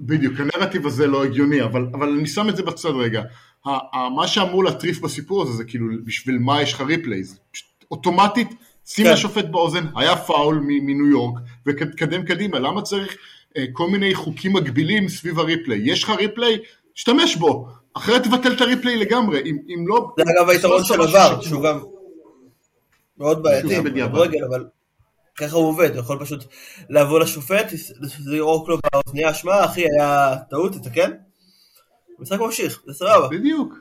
בדיוק, 0.00 0.34
הנרטיב 0.40 0.86
הזה 0.86 1.06
לא 1.06 1.24
הגיוני, 1.24 1.62
אבל, 1.62 1.86
אבל 1.92 2.08
אני 2.08 2.26
שם 2.26 2.48
את 2.48 2.56
זה 2.56 2.62
בצד 2.62 2.88
רגע. 2.88 3.22
מה 4.16 4.26
שאמור 4.26 4.64
להטריף 4.64 5.00
בסיפור 5.00 5.42
הזה 5.42 5.52
זה 5.52 5.64
כאילו 5.64 5.86
בשביל 6.04 6.38
מה 6.38 6.62
יש 6.62 6.72
לך 6.72 6.80
replays, 6.80 7.38
אוטומטית 7.90 8.48
שים 8.88 9.04
כן. 9.04 9.12
לשופט 9.12 9.44
באוזן, 9.44 9.86
היה 9.96 10.16
פאול 10.16 10.60
מניו 10.62 11.06
יורק, 11.06 11.40
ותקדם 11.66 12.24
קדימה, 12.24 12.58
למה 12.58 12.82
צריך 12.82 13.16
אה, 13.56 13.64
כל 13.72 13.90
מיני 13.90 14.14
חוקים 14.14 14.52
מגבילים 14.52 15.08
סביב 15.08 15.38
הריפליי? 15.38 15.80
יש 15.84 16.02
לך 16.02 16.10
ריפליי? 16.10 16.58
תשתמש 16.94 17.36
בו, 17.36 17.68
אחרת 17.94 18.22
תבטל 18.22 18.52
את 18.52 18.60
הריפליי 18.60 18.96
לגמרי, 18.96 19.40
אם, 19.40 19.58
אם 19.68 19.88
לא... 19.88 20.10
זה 20.16 20.22
אגב 20.22 20.48
היתרון 20.48 20.84
של 20.84 21.00
עבר, 21.00 21.40
שהוא 21.40 21.62
גם 21.62 21.80
מאוד 23.18 23.42
בעייתי, 23.42 23.80
ברגל, 24.12 24.44
אבל 24.44 24.66
ככה 25.36 25.56
הוא 25.56 25.68
עובד, 25.68 25.90
הוא 25.90 26.00
יכול 26.00 26.18
פשוט 26.20 26.44
לבוא 26.90 27.20
לשופט, 27.20 27.72
לזרוק 28.00 28.68
לו 28.68 28.78
באוזניה, 28.92 29.34
שמע 29.34 29.64
אחי 29.64 29.80
היה 29.80 30.36
טעות, 30.50 30.72
תתקן, 30.72 31.10
המשחק 32.18 32.40
ממשיך, 32.40 32.82
זה 32.86 32.92
סבבה. 32.92 33.28
בדיוק. 33.28 33.74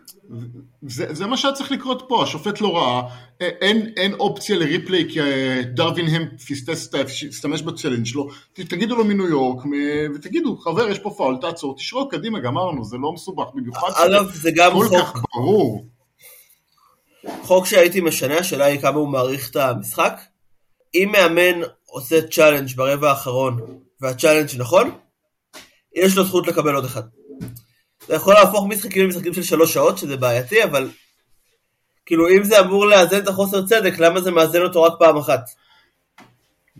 זה, 0.81 1.13
זה 1.13 1.25
מה 1.27 1.37
שהיה 1.37 1.53
צריך 1.53 1.71
לקרות 1.71 2.05
פה, 2.07 2.23
השופט 2.23 2.61
לא 2.61 2.77
ראה, 2.77 3.01
אין, 3.39 3.93
אין 3.97 4.13
אופציה 4.13 4.55
ל 4.57 4.65
replay 4.65 5.09
כי 5.09 5.21
אה, 5.21 5.61
דרווין 5.73 6.07
האם 6.07 6.27
פספס, 6.37 6.89
תשתמש 7.29 7.61
ב 7.61 7.66
challenge 7.66 8.05
שלו, 8.05 8.29
תגידו 8.53 8.95
לו 8.95 9.05
מניו 9.05 9.27
יורק 9.27 9.63
ותגידו 10.15 10.57
חבר 10.57 10.89
יש 10.89 10.99
פה 10.99 11.09
פאול, 11.17 11.37
תעצור, 11.41 11.75
תשרוק 11.75 12.15
קדימה, 12.15 12.39
גמרנו, 12.39 12.83
זה 12.83 12.97
לא 12.97 13.13
מסובך, 13.13 13.45
במיוחד 13.53 13.89
אגב, 13.95 14.31
זה 14.33 14.51
גם 14.55 14.71
כל 14.71 14.87
חוק, 14.87 14.97
כך 14.99 15.21
ברור. 15.35 15.85
חוק 17.43 17.65
שהייתי 17.65 18.01
משנה, 18.01 18.37
השאלה 18.37 18.65
היא 18.65 18.79
כמה 18.79 18.97
הוא 18.97 19.07
מעריך 19.07 19.49
את 19.51 19.55
המשחק. 19.55 20.19
אם 20.95 21.09
מאמן 21.11 21.61
עושה 21.85 22.27
challenge 22.27 22.75
ברבע 22.75 23.09
האחרון 23.09 23.59
וה 24.01 24.10
challenge 24.10 24.49
נכון, 24.57 24.91
יש 25.95 26.17
לו 26.17 26.25
זכות 26.25 26.47
לקבל 26.47 26.75
עוד 26.75 26.85
אחד. 26.85 27.01
זה 28.07 28.15
יכול 28.15 28.33
להפוך 28.33 28.65
משחקים 28.69 29.03
למשחקים 29.03 29.33
של 29.33 29.43
שלוש 29.43 29.73
שעות, 29.73 29.97
שזה 29.97 30.17
בעייתי, 30.17 30.63
אבל 30.63 30.89
כאילו 32.05 32.29
אם 32.29 32.43
זה 32.43 32.59
אמור 32.59 32.85
לאזן 32.85 33.17
את 33.17 33.27
החוסר 33.27 33.65
צדק, 33.65 33.99
למה 33.99 34.21
זה 34.21 34.31
מאזן 34.31 34.61
אותו 34.61 34.83
רק 34.83 34.93
פעם 34.99 35.17
אחת? 35.17 35.49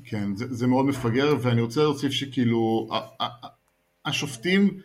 כן, 0.06 0.36
זה, 0.36 0.46
זה 0.50 0.68
מאוד 0.68 0.86
מפגר, 0.86 1.36
ואני 1.42 1.62
רוצה 1.62 1.82
להוסיף 1.82 2.12
שכאילו, 2.12 2.90
השופטים 4.06 4.80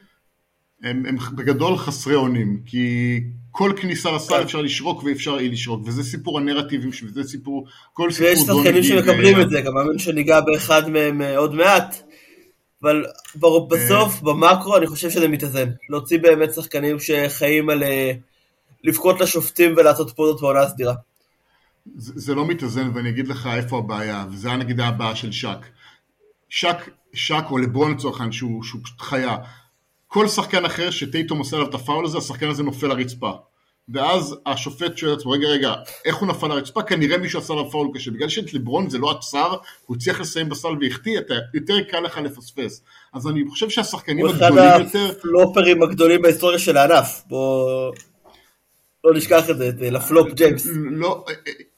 הם, 0.83 1.07
הם 1.07 1.17
בגדול 1.37 1.77
חסרי 1.77 2.15
אונים, 2.15 2.61
כי 2.67 3.21
כל 3.51 3.73
כניסה 3.77 4.11
לסל 4.11 4.37
כן. 4.37 4.43
אפשר 4.43 4.63
לשרוק 4.63 5.05
ואפשר 5.05 5.39
אי 5.39 5.49
לשרוק, 5.49 5.83
וזה 5.87 6.05
סיפור 6.05 6.39
הנרטיבים, 6.39 6.91
וזה 7.05 7.25
סיפור, 7.25 7.67
כל 7.93 8.11
סיפור 8.11 8.29
ויש 8.29 8.41
שחקנים 8.41 8.83
שמקבלים. 8.83 9.41
את 9.41 9.51
זה, 9.51 9.61
גם 9.61 9.75
מאמין 9.75 9.99
שניגע 9.99 10.41
באחד 10.41 10.89
מהם 10.89 11.23
אה, 11.23 11.39
עוד 11.39 11.55
מעט, 11.55 12.03
אבל 12.83 13.05
בסוף, 13.69 14.15
אה. 14.15 14.21
במאקרו, 14.23 14.77
אני 14.77 14.87
חושב 14.87 15.11
שזה 15.11 15.29
מתאזן. 15.29 15.71
להוציא 15.89 16.19
באמת 16.19 16.55
שחקנים 16.55 16.97
שחיים 16.99 17.71
על 17.71 17.83
אה, 17.83 18.13
לבכות 18.85 19.21
לשופטים 19.21 19.75
ולעשות 19.77 20.11
פודות 20.11 20.41
בעונה 20.41 20.61
הסדירה. 20.61 20.95
זה, 21.97 22.13
זה 22.17 22.35
לא 22.35 22.47
מתאזן, 22.47 22.91
ואני 22.95 23.09
אגיד 23.09 23.29
לך 23.29 23.49
איפה 23.57 23.79
הבעיה, 23.79 24.25
וזה 24.33 24.49
היה 24.49 24.57
נגיד 24.57 24.81
הבעיה 24.81 25.17
של 25.17 25.33
שק. 25.33 25.67
שק, 26.49 26.77
שק 27.13 27.45
או 27.51 27.59
לברון 27.59 27.93
לצורך 27.93 28.21
העניין, 28.21 28.33
שהוא 28.33 28.63
פשוט 28.63 28.83
חיה. 29.01 29.37
כל 30.09 30.29
שחקן 30.29 30.65
אחר 30.65 30.91
שטייטום 30.91 31.39
עושה 31.39 31.57
עליו 31.57 31.69
את 31.69 31.75
הפאול 31.75 32.05
הזה, 32.05 32.19
השחקן 32.19 32.49
הזה 32.49 32.63
נופל 32.63 32.87
לרצפה. 32.87 33.33
ואז 33.89 34.37
השופט 34.47 34.97
שואל 34.97 35.13
לעצמו, 35.13 35.31
רגע, 35.31 35.49
רגע, 35.49 35.75
איך 36.05 36.17
הוא 36.17 36.29
נפל 36.29 36.47
לרצפה? 36.47 36.83
כנראה 36.83 37.19
מישהו 37.19 37.39
עשה 37.39 37.55
לו 37.55 37.71
פאול 37.71 37.89
קשה. 37.95 38.11
בגלל 38.11 38.29
שאת 38.29 38.55
לברון 38.55 38.91
זה 38.91 38.99
לא 38.99 39.11
עצר, 39.11 39.55
הוא 39.87 39.97
הצליח 39.97 40.21
לסיים 40.21 40.49
בסל 40.49 40.69
והחטיא, 40.81 41.21
יותר 41.55 41.81
קל 41.91 42.01
לך 42.01 42.19
לפספס. 42.19 42.83
אז 43.15 43.29
אני 43.29 43.41
חושב 43.49 43.71
שהשחקנים 43.71 44.27
הגדולים 44.27 44.59
יותר... 44.59 44.79
הוא 44.79 44.87
אחד 44.87 45.17
הפלופרים 45.19 45.83
הגדולים 45.83 46.23
בהיסטוריה 46.23 46.59
של 46.59 46.77
הענף. 46.77 47.23
בוא... 47.27 47.93
לא 49.05 49.15
נשכח 49.15 49.51
את 49.51 49.59
זה, 49.59 49.69
את 49.69 49.75
לפלופ 49.81 50.33
ג'יימס. 50.33 50.67
לא, 50.91 51.25
אה, 51.29 51.35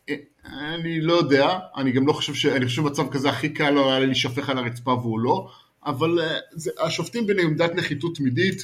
אה, 0.09 0.15
אה, 0.47 0.75
אני 0.75 1.01
לא 1.01 1.13
יודע, 1.13 1.59
אני 1.77 1.93
גם 1.93 2.07
לא 2.07 2.13
חושב 2.13 2.35
ש... 2.35 2.47
אני 2.47 2.67
חושב 2.67 2.77
שבמצב 2.77 3.11
כזה 3.11 3.29
הכי 3.29 3.49
קל 3.49 3.71
לו 3.71 3.91
היה 3.91 3.99
להישפך 3.99 4.51
על 4.51 4.59
הרצפה 4.59 4.91
והוא 4.91 5.21
לא. 5.21 5.49
אבל 5.87 6.19
uh, 6.19 6.23
זה, 6.53 6.71
השופטים 6.81 7.27
בעמדת 7.27 7.75
נחיתות 7.75 8.17
תמידית, 8.17 8.63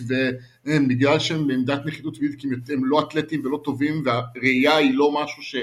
ובגלל 0.64 1.18
שהם 1.18 1.46
בעמדת 1.46 1.86
נחיתות 1.86 2.16
תמידית 2.16 2.40
כי 2.40 2.48
הם 2.72 2.84
לא 2.84 3.00
אתלטים 3.00 3.46
ולא 3.46 3.60
טובים, 3.64 4.02
והראייה 4.04 4.76
היא 4.76 4.94
לא 4.94 5.22
משהו 5.22 5.42
ש... 5.42 5.56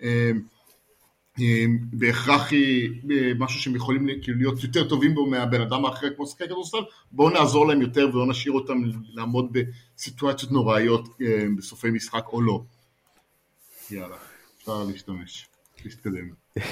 uh, 0.00 0.02
uh, 1.38 1.42
בהכרח 1.92 2.50
היא 2.50 2.90
משהו 3.38 3.60
שהם 3.60 3.76
יכולים 3.76 4.08
כאילו 4.22 4.38
להיות 4.38 4.62
יותר 4.62 4.88
טובים 4.88 5.14
בו 5.14 5.26
מהבן 5.26 5.60
אדם 5.60 5.84
האחר 5.84 6.14
כמו 6.16 6.26
שחקי 6.26 6.44
כדורסל, 6.44 6.78
בואו 7.12 7.30
נעזור 7.30 7.66
להם 7.66 7.80
יותר 7.82 8.08
ולא 8.12 8.26
נשאיר 8.26 8.52
אותם 8.52 8.82
לעמוד 9.14 9.52
בסיטואציות 9.52 10.52
נוראיות 10.52 11.08
בסופי 11.58 11.90
משחק 11.90 12.24
או 12.26 12.42
לא. 12.42 12.62
יאללה, 13.90 14.16
אפשר 14.58 14.84
להשתמש, 14.84 15.46
להתקדם. 15.84 16.43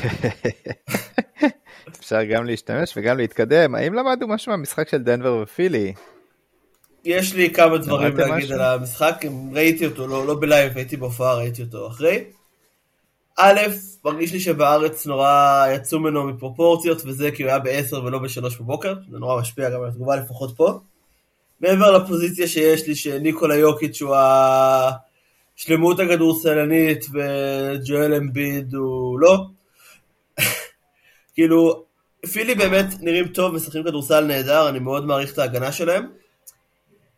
אפשר 1.99 2.25
גם 2.25 2.45
להשתמש 2.45 2.93
וגם 2.97 3.17
להתקדם. 3.17 3.75
האם 3.75 3.95
למדנו 3.95 4.29
משהו 4.29 4.53
מהמשחק 4.53 4.89
של 4.89 4.99
דנבר 4.99 5.41
ופילי? 5.43 5.93
יש 7.05 7.35
לי 7.35 7.51
כמה 7.51 7.79
דברים 7.79 8.17
להגיד 8.17 8.45
משהו? 8.45 8.55
על 8.55 8.61
המשחק, 8.61 9.25
ראיתי 9.53 9.87
אותו, 9.87 10.07
לא, 10.07 10.27
לא 10.27 10.35
בלייב, 10.41 10.77
הייתי 10.77 10.97
בהופעה, 10.97 11.35
ראיתי 11.35 11.63
אותו 11.63 11.87
אחרי. 11.87 12.25
א', 13.39 13.61
מרגיש 14.05 14.33
לי 14.33 14.41
שבארץ 14.41 15.07
נורא 15.07 15.67
יצאו 15.75 16.01
ממנו 16.01 16.25
מפרופורציות, 16.25 17.03
וזה 17.05 17.31
כי 17.31 17.43
הוא 17.43 17.51
היה 17.51 17.59
ב-10 17.59 17.97
ולא 17.97 18.19
ב-3 18.19 18.59
בבוקר, 18.61 18.95
זה 19.11 19.19
נורא 19.19 19.41
משפיע 19.41 19.71
גם 19.71 19.83
על 19.83 19.89
התגובה 19.89 20.17
לפחות 20.17 20.57
פה. 20.57 20.79
מעבר 21.61 21.99
לפוזיציה 21.99 22.49
שיש 22.49 22.89
לי, 22.89 22.95
שניקולה 22.95 23.57
יוקיץ' 23.57 24.03
הוא 24.03 24.17
השלמות 25.57 26.01
הכדורסלנית 26.01 27.07
וג'ואל 27.13 28.15
אמביד 28.15 28.75
הוא 28.75 29.21
לא. 29.21 29.47
כאילו, 31.35 31.85
פילי 32.33 32.55
באמת 32.55 32.87
נראים 33.01 33.29
טוב, 33.29 33.55
משחקים 33.55 33.85
כדורסל 33.85 34.25
נהדר, 34.25 34.69
אני 34.69 34.79
מאוד 34.79 35.07
מעריך 35.07 35.33
את 35.33 35.39
ההגנה 35.39 35.73
שלהם. 35.73 36.07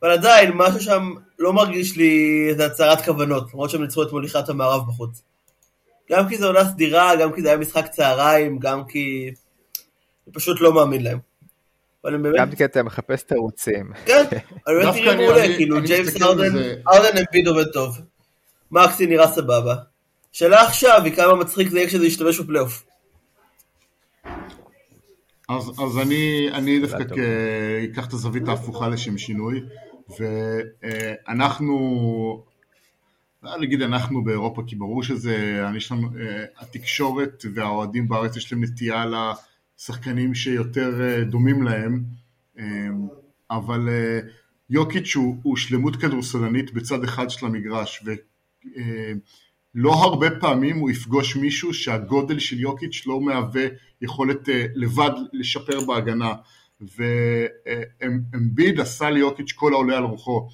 אבל 0.02 0.10
עדיין, 0.10 0.52
משהו 0.54 0.80
שם 0.80 1.14
לא 1.38 1.52
מרגיש 1.52 1.96
לי 1.96 2.46
איזה 2.48 2.66
הצהרת 2.66 3.04
כוונות, 3.04 3.54
למרות 3.54 3.70
שהם 3.70 3.82
ניצחו 3.82 4.02
את 4.02 4.12
מוליכת 4.12 4.48
המערב 4.48 4.88
בחוץ. 4.88 5.22
גם 6.10 6.28
כי 6.28 6.36
זו 6.36 6.46
עונה 6.46 6.64
סדירה, 6.64 7.16
גם 7.16 7.32
כי 7.32 7.42
זה 7.42 7.48
היה 7.48 7.56
משחק 7.56 7.86
צהריים, 7.90 8.58
גם 8.58 8.84
כי... 8.88 9.30
אני 10.26 10.34
פשוט 10.34 10.60
לא 10.60 10.72
מאמין 10.74 11.02
להם. 11.02 11.18
באמת... 12.04 12.34
גם 12.36 12.50
כי 12.50 12.64
אתה 12.64 12.82
מחפש 12.82 13.22
תירוצים. 13.22 13.92
כן, 14.06 14.24
אני 14.66 14.76
באמת 14.76 14.94
נראה 14.94 15.16
מעולה, 15.16 15.56
כאילו 15.56 15.82
ג'יימס 15.82 16.22
ארדן, 16.22 16.58
ארדן 16.88 17.18
אמפיד 17.18 17.48
עובד 17.48 17.66
טוב. 17.72 17.98
מקסי 18.70 19.06
נראה 19.06 19.28
סבבה. 19.28 19.74
שאלה 20.32 20.62
עכשיו 20.62 21.04
היא 21.04 21.16
כמה 21.16 21.34
מצחיק 21.34 21.68
זה 21.68 21.78
יהיה 21.78 21.88
כשזה 21.88 22.06
ישתמש 22.06 22.40
בפלייאוף. 22.40 22.84
אז, 25.48 25.70
אז 25.80 25.98
אני, 25.98 26.48
אני 26.52 26.80
דווקא 26.80 27.04
אקח 27.84 28.06
את 28.06 28.12
הזווית 28.12 28.48
ההפוכה 28.48 28.88
לשם 28.88 29.18
שינוי, 29.18 29.60
ואנחנו, 31.28 31.74
לא 33.42 33.58
נגיד 33.58 33.82
אנחנו 33.82 34.24
באירופה, 34.24 34.62
כי 34.66 34.76
ברור 34.76 35.02
שזה, 35.02 35.62
יש 35.76 35.92
לנו, 35.92 36.08
אה, 36.20 36.44
התקשורת 36.58 37.44
והאוהדים 37.54 38.08
בארץ 38.08 38.36
יש 38.36 38.52
להם 38.52 38.64
נטייה 38.64 39.04
לשחקנים 39.78 40.34
שיותר 40.34 41.02
אה, 41.02 41.24
דומים 41.24 41.62
להם, 41.62 42.02
אה, 42.58 42.64
אבל 43.50 43.88
יוקיץ' 44.70 45.16
הוא, 45.16 45.36
הוא 45.42 45.56
שלמות 45.56 45.96
כדורסלנית 45.96 46.74
בצד 46.74 47.04
אחד 47.04 47.30
של 47.30 47.46
המגרש, 47.46 48.02
ו... 48.06 48.12
לא 49.74 49.92
הרבה 49.92 50.26
פעמים 50.40 50.76
הוא 50.76 50.90
יפגוש 50.90 51.36
מישהו 51.36 51.74
שהגודל 51.74 52.38
של 52.38 52.60
יוקיץ' 52.60 53.02
לא 53.06 53.20
מהווה 53.20 53.66
יכולת 54.04 54.48
אה, 54.48 54.52
לבד 54.74 55.10
לשפר 55.32 55.80
בהגנה 55.86 56.34
ואמביד 58.00 58.80
עשה 58.80 59.10
ליוקיץ' 59.10 59.52
כל 59.52 59.72
העולה 59.72 59.96
על 59.96 60.04
רוחו 60.04 60.48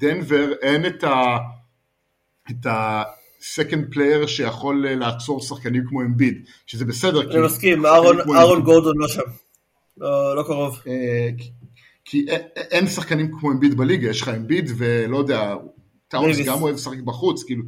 ולדנבר 0.00 0.52
אין 0.62 0.86
את 0.86 1.04
ה... 1.04 1.38
את 2.50 2.66
ה... 2.66 3.02
second 3.40 3.92
player 3.92 4.26
שיכול 4.26 4.86
אה, 4.86 4.94
לעצור 4.94 5.40
שחקנים 5.40 5.84
כמו 5.88 6.02
אמביד, 6.02 6.48
שזה 6.66 6.84
בסדר. 6.84 7.30
אני 7.30 7.46
מסכים, 7.46 7.86
אהרון 7.86 8.62
גורדון 8.62 8.98
לא 8.98 9.08
שם, 9.08 9.20
לא, 9.96 10.36
לא 10.36 10.42
קרוב. 10.42 10.82
אה, 10.86 11.28
כי 12.04 12.26
אין 12.56 12.86
שחקנים 12.86 13.30
כמו 13.38 13.52
אמביד 13.52 13.76
בליגה, 13.76 14.08
יש 14.08 14.22
לך 14.22 14.28
אמביד 14.28 14.70
ולא 14.76 15.16
יודע, 15.18 15.54
טאונס 16.08 16.38
גם 16.46 16.62
אוהב 16.62 16.74
לשחק 16.74 16.98
בחוץ, 16.98 17.42
כאילו, 17.42 17.62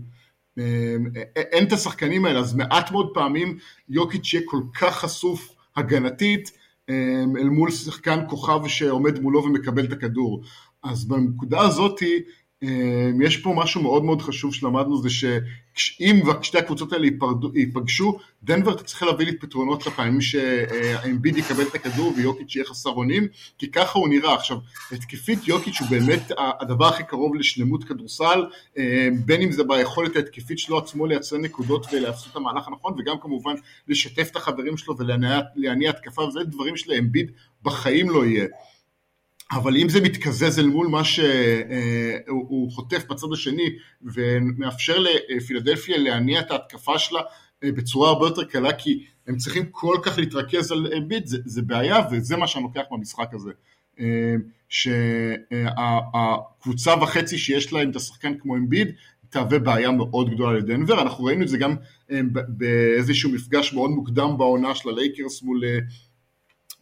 אין 1.36 1.64
את 1.66 1.72
השחקנים 1.72 2.24
האלה, 2.24 2.40
אז 2.40 2.54
מעט 2.54 2.90
מאוד 2.90 3.10
פעמים 3.14 3.58
יוקיץ' 3.88 4.34
יהיה 4.34 4.42
כל 4.46 4.60
כך 4.80 4.96
חשוף 4.98 5.54
הגנתית 5.76 6.50
אמ, 6.90 7.36
אל 7.36 7.48
מול 7.48 7.70
שחקן 7.70 8.20
כוכב 8.28 8.60
שעומד 8.66 9.18
מולו 9.18 9.44
ומקבל 9.44 9.84
את 9.84 9.92
הכדור. 9.92 10.42
אז 10.82 11.04
בנקודה 11.04 11.60
הזאתי, 11.60 12.16
אמ, 12.16 12.22
יש 13.22 13.36
פה 13.36 13.54
משהו 13.56 13.82
מאוד 13.82 14.04
מאוד 14.04 14.22
חשוב 14.22 14.54
שלמדנו, 14.54 15.02
זה 15.02 15.08
שאם 15.74 16.22
שתי 16.42 16.58
הקבוצות 16.58 16.92
האלה 16.92 17.06
ייפגשו, 17.54 18.18
דנבר 18.42 18.74
תצטרך 18.74 19.02
להביא 19.02 19.26
לי 19.26 19.38
פתרונות 19.38 19.86
לפעמים 19.86 20.20
שהאמביד 20.20 21.36
יקבל 21.36 21.62
את 21.62 21.74
הכדור 21.74 22.12
ויוקיץ' 22.16 22.56
יהיה 22.56 22.66
חסר 22.66 22.90
אונים, 22.90 23.28
כי 23.58 23.70
ככה 23.70 23.98
הוא 23.98 24.08
נראה. 24.08 24.34
עכשיו, 24.34 24.56
התקפית 24.92 25.48
יוקיץ' 25.48 25.80
הוא 25.80 25.88
באמת 25.88 26.30
הדבר 26.60 26.86
הכי 26.88 27.04
קרוב 27.04 27.34
לשלמות 27.34 27.84
כדורסל, 27.84 28.44
אמ, 28.76 28.82
בין 29.24 29.42
אם 29.42 29.52
זה 29.52 29.64
ביכולת 29.64 30.16
ההתקפית 30.16 30.58
שלו 30.58 30.78
עצמו 30.78 31.06
לייצר 31.06 31.38
נקודות 31.38 31.86
ולעשות 31.92 32.30
את 32.30 32.36
המהלך 32.36 32.68
הנכון, 32.68 32.94
וגם 32.98 33.16
כמובן 33.20 33.54
לשתף 33.88 34.28
את 34.30 34.36
החברים 34.36 34.76
שלו 34.76 34.94
ולהניע 34.98 35.90
התקפה, 35.90 36.22
וזה 36.22 36.40
דברים 36.44 36.76
שלאמביד 36.76 37.30
בחיים 37.62 38.10
לא 38.10 38.24
יהיה. 38.24 38.46
אבל 39.52 39.76
אם 39.76 39.88
זה 39.88 40.00
מתקזז 40.00 40.58
אל 40.58 40.66
מול 40.66 40.86
מה 40.86 41.04
שהוא 41.04 42.72
חוטף 42.72 43.04
בצד 43.10 43.26
השני 43.32 43.68
ומאפשר 44.02 44.96
לפילדלפיה 45.28 45.98
להניע 45.98 46.40
את 46.40 46.50
ההתקפה 46.50 46.98
שלה 46.98 47.20
אה, 47.64 47.72
בצורה 47.72 48.08
הרבה 48.08 48.26
יותר 48.26 48.44
קלה 48.44 48.72
כי 48.72 49.04
הם 49.26 49.36
צריכים 49.36 49.66
כל 49.70 49.96
כך 50.02 50.18
להתרכז 50.18 50.72
על 50.72 51.04
ביט, 51.08 51.26
זה, 51.26 51.38
זה 51.44 51.62
בעיה 51.62 51.98
וזה 52.12 52.36
מה 52.36 52.46
שאני 52.46 52.64
לוקח 52.64 52.82
במשחק 52.90 53.34
הזה. 53.34 53.50
אה, 54.00 54.34
שהקבוצה 55.88 56.94
וחצי 57.02 57.38
שיש 57.38 57.72
להם 57.72 57.90
את 57.90 57.96
השחקן 57.96 58.38
כמו 58.38 58.56
אמביד 58.56 58.88
תהווה 59.30 59.58
בעיה 59.58 59.90
מאוד 59.90 60.30
גדולה 60.30 60.58
לדנבר, 60.58 61.02
אנחנו 61.02 61.24
ראינו 61.24 61.42
את 61.42 61.48
זה 61.48 61.58
גם 61.58 61.74
אה, 62.10 62.20
באיזשהו 62.48 63.30
מפגש 63.30 63.72
מאוד 63.72 63.90
מוקדם 63.90 64.38
בעונה 64.38 64.74
של 64.74 64.88
הלייקרס 64.88 65.42
מול 65.42 65.62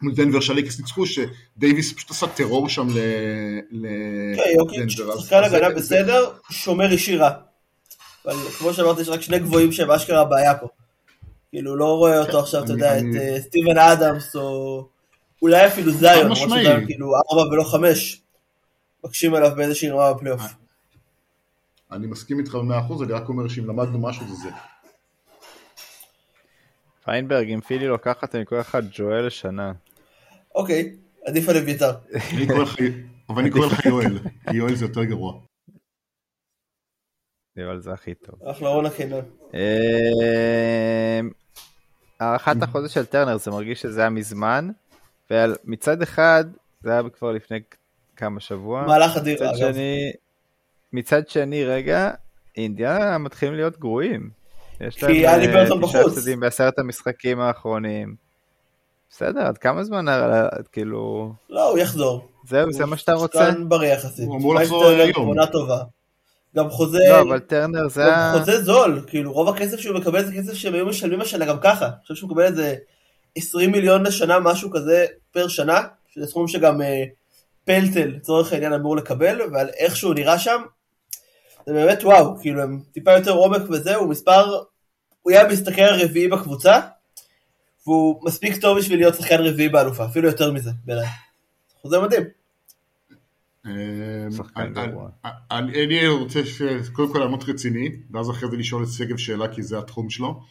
מול 0.01 0.15
דנבר 0.15 0.39
שהליקס 0.39 0.79
ניצחו, 0.79 1.03
שדייוויס 1.05 1.93
פשוט 1.93 2.11
עשה 2.11 2.27
טרור 2.27 2.69
שם 2.69 2.87
לדנבר. 3.71 4.73
כן, 4.73 4.89
שחקן 4.89 5.43
הגנה 5.43 5.69
בסדר, 5.69 6.31
שומר 6.51 6.91
אישי 6.91 7.17
רע. 7.17 7.29
אבל 8.25 8.35
כמו 8.57 8.73
שאמרתי, 8.73 9.01
יש 9.01 9.09
רק 9.09 9.21
שני 9.21 9.39
גבוהים 9.39 9.71
שהם 9.71 9.91
אשכרה 9.91 10.21
הבעיה 10.21 10.57
פה. 10.57 10.67
כאילו, 11.49 11.75
לא 11.75 11.97
רואה 11.97 12.19
אותו 12.19 12.31
כן, 12.31 12.37
עכשיו, 12.37 12.63
אתה 12.63 12.71
יודע, 12.71 12.99
את 12.99 13.03
אה, 13.19 13.41
סטיבן 13.41 13.77
אדמס, 13.77 14.35
או 14.35 14.87
אולי 15.41 15.67
אפילו 15.67 15.91
זיון, 15.91 16.19
למרות 16.19 16.37
שזה 16.37 16.85
כאילו 16.85 17.11
ארבע 17.15 17.41
ולא 17.41 17.63
חמש. 17.63 18.21
מקשים 19.03 19.35
עליו 19.35 19.51
באיזושהי 19.55 19.89
רמה 19.89 20.13
בפלייאוף. 20.13 20.41
אני 21.91 22.07
מסכים 22.07 22.39
איתך 22.39 22.55
במאה 22.55 22.79
אחוז, 22.79 23.01
אני 23.01 23.13
רק 23.13 23.29
אומר 23.29 23.47
שאם 23.47 23.67
למדנו 23.67 23.99
משהו 23.99 24.27
זה 24.27 24.33
זה. 24.33 24.49
פיינברג, 27.05 27.49
אם 27.49 27.61
פילי 27.61 27.87
לוקחת, 27.87 28.35
אני 28.35 28.45
קורא 28.45 28.59
לך 28.59 28.77
ג'ואל 28.91 29.25
לשנה. 29.25 29.71
אוקיי, 30.59 30.95
עדיף 31.25 31.49
על 31.49 31.57
אביתר. 31.57 31.91
אבל 33.29 33.41
אני 33.41 33.51
קורא 33.51 33.65
לך 33.65 33.85
יואל, 33.85 34.19
כי 34.49 34.57
יואל 34.57 34.75
זה 34.75 34.85
יותר 34.85 35.03
גרוע. 35.03 35.39
יואל 37.55 37.79
זה 37.79 37.93
הכי 37.93 38.13
טוב. 38.13 38.43
אחלה 38.43 38.69
רונה 38.69 38.89
חינם. 38.89 39.19
אמ, 39.53 41.29
הארכת 42.19 42.55
החודש 42.61 42.93
של 42.93 43.05
טרנר 43.05 43.37
זה 43.37 43.51
מרגיש 43.51 43.81
שזה 43.81 44.01
היה 44.01 44.09
מזמן, 44.09 44.69
ומצד 45.31 46.01
אחד 46.01 46.45
זה 46.81 46.91
היה 46.91 47.09
כבר 47.09 47.31
לפני 47.31 47.59
כמה 48.15 48.39
שבוע. 48.39 48.85
מהלך 48.87 49.17
אדיר 49.17 49.49
אגב. 49.49 49.75
מצד 50.93 51.27
שני 51.27 51.65
רגע, 51.65 52.11
אינדיאנה 52.57 53.17
מתחילים 53.17 53.55
להיות 53.55 53.79
גרועים. 53.79 54.29
יש 54.81 55.03
להם 55.03 55.11
אה, 55.11 55.65
תשעה 55.87 56.01
הפסדים 56.01 56.39
בעשרת 56.39 56.79
המשחקים 56.79 57.39
האחרונים. 57.39 58.28
בסדר, 59.09 59.41
עד 59.41 59.57
כמה 59.57 59.83
זמן, 59.83 60.05
כאילו... 60.71 61.33
לא, 61.49 61.69
הוא 61.69 61.77
יחזור. 61.77 62.27
זהו, 62.47 62.71
זה 62.71 62.85
מה 62.85 62.97
שאתה 62.97 63.13
רוצה? 63.13 63.49
שחקן 63.49 63.69
בריא 63.69 63.93
יחסית. 63.93 64.27
הוא 64.27 64.37
אמור 64.37 64.55
לחזור 64.55 64.85
היום. 64.85 65.27
עונה 65.27 65.47
טובה. 65.47 65.79
גם 66.55 66.69
חוזה... 66.69 66.99
לא, 67.09 67.21
אבל 67.21 67.39
טרנר 67.39 67.87
זה... 67.87 68.03
גם 68.07 68.39
חוזה 68.39 68.63
זול, 68.63 69.01
כאילו 69.07 69.31
רוב 69.31 69.49
הכסף 69.49 69.79
שהוא 69.79 69.97
מקבל 69.97 70.25
זה 70.25 70.33
כסף 70.35 70.53
שהם 70.53 70.73
היו 70.73 70.85
משלמים 70.85 71.21
השנה 71.21 71.45
גם 71.45 71.57
ככה. 71.61 71.85
אני 71.85 72.01
חושב 72.01 72.15
שהוא 72.15 72.29
מקבל 72.29 72.43
איזה 72.43 72.75
20 73.35 73.71
מיליון 73.71 74.03
לשנה, 74.03 74.39
משהו 74.39 74.71
כזה 74.71 75.05
פר 75.31 75.47
שנה, 75.47 75.81
שזה 76.07 76.27
סכום 76.27 76.47
שגם 76.47 76.81
אה, 76.81 77.03
פלטל 77.65 78.07
לצורך 78.07 78.53
העניין 78.53 78.73
אמור 78.73 78.95
לקבל, 78.95 79.41
ועל 79.53 79.69
איך 79.77 79.95
שהוא 79.95 80.13
נראה 80.13 80.39
שם, 80.39 80.61
זה 81.65 81.73
באמת 81.73 82.03
וואו, 82.03 82.39
כאילו 82.41 82.61
הם 82.61 82.79
טיפה 82.91 83.11
יותר 83.11 83.31
עומק 83.31 83.61
וזה, 83.69 83.95
הוא 83.95 84.09
מספר, 84.09 84.61
הוא 85.21 85.31
היה 85.31 85.47
מסתכל 85.47 85.81
רביעי 85.81 86.27
בקבוצה, 86.27 86.79
והוא 87.89 88.25
מספיק 88.25 88.61
טוב 88.61 88.77
בשביל 88.77 88.99
להיות 88.99 89.15
שחקן 89.15 89.37
רביעי 89.39 89.69
באלופה, 89.69 90.05
אפילו 90.05 90.27
יותר 90.27 90.51
מזה 90.51 90.71
בעיניי. 90.85 91.07
חוזה 91.81 91.99
מדהים. 91.99 92.23
אה, 93.65 93.71
אני 95.61 96.07
רוצה 96.07 96.39
קודם 96.93 97.13
כל 97.13 97.19
לעמוד 97.19 97.43
רציני, 97.47 97.89
ואז 98.11 98.29
אחרי 98.29 98.49
זה 98.49 98.57
לשאול 98.57 98.83
את 98.83 98.89
שגב 98.89 99.17
שאלה 99.17 99.47
כי 99.47 99.63
זה 99.63 99.77
התחום 99.77 100.09
שלו. 100.09 100.41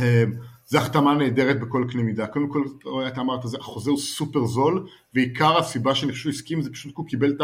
אה, 0.00 0.24
זו 0.66 0.78
החתמה 0.78 1.14
נהדרת 1.14 1.60
בכל 1.60 1.84
קנה 1.90 2.02
מידה. 2.02 2.26
קודם 2.26 2.48
כל, 2.48 2.62
אתה 3.08 3.20
אמרת, 3.20 3.40
החוזה 3.60 3.90
הוא 3.90 3.98
סופר 3.98 4.46
זול, 4.46 4.86
ועיקר 5.14 5.58
הסיבה 5.58 5.94
שאני 5.94 6.12
חושב 6.12 6.22
שהוא 6.22 6.32
הסכים 6.32 6.62
זה 6.62 6.72
פשוט 6.72 6.92
כי 6.92 6.96
הוא 6.96 7.06
קיבל 7.06 7.30
את 7.30 7.40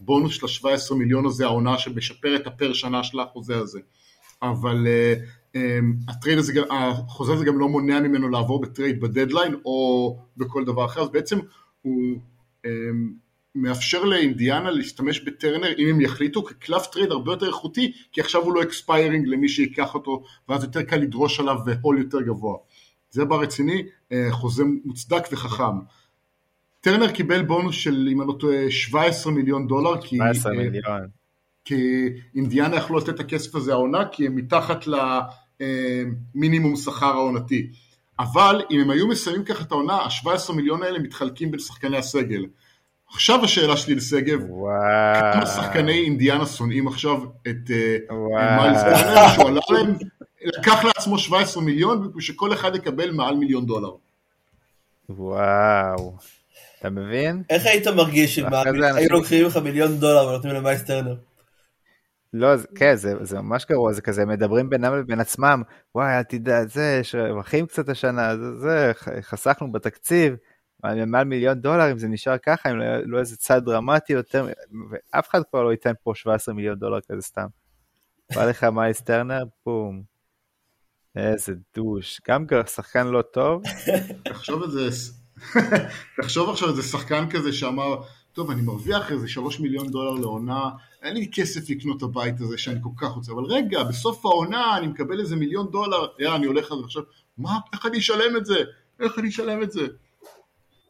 הבונוס 0.00 0.34
של 0.34 0.68
ה-17 0.68 0.94
מיליון 0.94 1.26
הזה, 1.26 1.44
העונה 1.44 1.78
שמשפר 1.78 2.36
את 2.36 2.46
ה 2.46 2.53
per 2.53 2.72
שנה 2.72 3.04
של 3.04 3.20
החוזה 3.20 3.56
הזה. 3.56 3.80
אבל 4.42 4.86
אממ, 4.86 5.43
ה 6.08 6.13
trade 6.13 6.38
הזה, 6.38 6.52
החוזה 6.70 7.32
הזה 7.32 7.44
גם 7.44 7.58
לא 7.58 7.68
מונע 7.68 8.00
ממנו 8.00 8.28
לעבור 8.28 8.60
ב 8.60 8.67
trade 8.67 9.00
ב 9.00 9.06
deadline 9.06 9.54
או 9.64 10.18
בכל 10.36 10.64
דבר 10.64 10.84
אחר, 10.84 11.00
אז 11.02 11.08
בעצם 11.08 11.38
הוא 11.82 12.18
אממ, 12.66 12.68
מאפשר 13.54 14.04
לאינדיאנה 14.04 14.70
להשתמש 14.70 15.20
בטרנר 15.20 15.72
אם 15.78 15.88
הם 15.88 16.00
יחליטו 16.00 16.44
כקלף 16.44 16.86
trade 16.86 17.10
הרבה 17.10 17.32
יותר 17.32 17.46
איכותי 17.46 17.92
כי 18.12 18.20
עכשיו 18.20 18.42
הוא 18.42 18.54
לא 18.54 18.62
expiring 18.62 19.26
למי 19.26 19.48
שיקח 19.48 19.94
אותו 19.94 20.22
ואז 20.48 20.64
יותר 20.64 20.82
קל 20.82 20.96
לדרוש 20.96 21.40
עליו 21.40 21.56
והול 21.66 21.98
יותר 21.98 22.20
גבוה. 22.20 22.56
זה 23.10 23.24
ברציני, 23.24 23.82
אה, 24.12 24.28
חוזה 24.30 24.64
מוצדק 24.84 25.22
וחכם. 25.32 25.78
טרנר 26.80 27.10
קיבל 27.10 27.42
בונוס 27.42 27.74
של 27.74 28.08
אם 28.12 28.20
אני 28.20 28.28
לא 28.28 28.36
טועה 28.40 28.70
17 28.70 29.32
מיליון 29.32 29.66
דולר 29.66 30.00
17 30.00 30.52
כי, 30.52 30.58
אה, 30.58 30.64
מיליון. 30.64 31.08
כי 31.64 32.06
אינדיאנה 32.34 32.76
יכלו 32.76 32.98
לתת 32.98 33.08
את 33.08 33.20
הכסף 33.20 33.54
הזה 33.54 33.72
העונה 33.72 34.08
כי 34.12 34.26
הם 34.26 34.36
מתחת 34.36 34.86
למינימום 34.86 35.24
אה, 35.60 36.76
שכר 36.84 37.06
העונתי. 37.06 37.66
אבל 38.18 38.62
אם 38.70 38.80
הם 38.80 38.90
היו 38.90 39.08
מסיימים 39.08 39.44
ככה 39.44 39.64
את 39.64 39.72
העונה, 39.72 39.94
ה-17 39.94 40.52
מיליון 40.52 40.82
האלה 40.82 40.98
מתחלקים 40.98 41.50
בין 41.50 41.60
שחקני 41.60 41.96
הסגל. 41.96 42.46
עכשיו 43.12 43.44
השאלה 43.44 43.76
שלי 43.76 43.94
לשגב, 43.94 44.40
כמה 45.32 45.46
שחקני 45.46 46.04
אינדיאנה 46.04 46.46
שונאים 46.46 46.88
עכשיו 46.88 47.20
את 47.48 47.70
אה, 47.70 48.56
מיילס 48.56 48.80
טרנר, 48.82 49.28
שהוא 49.34 49.48
עלה 49.48 49.60
להם, 49.70 49.94
לקח 50.44 50.84
לעצמו 50.84 51.18
17 51.18 51.62
מיליון, 51.62 52.12
ושכל 52.16 52.52
אחד 52.52 52.74
יקבל 52.74 53.10
מעל 53.10 53.34
מיליון 53.36 53.66
דולר. 53.66 53.90
וואו, 55.08 56.16
אתה 56.78 56.90
מבין? 56.90 57.42
איך 57.50 57.66
היית 57.66 57.86
מרגיש 57.86 58.38
אם 58.38 58.44
היו 58.96 59.10
לוקחים 59.10 59.46
לך 59.46 59.56
מיליון 59.56 59.96
דולר 59.96 60.28
ונותנים 60.28 60.54
למיילס 60.54 60.82
טרנר? 60.82 61.14
לא, 62.36 62.48
כן, 62.74 62.96
זה, 62.96 63.14
זה 63.20 63.40
ממש 63.40 63.66
גרוע, 63.66 63.92
זה 63.92 64.02
כזה, 64.02 64.26
מדברים 64.26 64.70
בינם 64.70 64.98
לבין 64.98 65.20
עצמם, 65.20 65.62
וואי, 65.94 66.18
אל 66.18 66.22
תדע, 66.22 66.64
זה, 66.64 66.98
יש 67.00 67.14
רווחים 67.14 67.66
קצת 67.66 67.88
השנה, 67.88 68.36
זה, 68.36 68.56
זה, 68.56 68.92
חסכנו 69.20 69.72
בתקציב, 69.72 70.34
מעל 71.06 71.24
מיליון 71.24 71.60
דולר, 71.60 71.92
אם 71.92 71.98
זה 71.98 72.08
נשאר 72.08 72.38
ככה, 72.38 72.70
אם 72.70 72.78
לא, 72.78 72.84
לא 73.04 73.18
איזה 73.18 73.36
צעד 73.36 73.64
דרמטי 73.64 74.12
יותר, 74.12 74.46
ואף 74.90 75.28
אחד 75.28 75.42
כבר 75.50 75.62
לא 75.62 75.70
ייתן 75.70 75.92
פה 76.02 76.12
17 76.14 76.54
מיליון 76.54 76.78
דולר 76.78 76.98
כזה 77.00 77.22
סתם. 77.22 77.46
בא 78.34 78.44
לך 78.44 78.64
מייס 78.64 79.00
טרנר, 79.00 79.42
בום. 79.66 80.02
איזה 81.16 81.54
דוש. 81.74 82.20
גם 82.28 82.46
שחקן 82.66 83.06
לא 83.06 83.22
טוב. 83.22 83.62
תחשוב 84.28 84.62
איזה... 84.62 85.10
תחשוב 86.22 86.50
עכשיו 86.50 86.68
איזה 86.68 86.82
שחקן 86.82 87.30
כזה 87.30 87.52
שאמר, 87.52 87.96
טוב, 88.34 88.50
אני 88.50 88.62
מרוויח 88.62 89.12
איזה 89.12 89.28
3 89.28 89.60
מיליון 89.60 89.90
דולר 89.90 90.20
לעונה, 90.20 90.70
אין 91.02 91.16
לי 91.16 91.30
כסף 91.32 91.70
לקנות 91.70 91.96
את 91.96 92.02
הבית 92.02 92.40
הזה 92.40 92.58
שאני 92.58 92.80
כל 92.82 92.90
כך 92.96 93.08
רוצה, 93.08 93.32
אבל 93.32 93.44
רגע, 93.44 93.82
בסוף 93.82 94.26
העונה 94.26 94.76
אני 94.78 94.86
מקבל 94.86 95.20
איזה 95.20 95.36
מיליון 95.36 95.70
דולר, 95.70 96.06
יאללה, 96.18 96.36
אני 96.36 96.46
הולך 96.46 96.72
על 96.72 96.78
זה 96.78 96.84
עכשיו, 96.84 97.02
מה, 97.38 97.58
איך 97.72 97.86
אני 97.86 97.98
אשלם 97.98 98.36
את 98.36 98.46
זה? 98.46 98.54
איך 99.00 99.18
אני 99.18 99.28
אשלם 99.28 99.62
את 99.62 99.72
זה? 99.72 99.86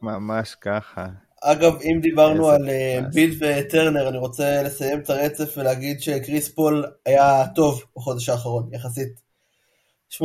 ממש 0.01 0.55
ככה. 0.61 1.05
אגב, 1.41 1.73
אם 1.81 1.99
דיברנו 2.01 2.49
על 2.49 2.69
אה, 2.69 2.99
באדי 3.13 3.43
וטרנר, 3.43 4.09
אני 4.09 4.17
רוצה 4.17 4.63
לסיים 4.63 4.99
את 4.99 5.09
הרצף 5.09 5.57
ולהגיד 5.57 6.01
שקריס 6.01 6.49
פול 6.49 6.85
היה 7.05 7.47
טוב 7.55 7.83
בחודש 7.95 8.29
האחרון, 8.29 8.69
יחסית. 8.73 9.21
18.6 10.11 10.21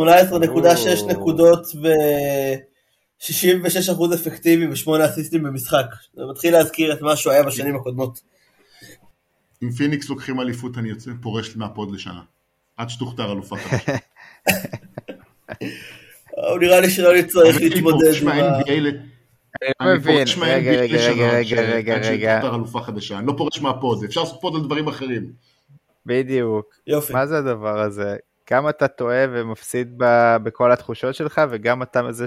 נקודות 1.08 1.66
ו-66% 3.28 4.14
אפקטיבי 4.14 4.68
ושמונה 4.68 5.06
אסיסטים 5.06 5.42
במשחק. 5.42 5.86
זה 6.14 6.22
מתחיל 6.30 6.52
להזכיר 6.52 6.92
את 6.92 7.02
מה 7.02 7.16
שהוא 7.16 7.32
היה 7.32 7.42
בשנים 7.42 7.76
הקודמות. 7.76 8.20
אם 9.62 9.70
פיניקס 9.70 10.08
לוקחים 10.08 10.40
אליפות, 10.40 10.78
אני 10.78 10.88
יוצא 10.88 11.10
פורש 11.22 11.56
מה 11.56 11.72
pod 11.72 11.94
לשנה. 11.94 12.20
עד 12.76 12.90
שתוכתר 12.90 13.32
אלופה 13.32 13.56
חדשה. 13.56 13.96
הוא 16.30 16.58
נראה 16.60 16.80
לי 16.80 16.90
שלא 16.90 17.16
נצטרך 17.18 17.56
להתמודד 17.60 18.12
עם 18.22 18.28
ה... 18.28 18.32
אני 19.62 19.72
לא 19.80 19.94
מבין, 19.94 20.16
פורש 20.16 20.36
מה-NBA 20.38 20.48
רגע, 20.48 20.70
רגע, 20.70 20.96
לשנה, 20.96 21.10
רגע, 21.12 21.30
רגע, 21.32 21.44
ש- 21.44 21.52
רגע, 21.52 21.94
עד 21.96 22.04
רגע, 22.04 22.38
שתפטר 22.40 22.56
אלופה 22.56 22.80
חדשה, 22.80 23.18
אני 23.18 23.26
לא 23.26 23.34
פורש 23.36 23.60
מהפוד, 23.60 24.04
אפשר 24.04 24.20
לעשות 24.20 24.40
פוד 24.40 24.54
על 24.54 24.62
דברים 24.62 24.88
אחרים. 24.88 25.32
בדיוק. 26.06 26.74
יופי. 26.86 27.12
מה 27.12 27.26
זה 27.26 27.38
הדבר 27.38 27.80
הזה? 27.80 28.16
כמה 28.46 28.70
אתה 28.70 28.88
טועה 28.88 29.24
ומפסיד 29.32 29.94
בכל 30.42 30.72
התחושות 30.72 31.14
שלך, 31.14 31.40
וגם 31.50 31.82
אתה 31.82 32.12
זה 32.12 32.26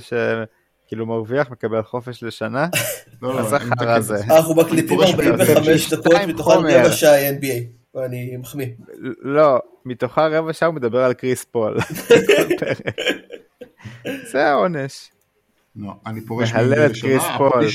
שכאילו 0.93 1.05
מרוויח, 1.05 1.51
מקבל 1.51 1.81
חופש 1.81 2.23
לשנה? 2.23 2.67
לא, 3.21 3.33
לא, 3.33 3.39
אני 3.39 3.47
החרא 3.47 3.65
מתקן. 3.71 3.87
הזה? 3.87 4.17
אנחנו 4.23 4.55
מקליטים 4.55 4.97
פורש 4.97 5.13
45 5.13 5.93
ב- 5.93 5.97
דקות, 5.99 6.13
מתוכן. 6.27 6.57
רבע 6.57 6.91
שעה 6.91 7.29
NBA. 7.29 7.95
ואני 7.95 8.37
מחמיא. 8.37 8.67
לא, 9.21 9.59
מתוכה 9.85 10.27
רבע 10.27 10.53
שעה 10.53 10.67
הוא 10.67 10.75
מדבר 10.75 11.03
על 11.03 11.13
קריס 11.13 11.43
פול. 11.43 11.77
זה 14.31 14.45
העונש. 14.47 15.09
לא, 15.75 15.91
אני 16.05 16.21
פורש 16.21 16.53
מהלל 16.53 16.85
את 16.85 16.91
קריס 17.01 17.23
פול. 17.37 17.67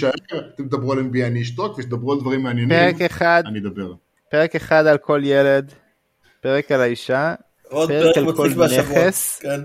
אתם 0.54 0.64
תדברו 0.68 0.92
על 0.92 0.98
NBA 0.98 1.26
אני 1.26 1.42
אשתוק, 1.42 1.78
ושתדברו 1.78 2.12
על 2.12 2.20
דברים 2.20 2.42
מעניינים, 2.42 2.78
פרק 2.78 3.02
אחד, 3.10 3.42
אני 3.46 3.58
אדבר. 3.58 3.92
פרק 4.30 4.54
אחד 4.56 4.86
על 4.86 4.98
כל 4.98 5.20
ילד, 5.24 5.72
פרק 6.40 6.72
על 6.72 6.80
האישה, 6.80 7.34
עוד 7.68 7.88
פרק 7.88 8.16
על 8.16 8.36
כל. 8.36 8.50
נכס. 8.78 9.38
כן. 9.42 9.60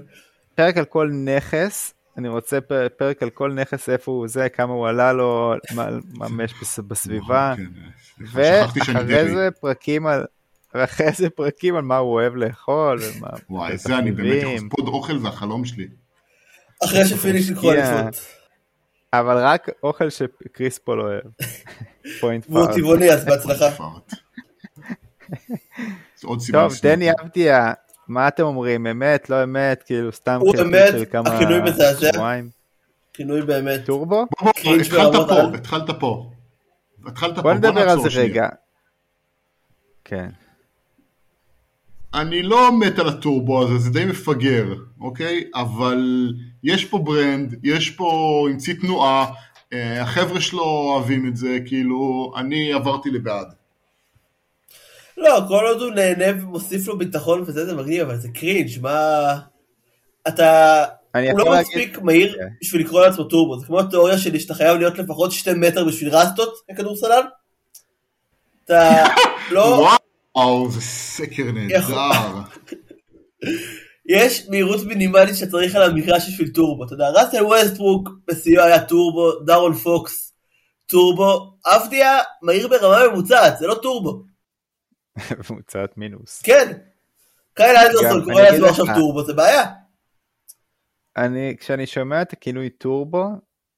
פרק 0.55 0.77
על 0.77 0.85
כל 0.85 1.09
נכס, 1.25 1.93
אני 2.17 2.27
רוצה 2.27 2.59
פרק 2.97 3.23
על 3.23 3.29
כל 3.29 3.53
נכס, 3.53 3.89
איפה 3.89 4.11
הוא 4.11 4.27
זה, 4.27 4.49
כמה 4.49 4.73
הוא 4.73 4.87
עלה 4.87 5.13
לו, 5.13 5.53
מה 6.13 6.43
יש 6.43 6.53
בס- 6.61 6.79
בסביבה, 6.79 7.53
כן, 7.57 7.63
שאני 8.83 8.99
ואחרי. 8.99 9.33
זה 9.35 9.49
פרקים 9.61 10.07
על... 10.07 10.25
ואחרי 10.73 11.11
זה 11.11 11.29
פרקים 11.29 11.75
על 11.75 11.81
מה 11.81 11.97
הוא 11.97 12.13
אוהב 12.13 12.35
לאכול, 12.35 12.99
ומה... 13.01 13.27
וואי, 13.49 13.77
זה 13.77 13.97
אני 13.97 14.11
באמת, 14.11 14.35
התחביבים. 14.37 14.69
פוד 14.69 14.87
אוכל 14.87 15.17
זה 15.19 15.27
החלום 15.27 15.65
שלי. 15.65 15.87
אחרי 16.85 17.05
שפיניש 17.05 17.49
לקרוא. 17.49 17.73
אליפות. 17.73 18.21
אבל 19.13 19.37
רק 19.37 19.69
אוכל 19.83 20.09
שקריס 20.09 20.79
פול 20.79 21.01
אוהב. 21.01 21.21
פוינט 22.21 22.45
והוא 22.49 22.65
פארט. 22.65 22.75
טבעוני 22.77 23.11
אז 23.11 23.25
בהצלחה. 23.25 23.65
עוד 26.23 26.39
סיבה 26.39 26.59
טוב, 26.59 26.73
דני. 26.83 27.11
אבדיה, 27.11 27.73
מה 28.07 28.27
אתם 28.27 28.43
אומרים, 28.43 28.87
אמת, 28.87 29.29
לא 29.29 29.43
אמת, 29.43 29.83
כאילו 29.85 30.11
סתם 30.11 30.39
הוא 30.41 30.55
אמת, 30.61 30.91
של 30.91 31.05
כמה 31.11 31.29
הכינוי 31.29 31.61
מזעזע. 31.61 32.13
שבועיים. 32.13 32.49
כינוי 33.13 33.41
באמת. 33.41 33.85
טורבו? 33.85 34.25
התחלת 34.41 35.15
פה. 35.29 35.41
התחלת 35.53 35.89
פה. 35.99 36.31
התחלת 37.05 37.35
פה, 37.35 37.41
בוא 37.41 37.53
נדבר 37.53 37.89
על 37.89 37.99
זה. 37.99 38.19
רגע. 38.19 38.49
כן. 40.05 40.29
אני 42.13 42.43
לא 42.43 42.79
מת 42.79 42.99
על 42.99 43.07
הטורבו 43.09 43.63
הזה, 43.63 43.77
זה 43.77 43.89
די 43.89 44.05
מפגר, 44.05 44.73
אוקיי? 45.01 45.43
אבל 45.55 46.33
יש 46.63 46.85
פה 46.85 46.97
brand, 46.97 47.55
יש 47.63 47.89
פה 47.89 48.39
המציא 48.49 48.73
תנועה, 48.73 49.25
אה, 49.73 50.01
החבר'ה 50.01 50.41
שלו 50.41 50.63
אוהבים 50.63 51.27
את 51.27 51.35
זה, 51.35 51.57
כאילו, 51.65 52.33
אני 52.37 52.73
עברתי 52.73 53.09
לבעד. 53.09 53.47
לא, 55.17 55.39
כל 55.47 55.65
עוד 55.67 55.81
הוא 55.81 55.91
נהנה 55.91 56.43
ומוסיף 56.43 56.87
לו 56.87 56.97
ביטחון 56.97 57.43
וזה 57.45 57.65
זה 57.65 57.75
מגניב, 57.75 58.01
אבל 58.01 58.17
זה 58.17 58.27
cringe, 58.33 58.81
מה... 58.81 59.39
אתה... 60.27 60.83
אני 61.15 61.31
הוא 61.31 61.39
לא 61.39 61.45
להגיד... 61.45 61.67
מספיק 61.67 61.99
מהיר 62.01 62.35
כן. 62.35 62.47
בשביל 62.61 62.81
לקרוא 62.81 63.05
לעצמו 63.05 63.23
טורבו, 63.23 63.59
זה 63.59 63.65
כמו 63.65 63.79
התיאוריה 63.79 64.17
שלי 64.17 64.39
שאתה 64.39 64.53
חייב 64.53 64.77
להיות 64.77 64.97
לפחות 64.97 65.31
שתי 65.31 65.53
מטר 65.53 65.85
בשביל 65.85 66.15
רסטות 66.15 66.53
ככדורסלן. 66.71 67.25
אתה 68.65 69.03
לא... 69.51 69.89
וואו, 70.35 70.71
זה 70.71 70.81
סקר 70.81 71.43
נהדר. 71.51 71.79
יש 74.09 74.49
מהירות 74.49 74.83
מינימלית 74.85 75.35
שצריך 75.35 75.75
על 75.75 75.83
המגרש 75.83 76.29
בשביל 76.29 76.49
טורבו. 76.49 76.85
אתה 76.85 76.93
יודע, 76.93 77.09
ראסל 77.09 77.45
ווסטברוק 77.45 78.09
בשיאו 78.27 78.63
היה 78.63 78.85
טורבו, 78.85 79.31
דארון 79.45 79.73
פוקס, 79.73 80.33
טורבו, 80.85 81.53
אבדיה 81.65 82.17
מהיר 82.41 82.67
ברמה 82.67 83.07
ממוצעת, 83.07 83.57
זה 83.57 83.67
לא 83.67 83.75
טורבו. 83.75 84.32
ממוצעת 85.49 85.97
מינוס. 85.97 86.41
כן. 86.41 86.73
קייל 87.53 87.75
אנדרסון 87.75 88.23
קורא 88.23 88.41
לעצמו 88.41 88.65
עכשיו 88.65 88.85
טורבו, 88.95 89.23
זה 89.23 89.33
בעיה. 89.33 89.63
אני, 91.17 91.55
כשאני 91.59 91.85
שומע 91.85 92.21
את 92.21 92.33
הכינוי 92.33 92.69
טורבו, 92.69 93.25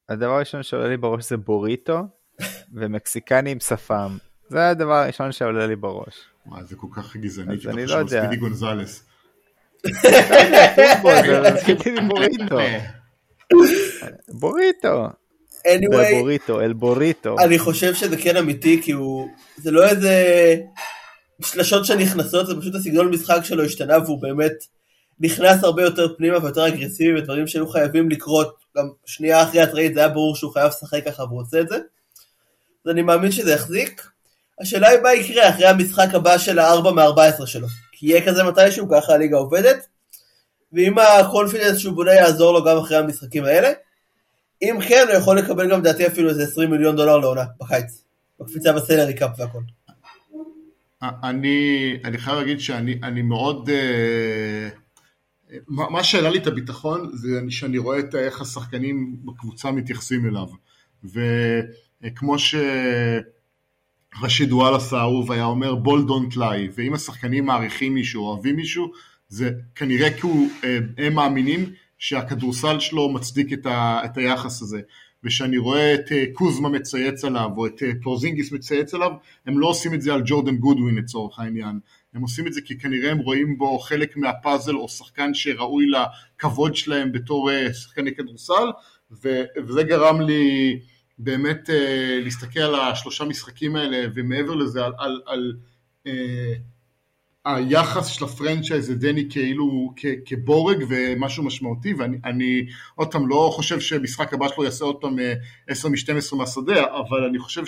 הדבר 0.10 0.32
הראשון 0.32 0.64
שעולה 0.64 0.88
לי 0.88 0.98
בראש 0.98 1.30
זה 1.30 1.38
בוריטו, 1.38 2.00
ומקסיקני 2.76 3.52
עם 3.52 3.60
שפם. 3.60 4.18
זה 4.50 4.68
הדבר 4.68 4.94
הראשון 4.94 5.32
שעולה 5.32 5.68
לי 5.68 5.76
בראש. 5.76 6.16
וואי, 6.46 6.64
זה 6.64 6.76
כל 6.76 6.88
כך 6.96 7.16
גזעני, 7.16 7.54
אז 7.54 7.68
אני 7.68 7.86
חושב 7.86 7.96
לא 7.96 8.00
על 8.00 8.06
יודע. 8.06 8.22
ספידי 8.22 8.36
גונזלס. 8.36 9.04
בוריטו. 12.08 12.58
בוריטו. 14.30 15.08
anyway, 15.68 16.16
בבוריטו, 16.16 16.62
אל 16.62 16.74
בוריטו. 16.74 17.36
אני 17.40 17.60
חושב 17.60 17.94
שזה 17.94 18.18
כן 18.18 18.38
אמיתי, 18.38 18.82
כי 18.84 18.92
הוא... 18.92 19.30
זה 19.58 19.72
לא 19.72 19.90
איזה 19.90 20.14
שלשות 21.42 21.86
שנכנסות, 21.86 22.48
זה 22.48 22.54
פשוט 22.60 22.76
הסגנון 22.76 23.10
משחק 23.10 23.40
שלו 23.44 23.64
השתנה, 23.64 23.98
והוא 24.06 24.22
באמת 24.22 24.54
נכנס 25.20 25.64
הרבה 25.64 25.84
יותר 25.84 26.16
פנימה 26.18 26.38
ויותר 26.44 26.68
אגרסיבי, 26.68 27.20
ודברים 27.20 27.48
שהיו 27.48 27.68
חייבים 27.68 28.10
לקרות. 28.10 28.56
גם 28.78 28.90
שנייה 29.06 29.44
אחרי 29.44 29.62
ה 29.62 29.67
trade 29.67 29.94
זה 29.94 30.00
היה 30.00 30.10
ברור 30.10 30.36
שהוא 30.36 30.54
חייב 30.54 30.68
לשחק 30.68 31.06
ככה, 31.06 31.24
והוא 31.24 31.42
עושה 31.42 31.60
את 31.60 31.70
זה. 31.70 31.76
אז 32.86 32.92
אני 32.92 33.02
מאמין 33.02 33.32
שזה 33.32 33.52
יחזיק. 33.52 34.10
השאלה 34.62 34.90
היא 34.90 35.00
מה 35.00 35.14
יקרה 35.14 35.50
אחרי 35.50 35.66
המשחק 35.66 36.08
הבא 36.14 36.38
של 36.38 36.60
ה-4 36.60 36.92
מ-14 36.92 37.46
שלו. 37.46 37.68
כי 37.92 38.06
יהיה 38.08 38.26
כזה 38.26 38.44
מתישהו, 38.44 38.90
ככה 38.90 39.14
הליגה 39.14 39.38
עובדת. 39.38 39.88
ואם 40.74 40.96
ה 41.00 41.07
confidence 41.07 41.78
שהוא 41.78 41.96
בונה 41.96 42.14
יעזור 42.14 42.54
לו 42.54 42.64
גם 42.64 42.78
אחרי 42.78 42.98
המשחקים 42.98 43.46
האלה. 43.46 43.72
אם 44.62 44.80
כן, 44.88 45.06
הוא 45.08 45.18
יכול 45.18 45.38
לקבל 45.38 45.72
גם 45.72 45.82
דעתי 45.82 46.08
אפילו 46.08 46.30
איזה 46.30 46.44
20 46.44 46.72
מיליון 46.72 46.96
דולר 46.96 47.18
לעונה 47.18 47.44
בקיץ. 47.60 48.04
בקפיצה 48.40 48.74
בסלרי 48.74 49.14
קאפ 49.14 49.30
והכל. 49.38 49.60
אני, 51.02 51.58
אני 52.04 52.18
חייב 52.18 52.38
להגיד 52.38 52.60
שאני 52.60 53.00
אני 53.04 53.22
מאוד... 53.22 53.70
אה, 53.70 54.70
מה 55.70 56.04
שהעלה 56.04 56.30
לי 56.30 56.38
את 56.40 56.48
הביטחון 56.48 57.10
זה 57.14 57.40
אני- 57.40 57.52
שאני 57.52 57.78
רואה 57.78 58.00
את 58.00 58.16
איך 58.16 58.42
השחקנים 58.42 59.16
בקבוצה 59.26 59.72
מתייחסים 59.72 60.26
אליו. 60.26 60.48
וכמו 61.04 62.36
שרשיד 64.20 64.52
וואלאס 64.54 64.94
האהוב 64.94 65.32
היה 65.32 65.46
אומר 65.46 65.76
בול 65.76 66.06
דונט 66.08 66.36
ליי, 66.36 66.70
ואם 66.76 66.94
השחקנים 66.94 67.46
מעריכים 67.46 67.94
מישהו, 67.94 68.24
אוהבים 68.26 68.56
מישהו, 68.56 68.92
זה 69.28 69.52
כנראה 69.76 70.14
כי 70.14 70.22
הוא, 70.22 70.50
אה, 70.64 70.78
הם 70.98 71.14
מאמינים 71.14 71.66
שהכדורסל 71.98 72.80
שלו 72.80 73.10
מצדיק 73.14 73.54
את, 73.54 73.66
ה, 73.66 74.02
את 74.06 74.18
היחס 74.18 74.62
הזה. 74.62 74.82
ושאני 75.26 75.58
רואה 75.58 75.94
את 75.94 76.12
אה, 76.12 76.26
קוזמה 76.34 76.70
מצייץ 76.70 77.26
עליו, 77.26 77.50
או 77.58 77.68
את 77.68 77.84
אה, 77.84 77.92
פורזינגיס 78.04 78.52
מצייץ 78.52 78.94
עליו, 78.94 79.12
הם 79.46 79.60
לא 79.60 79.68
עושים 79.68 79.94
את 79.94 80.02
זה 80.02 80.14
על 80.14 80.22
ג'ורדן 80.26 80.56
גודווין 80.56 80.96
לצורך 80.96 81.40
העניין. 81.40 81.80
הם 82.14 82.22
עושים 82.22 82.48
את 82.48 82.54
זה 82.54 82.62
כי 82.62 82.78
כנראה 82.78 83.12
הם 83.12 83.18
רואים 83.18 83.58
בו 83.58 83.80
חלק 83.80 84.18
מהפאזל, 84.18 84.76
או 84.76 84.90
שחקן 84.90 85.34
שראוי 85.34 85.86
לכבוד 85.86 86.76
שלהם 86.76 87.12
בתור 87.12 87.52
אה, 87.52 87.74
שחקני 87.74 88.16
כדורסל, 88.16 88.72
וזה 89.58 89.84
גרם 89.84 90.22
לי 90.22 90.80
באמת 91.18 91.70
להסתכל 92.24 92.60
על 92.60 92.76
השלושה 92.76 93.24
משחקים 93.24 93.76
האלה, 93.76 94.08
ומעבר 94.16 94.56
לזה 94.56 94.86
על... 94.86 94.94
על, 94.98 95.22
על 95.26 95.54
היחס 97.46 98.08
של 98.08 98.26
הפרנצ'ייז 98.26 98.92
לדני 98.92 99.28
כאילו 99.30 99.94
כבורג 100.26 100.86
ומשהו 100.90 101.44
משמעותי 101.44 101.94
ואני 101.94 102.18
אני, 102.26 102.66
עוד 102.96 103.12
פעם 103.12 103.28
לא 103.28 103.52
חושב 103.54 103.80
שמשחק 103.80 104.34
הבא 104.34 104.48
שלו 104.48 104.64
יעשה 104.64 104.86
עוד 104.86 104.96
פעם 104.96 105.20
אה, 105.20 105.34
10 105.68 105.90
מ-12 105.90 106.36
מהשדה 106.36 106.84
אבל 107.00 107.24
אני 107.24 107.40
חושב 107.40 107.64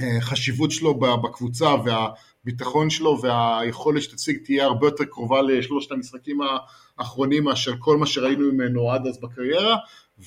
שהחשיבות 0.00 0.70
שלו 0.70 0.94
ב- 0.94 1.22
בקבוצה 1.24 1.68
והביטחון 1.84 2.90
שלו 2.90 3.20
והיכולת 3.22 4.02
שתציג 4.02 4.38
תהיה 4.44 4.64
הרבה 4.64 4.86
יותר 4.86 5.04
קרובה 5.04 5.42
לשלושת 5.42 5.92
המשחקים 5.92 6.38
האחרונים 6.98 7.44
מאשר 7.44 7.74
כל 7.78 7.96
מה 7.96 8.06
שראינו 8.06 8.52
ממנו 8.52 8.90
עד 8.90 9.06
אז 9.06 9.20
בקריירה 9.20 9.76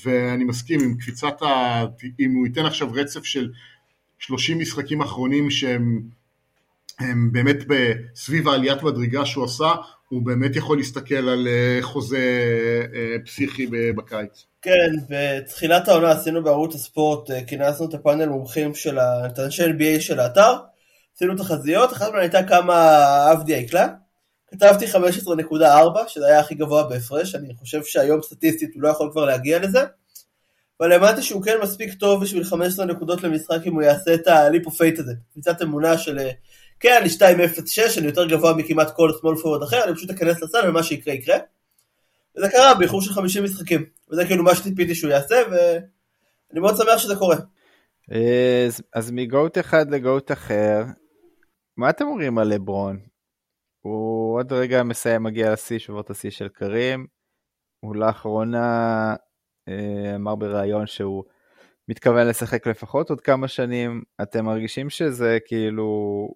ואני 0.03 0.43
מסכים 0.43 0.79
עם 0.83 0.97
קפיצת 0.97 1.41
ה... 1.41 1.83
אם 2.19 2.33
הוא 2.35 2.47
ייתן 2.47 2.65
עכשיו 2.65 2.89
רצף 2.93 3.23
של 3.23 3.51
30 4.19 4.59
משחקים 4.59 5.01
אחרונים 5.01 5.49
שהם 5.49 6.16
הם 6.99 7.31
באמת 7.31 7.57
סביב 8.15 8.47
העליית 8.47 8.83
מדרגה 8.83 9.25
שהוא 9.25 9.45
עשה, 9.45 9.71
הוא 10.09 10.21
באמת 10.25 10.55
יכול 10.55 10.77
להסתכל 10.77 11.29
על 11.29 11.47
אה, 11.47 11.79
חוזה 11.81 12.43
אה, 12.95 13.15
פסיכי 13.25 13.67
בקיץ. 13.95 14.45
כן, 14.61 14.91
בתחילת 15.09 15.87
העונה 15.87 16.11
עשינו 16.11 16.43
בערוץ 16.43 16.75
הספורט, 16.75 17.31
אה, 17.31 17.43
כינסנו 17.43 17.89
את 17.89 17.93
הפאנל 17.93 18.25
מומחים 18.25 18.75
של 18.75 18.99
אנשי 19.39 19.63
NBA 19.65 19.99
של 20.01 20.19
האתר, 20.19 20.55
עשינו 21.15 21.35
תחזיות, 21.35 21.93
אחת 21.93 22.11
מהן 22.11 22.19
הייתה 22.19 22.43
כמה 22.43 23.31
אבדיה 23.31 23.57
יקלע. 23.57 23.87
כתבתי 24.47 24.85
15.4, 24.85 26.07
שזה 26.07 26.27
היה 26.27 26.39
הכי 26.39 26.55
גבוה 26.55 26.83
בהפרש, 26.83 27.35
אני 27.35 27.55
חושב 27.55 27.83
שהיום 27.83 28.21
סטטיסטית 28.21 28.69
הוא 28.75 28.83
לא 28.83 28.89
יכול 28.89 29.09
כבר 29.11 29.25
להגיע 29.25 29.59
לזה. 29.59 29.83
אבל 30.79 30.91
האמנתי 30.91 31.21
שהוא 31.21 31.43
כן 31.43 31.57
מספיק 31.63 31.93
טוב 31.93 32.23
בשביל 32.23 32.43
15 32.43 32.85
נקודות 32.85 33.23
למשחק 33.23 33.59
אם 33.65 33.73
הוא 33.73 33.81
יעשה 33.81 34.13
את 34.13 34.27
הליפ 34.27 34.65
אוף 34.65 34.81
הזה. 34.99 35.13
קפיצת 35.31 35.61
אמונה 35.61 35.97
של, 35.97 36.17
כן, 36.79 36.97
אני 37.01 37.09
2.06, 37.09 37.99
אני 37.99 38.07
יותר 38.07 38.27
גבוה 38.27 38.53
מכמעט 38.53 38.95
כל 38.95 39.09
small 39.09 39.41
forward 39.41 39.63
אחר, 39.63 39.83
אני 39.83 39.95
פשוט 39.95 40.09
אכנס 40.09 40.43
לסל 40.43 40.69
ומה 40.69 40.83
שיקרה 40.83 41.13
יקרה. 41.13 41.37
וזה 42.37 42.49
קרה 42.49 42.73
באיחור 42.75 43.01
של 43.01 43.13
50 43.13 43.43
משחקים. 43.43 43.85
וזה 44.11 44.25
כאילו 44.25 44.43
מה 44.43 44.55
שציפיתי 44.55 44.95
שהוא 44.95 45.11
יעשה, 45.11 45.35
אני 46.51 46.59
מאוד 46.59 46.75
שמח 46.75 46.97
שזה 46.97 47.15
קורה. 47.15 47.35
אז, 48.67 48.81
אז 48.93 49.11
מגוט 49.11 49.57
אחד 49.57 49.91
לגוט 49.91 50.31
אחר, 50.31 50.83
מה 51.77 51.89
אתם 51.89 52.05
אומרים 52.07 52.37
על 52.37 52.47
לברון? 52.47 52.99
הוא 53.81 54.39
עוד 54.39 54.53
רגע 54.53 54.83
מסיים, 54.83 55.23
מגיע 55.23 55.53
לשיא, 55.53 55.79
שובר 55.79 55.99
את 55.99 56.09
השיא 56.09 56.29
של 56.29 56.47
קרים. 56.47 57.07
הוא 57.79 57.95
לאחרונה 57.95 59.15
אה, 59.67 60.15
אמר 60.15 60.35
בריאיון 60.35 60.87
שהוא 60.87 61.23
מתכוון 61.89 62.27
לשחק 62.27 62.67
לפחות 62.67 63.09
עוד 63.09 63.21
כמה 63.21 63.47
שנים. 63.47 64.01
אתם 64.21 64.45
מרגישים 64.45 64.89
שזה 64.89 65.37
כאילו, 65.45 65.83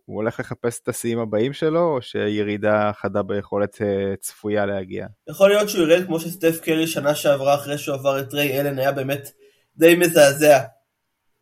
הוא 0.06 0.16
הולך 0.16 0.39
לחפש 0.39 0.80
את 0.84 0.88
השיאים 0.88 1.20
הבאים 1.20 1.54
שלו, 1.54 1.95
או 1.95 2.02
שירידה 2.02 2.91
חדה 3.02 3.24
ביכולת 3.24 3.82
אה, 3.82 4.16
צפויה 4.20 4.66
להגיע? 4.66 5.08
יכול 5.30 5.49
להיות 5.49 5.70
שהוא 5.70 5.88
ירד 5.88 6.06
כמו 6.06 6.20
שסטף 6.20 6.60
קרי 6.62 6.88
שנה 6.88 7.16
שעברה 7.16 7.56
אחרי 7.56 7.78
שהוא 7.78 7.95
עבר 7.95 8.20
את 8.20 8.34
ריי 8.34 8.62
אלן 8.62 8.80
היה 8.80 8.91
באמת 8.91 9.32
די 9.78 9.95
מזעזע. 9.95 10.60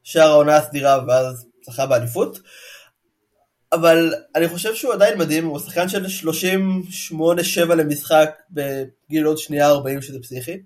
שער 0.03 0.30
העונה 0.30 0.57
הסדירה 0.57 0.99
ואז 1.07 1.45
זכה 1.66 1.86
באליפות. 1.86 2.39
אבל 3.72 4.14
אני 4.36 4.47
חושב 4.47 4.76
שהוא 4.76 4.93
עדיין 4.93 5.18
מדהים, 5.18 5.45
הוא 5.45 5.60
שחקן 5.60 5.89
של 5.89 6.05
38-7 7.66 7.76
למשחק 7.76 8.30
בגיל 8.51 9.26
עוד 9.26 9.38
שנייה 9.38 9.68
40 9.68 10.01
שזה 10.01 10.20
פסיכי. 10.22 10.57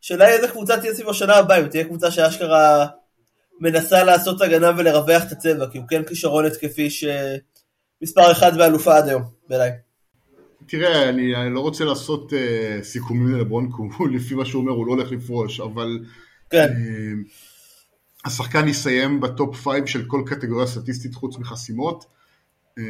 שאלה 0.00 0.26
היא 0.26 0.34
איזה 0.34 0.48
קבוצה 0.48 0.80
תהיה 0.80 0.94
סביב 0.94 1.08
השנה 1.08 1.36
הבאה, 1.36 1.60
אם 1.60 1.68
תהיה 1.68 1.84
קבוצה 1.84 2.10
שאשכרה 2.10 2.86
מנסה 3.60 4.04
לעשות 4.04 4.40
הגנה 4.42 4.70
ולרווח 4.78 5.22
את 5.22 5.32
הצבע, 5.32 5.66
כי 5.70 5.78
הוא 5.78 5.88
כן 5.88 6.04
כישרון 6.04 6.46
התקפי 6.46 6.88
שמספר 6.90 8.32
אחד 8.32 8.56
באלופה 8.56 8.96
עד 8.96 9.08
היום, 9.08 9.22
בעיניי. 9.48 9.70
תראה, 10.66 11.08
אני, 11.08 11.36
אני 11.36 11.54
לא 11.54 11.60
רוצה 11.60 11.84
לעשות 11.84 12.32
אה, 12.32 12.84
סיכומים 12.84 13.34
ללברון, 13.34 13.68
כי 13.68 13.76
הוא 13.76 14.08
לפי 14.16 14.34
מה 14.34 14.44
שהוא 14.44 14.62
אומר 14.62 14.72
הוא 14.72 14.86
לא 14.86 14.92
הולך 14.92 15.12
לפרוש, 15.12 15.60
אבל 15.60 15.98
כן. 16.50 16.66
אה, 16.68 17.28
השחקן 18.24 18.68
יסיים 18.68 19.20
ב 19.20 19.29
top 19.29 19.56
five 19.56 19.86
של 19.86 20.04
כל 20.06 20.22
קטגוריה 20.26 20.66
סטטיסטית 20.66 21.14
חוץ 21.14 21.38
מחסימות. 21.38 22.04
אה, 22.78 22.82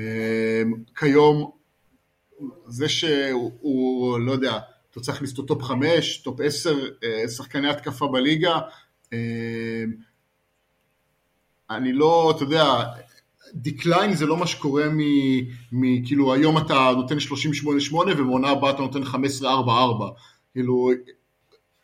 כיום, 0.97 1.51
זה 2.69 2.89
שהוא, 2.89 3.53
הוא, 3.61 4.19
לא 4.19 4.33
יודע, 4.33 4.59
אתה 4.97 5.05
צריך 5.05 5.17
להכניס 5.17 5.39
אותו 5.39 5.55
top 5.55 5.63
5, 5.63 6.19
top 6.19 6.41
10 6.41 6.75
אה, 6.75 7.29
שחקני 7.29 7.69
התקפה 7.69 8.09
בליגה. 8.09 8.59
אה, 9.05 9.09
אני 11.71 11.93
לא, 11.93 12.33
אתה 12.37 12.45
יודע, 12.45 12.65
decline 13.55 14.15
זה 14.15 14.27
לא 14.27 14.37
מה 14.37 14.47
שקורה 14.47 14.85
מכאילו 15.73 16.35
היום 16.35 16.59
אתה 16.59 16.93
נותן 16.97 17.17
38-8 17.91 17.95
ומעונה 17.95 18.49
הבאה 18.49 18.71
אתה 18.71 18.83
נותן 18.83 19.03
15-4-4 19.03 19.45
כאילו 20.53 20.91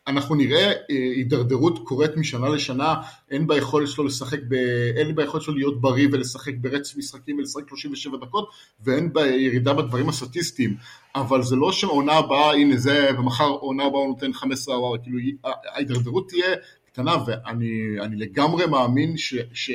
אנחנו 0.07 0.35
נראה 0.35 0.71
הידרדרות 0.89 1.79
קורית 1.83 2.17
משנה 2.17 2.49
לשנה, 2.49 2.95
הן 3.31 3.47
ביכולת 3.47 3.87
שלו 3.87 4.03
לשחק, 4.03 4.39
ב... 4.47 4.53
הן 4.97 5.15
ביכולת 5.15 5.43
שלו 5.43 5.55
להיות 5.55 5.81
בריא 5.81 6.07
ולשחק 6.11 6.53
ברצף 6.61 6.97
משחקים 6.97 7.37
ולשחק 7.37 7.69
37 7.69 8.17
דקות, 8.17 8.49
והן 8.83 9.13
בירידה 9.13 9.73
בדברים 9.73 10.09
הסטטיסטיים, 10.09 10.75
אבל 11.15 11.43
זה 11.43 11.55
לא 11.55 11.71
שעונה 11.71 12.13
הבאה, 12.13 12.53
הנה 12.53 12.77
זה, 12.77 13.09
ומחר 13.19 13.47
עונה 13.49 13.83
הבאה 13.83 13.99
הוא 13.99 14.07
נותן 14.07 14.33
15 14.33 14.75
ארבע, 14.75 15.03
כאילו 15.03 15.19
ההידרדרות 15.43 16.29
תהיה 16.29 16.55
קטנה, 16.85 17.15
ואני 17.27 18.15
לגמרי 18.15 18.65
מאמין 18.65 19.17
ש... 19.17 19.35
ש... 19.53 19.71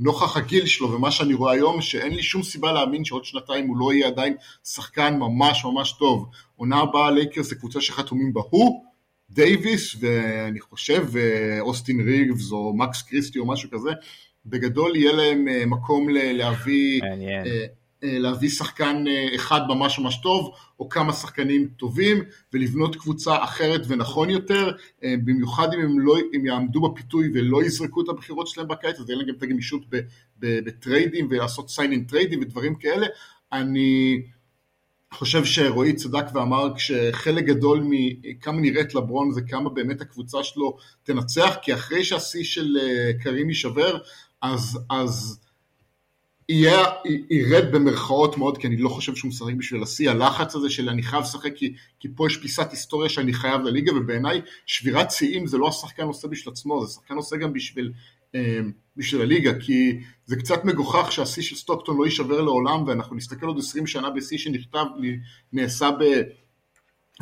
נוכח 0.00 0.36
הגיל 0.36 0.66
שלו 0.66 0.92
ומה 0.92 1.10
שאני 1.10 1.34
רואה 1.34 1.52
היום, 1.52 1.80
שאין 1.80 2.14
לי 2.14 2.22
שום 2.22 2.42
סיבה 2.42 2.72
להאמין 2.72 3.04
שעוד 3.04 3.24
שנתיים 3.24 3.66
הוא 3.66 3.76
לא 3.76 3.92
יהיה 3.92 4.06
עדיין 4.06 4.34
שחקן 4.64 5.18
ממש 5.18 5.64
ממש 5.64 5.92
טוב. 5.92 6.28
עונה 6.56 6.76
הבאה 6.76 7.10
לייקרס 7.10 7.48
זה 7.48 7.54
קבוצה 7.54 7.80
שחתומים 7.80 8.32
בה 8.32 8.40
הוא, 8.50 8.84
דייוויס 9.30 9.96
ואני 10.00 10.60
חושב 10.60 11.06
אוסטין 11.60 12.00
ריבס 12.00 12.52
או 12.52 12.76
מקס 12.76 13.02
קריסטי 13.02 13.38
או 13.38 13.46
משהו 13.46 13.70
כזה, 13.70 13.90
בגדול 14.46 14.96
יהיה 14.96 15.12
להם 15.12 15.48
אה, 15.48 15.66
מקום 15.66 16.08
להביא. 16.08 17.02
אה, 17.02 17.66
אה, 18.04 18.18
להביא 18.18 18.48
שחקן 18.48 19.04
אחד 19.34 19.60
ממש 19.68 19.98
ממש 19.98 20.20
טוב, 20.22 20.54
או 20.80 20.88
כמה 20.88 21.12
שחקנים 21.12 21.68
טובים, 21.76 22.22
ולבנות 22.52 22.96
קבוצה 22.96 23.44
אחרת 23.44 23.80
ונכון 23.88 24.30
יותר, 24.30 24.70
במיוחד 25.02 25.74
אם 25.74 25.80
הם, 25.80 26.00
לא, 26.00 26.16
אם 26.36 26.46
יעמדו 26.46 26.80
בפיתוי 26.80 27.30
ולא 27.34 27.64
יזרקו 27.64 28.00
את 28.00 28.08
הבחירות 28.08 28.48
שלהם 28.48 28.68
בקיץ, 28.68 29.00
אז 29.00 29.08
יהיה 29.08 29.18
להם 29.18 29.28
גם 29.28 29.34
את 29.34 29.42
הגמישות 29.42 29.82
בטריידים 30.38 31.26
ולעשות 31.30 31.70
sign 31.70 31.92
and 31.92 32.08
טריידים 32.08 32.40
ודברים 32.40 32.74
כאלה. 32.74 33.06
אני... 33.52 34.22
חושב 35.14 35.44
שרועי 35.44 35.92
צדק 35.92 36.24
ואמר 36.34 36.74
כשחלק 36.76 37.44
גדול 37.44 37.84
מכמה 37.84 38.60
נראית 38.60 38.94
לברון 38.94 39.32
זה 39.32 39.40
כמה 39.42 39.70
באמת 39.70 40.00
הקבוצה 40.00 40.44
שלו 40.44 40.76
תנצח, 41.02 41.56
כי 41.62 41.74
אחרי 41.74 42.04
שהשיא 42.04 42.44
של 42.44 42.76
אה, 42.80 43.10
קרים 43.22 43.48
יישבר, 43.48 43.98
אז, 44.42 44.78
אז 44.90 45.40
יהיה, 46.48 46.84
ירד 47.30 47.72
במרכאות 47.72 48.38
מאוד, 48.38 48.58
כי 48.58 48.66
אני 48.66 48.76
לא 48.76 48.88
חושב 48.88 49.14
שהוא 49.14 49.28
משחק 49.28 49.54
בשביל 49.58 49.82
השיא, 49.82 50.10
הלחץ 50.10 50.54
הזה 50.54 50.70
של 50.70 50.88
אני 50.88 51.02
חייב 51.02 51.22
לשחק 51.22 51.52
כי, 51.56 51.74
כי 52.00 52.08
פה 52.16 52.26
יש 52.26 52.36
פיסת 52.36 52.70
היסטוריה 52.70 53.08
שאני 53.08 53.32
חייב 53.32 53.60
לליגה, 53.60 53.92
ובעיניי 53.96 54.40
שבירת 54.66 55.10
שיאים 55.10 55.46
זה 55.46 55.58
לא 55.58 55.68
השחקן 55.68 56.02
עושה 56.02 56.28
בשביל 56.28 56.52
עצמו, 56.52 56.86
זה 56.86 56.92
שחקן 56.92 57.14
עושה 57.14 57.36
גם 57.36 57.52
בשביל 57.52 57.92
בשביל 58.96 59.22
הליגה, 59.22 59.58
כי 59.60 59.98
זה 60.26 60.36
קצת 60.36 60.64
מגוחך 60.64 61.12
שהשיא 61.12 61.42
של 61.42 61.56
סטוקטון 61.56 61.96
לא 61.98 62.04
יישבר 62.04 62.40
לעולם, 62.40 62.84
ואנחנו 62.86 63.16
נסתכל 63.16 63.46
עוד 63.46 63.58
20 63.58 63.86
שנה 63.86 64.10
בשיא 64.10 64.38
שנכתב, 64.38 64.84
נעשה 65.52 65.90
ב... 65.90 66.02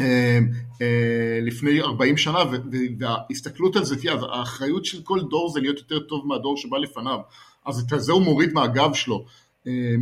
אה, 0.00 0.38
אה, 0.82 1.38
לפני 1.42 1.80
40 1.80 2.16
שנה, 2.16 2.38
וההסתכלות 2.98 3.76
על 3.76 3.84
זה, 3.84 4.02
תראה, 4.02 4.38
האחריות 4.38 4.84
של 4.84 5.02
כל 5.02 5.20
דור 5.30 5.50
זה 5.50 5.60
להיות 5.60 5.78
יותר 5.78 6.00
טוב 6.00 6.26
מהדור 6.26 6.56
שבא 6.56 6.78
לפניו, 6.78 7.18
אז 7.66 7.80
את 7.80 8.00
זה 8.00 8.12
הוא 8.12 8.22
מוריד 8.22 8.52
מהגב 8.52 8.94
שלו. 8.94 9.24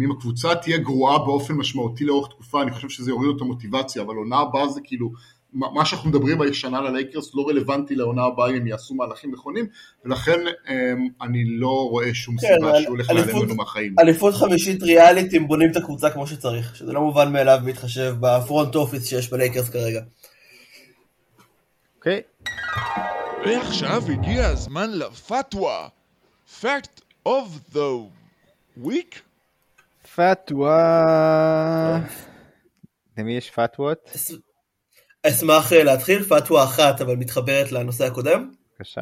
אם 0.04 0.12
הקבוצה 0.12 0.54
תהיה 0.54 0.78
גרועה 0.78 1.18
באופן 1.18 1.54
משמעותי 1.54 2.04
לאורך 2.04 2.28
תקופה, 2.28 2.62
אני 2.62 2.70
חושב 2.70 2.88
שזה 2.88 3.10
יוריד 3.10 3.36
את 3.36 3.40
המוטיבציה, 3.42 4.02
אבל 4.02 4.16
עונה 4.16 4.36
הבאה 4.36 4.68
זה 4.68 4.80
כאילו 4.84 5.12
מה 5.54 5.84
שאנחנו 5.84 6.10
מדברים 6.10 6.42
השנה 6.42 6.80
ללייקרס 6.80 7.34
לא 7.34 7.48
רלוונטי 7.48 7.94
לעונה 7.94 8.22
הבאה 8.22 8.50
אם 8.50 8.54
הם 8.54 8.66
יעשו 8.66 8.94
מהלכים 8.94 9.32
נכונים 9.32 9.66
ולכן 10.04 10.40
אמ, 10.68 11.08
אני 11.22 11.44
לא 11.46 11.88
רואה 11.90 12.14
שום 12.14 12.36
כן, 12.40 12.46
סיבה 12.54 12.80
שהוא 12.80 12.88
הולך 12.88 13.10
להיעלם 13.10 13.42
לנו 13.42 13.54
מהחיים. 13.54 13.94
אליפות 13.98 14.34
חמישית 14.34 14.82
ריאלית 14.82 15.34
אם 15.34 15.48
בונים 15.48 15.70
את 15.70 15.76
הקבוצה 15.76 16.10
כמו 16.10 16.26
שצריך 16.26 16.76
שזה 16.76 16.92
לא 16.92 17.00
מובן 17.00 17.32
מאליו 17.32 17.58
בהתחשב 17.64 18.14
בפרונט 18.20 18.74
אופיס 18.74 19.06
שיש 19.06 19.30
בלייקרס 19.30 19.68
כרגע. 19.68 20.00
אוקיי. 21.96 22.20
ועכשיו 23.46 24.02
הגיע 24.12 24.46
הזמן 24.46 24.90
לפתווה. 24.90 25.88
Fact 26.62 27.00
of 27.28 27.74
the 27.74 28.08
week? 28.84 29.18
פתווה. 30.14 32.00
למי 33.18 33.36
יש 33.36 33.50
פתוות? 33.50 34.10
אשמח 35.26 35.72
אה, 35.72 35.84
להתחיל, 35.84 36.22
פתווה 36.22 36.64
אחת 36.64 37.00
אבל 37.00 37.16
מתחברת 37.16 37.72
לנושא 37.72 38.04
הקודם. 38.04 38.50
בבקשה. 38.78 39.00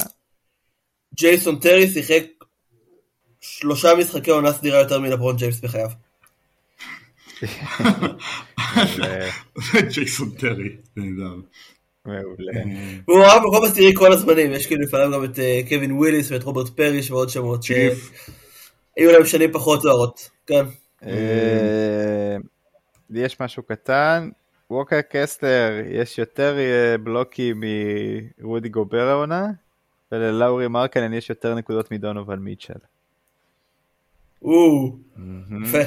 ג'ייסון 1.15 1.59
טרי 1.59 1.89
שיחק 1.89 2.25
שלושה 3.41 3.95
משחקי 3.99 4.31
עונה 4.31 4.53
סדירה 4.53 4.79
יותר 4.79 5.01
מלברון 5.01 5.37
ג'יימס 5.37 5.61
בחייו. 5.61 5.89
ג'ייסון 9.95 10.31
טרי, 10.31 10.77
נהדר. 10.97 11.35
מעולה. 12.07 12.53
הוא 13.05 13.19
ראה 13.19 13.41
מקום 13.41 13.65
עשירי 13.65 13.93
כל 13.95 14.13
הזמנים, 14.13 14.53
יש 14.53 14.67
כאילו 14.67 14.83
לפניו 14.83 15.11
גם 15.13 15.25
את 15.25 15.39
אה, 15.39 15.61
קווין 15.69 15.93
וויליס 15.93 16.31
ואת 16.31 16.43
רוברט 16.43 16.69
פאריש 16.69 17.11
ועוד 17.11 17.29
שמות. 17.29 17.65
היו 18.97 19.13
להם 19.13 19.27
שנים 19.27 19.53
פחות 19.53 19.83
זוהרות, 19.83 20.31
כן. 20.47 20.65
אה, 21.07 22.37
יש 23.11 23.41
משהו 23.41 23.63
קטן, 23.63 24.31
ווקר 24.73 25.01
קסטר 25.11 25.83
יש 25.91 26.19
יותר 26.19 26.59
אה, 26.59 26.99
בלוקים 26.99 27.63
מרודי 28.39 28.69
גובר 28.69 29.09
העונה, 29.09 29.47
וללאורי 30.13 30.69
מרקנן 30.69 31.13
יש 31.13 31.31
יותר 31.31 31.55
נקודות 31.55 31.91
מדונובל 31.91 32.39
מיטשל. 32.39 32.75
או, 34.43 34.97
יפה. 35.65 35.79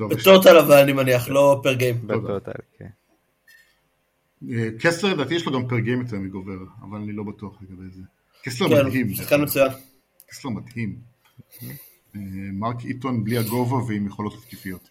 בטוטל 0.00 0.58
אבל 0.58 0.82
אני 0.82 0.92
מניח, 0.92 1.28
לא 1.28 1.60
פר 1.62 1.72
גיים. 1.72 2.06
בטוטל, 2.06 2.52
כן. 2.78 2.88
אה, 4.50 4.68
קסלר 4.80 5.14
לדעתי 5.14 5.34
יש 5.34 5.46
לו 5.46 5.52
גם 5.52 5.68
פר 5.68 5.78
גיים 5.78 6.00
יותר 6.00 6.16
מגובר, 6.16 6.58
אבל 6.82 6.98
אני 6.98 7.12
לא 7.12 7.24
בטוח 7.24 7.56
לגבי 7.62 7.90
זה. 7.90 8.02
קסלר 8.42 8.68
כן, 8.68 8.86
מדהים. 8.86 9.14
שחקן 9.14 9.42
מצוין. 9.42 9.72
קסלר 10.26 10.50
מדהים. 10.50 10.96
אה, 12.16 12.20
מרק 12.52 12.84
איטון 12.84 13.24
בלי 13.24 13.38
הגובה 13.38 13.76
ועם 13.76 14.06
יכולות 14.06 14.34
התקיפיות. 14.34 14.90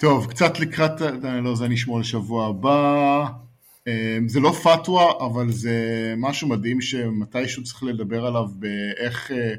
טוב, 0.00 0.26
קצת 0.26 0.60
לקראת, 0.60 1.00
לא, 1.42 1.54
זה 1.54 1.68
נשמור 1.68 2.00
לשבוע 2.00 2.46
הבא. 2.46 3.26
אמ, 3.86 4.28
זה 4.28 4.40
לא 4.40 4.50
פתווה, 4.50 5.26
אבל 5.26 5.52
זה 5.52 6.14
משהו 6.16 6.48
מדהים 6.48 6.80
שמתישהו 6.80 7.64
צריך 7.64 7.82
לדבר 7.82 8.26
עליו 8.26 8.44
באיך 8.58 9.30
אה, 9.30 9.54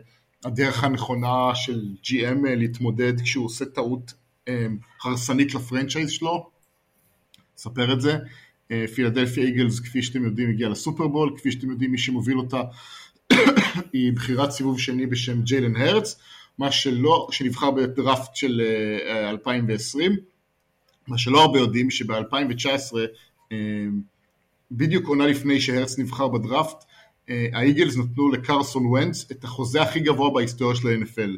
הדרך 0.45 0.83
הנכונה 0.83 1.55
של 1.55 1.81
GM 2.03 2.45
להתמודד 2.45 3.21
כשהוא 3.21 3.45
עושה 3.45 3.65
טעות 3.65 4.13
אמ, 4.47 4.77
הרסנית 5.03 5.55
לפרנצ'ייז 5.55 6.09
שלו. 6.09 6.49
אספר 7.59 7.93
את 7.93 8.01
זה. 8.01 8.17
אה, 8.71 8.85
פילדלפיה 8.95 9.43
איגלס, 9.43 9.79
כפי 9.79 10.03
שאתם 10.03 10.25
יודעים, 10.25 10.49
הגיעה 10.49 10.69
לסופרבול, 10.69 11.33
כפי 11.37 11.51
שאתם 11.51 11.69
יודעים, 11.69 11.91
מי 11.91 11.97
שמוביל 11.97 12.37
אותה 12.37 12.61
היא 13.93 14.13
בחירת 14.13 14.51
סיבוב 14.51 14.79
שני 14.79 15.05
בשם 15.05 15.41
ג'יילן 15.41 15.75
הרץ, 15.75 16.19
מה 16.57 16.71
שלא, 16.71 17.27
שנבחר 17.31 17.71
בדראפט 17.71 18.35
של 18.35 18.61
אה, 19.07 19.29
2020, 19.29 20.15
מה 21.07 21.17
שלא 21.17 21.41
הרבה 21.41 21.59
יודעים, 21.59 21.91
שב-2019, 21.91 22.95
אה, 23.51 23.57
בדיוק 24.71 25.07
עונה 25.07 25.27
לפני 25.27 25.61
שהרץ 25.61 25.99
נבחר 25.99 26.27
בדראפט, 26.27 26.83
אה, 27.29 27.47
האיגלס 27.53 27.97
נתנו 27.97 28.31
לקרסון 28.31 28.85
ונץ 28.85 29.31
את 29.31 29.43
החוזה 29.43 29.81
הכי 29.81 29.99
גבוה 29.99 30.29
בהיסטוריה 30.29 30.75
של 30.75 30.87
ה-NFL. 30.87 31.37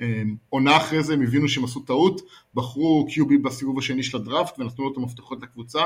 אה, 0.00 0.22
עונה 0.48 0.76
אחרי 0.76 1.02
זה 1.02 1.12
הם 1.12 1.22
הבינו 1.22 1.48
שהם 1.48 1.64
עשו 1.64 1.80
טעות, 1.80 2.20
בחרו 2.54 3.06
QB 3.10 3.42
בסיבוב 3.44 3.78
השני 3.78 4.02
של 4.02 4.16
הדראפט 4.16 4.58
ונתנו 4.58 4.84
לו 4.84 4.92
את 4.92 4.96
המפתחות 4.96 5.42
לקבוצה. 5.42 5.82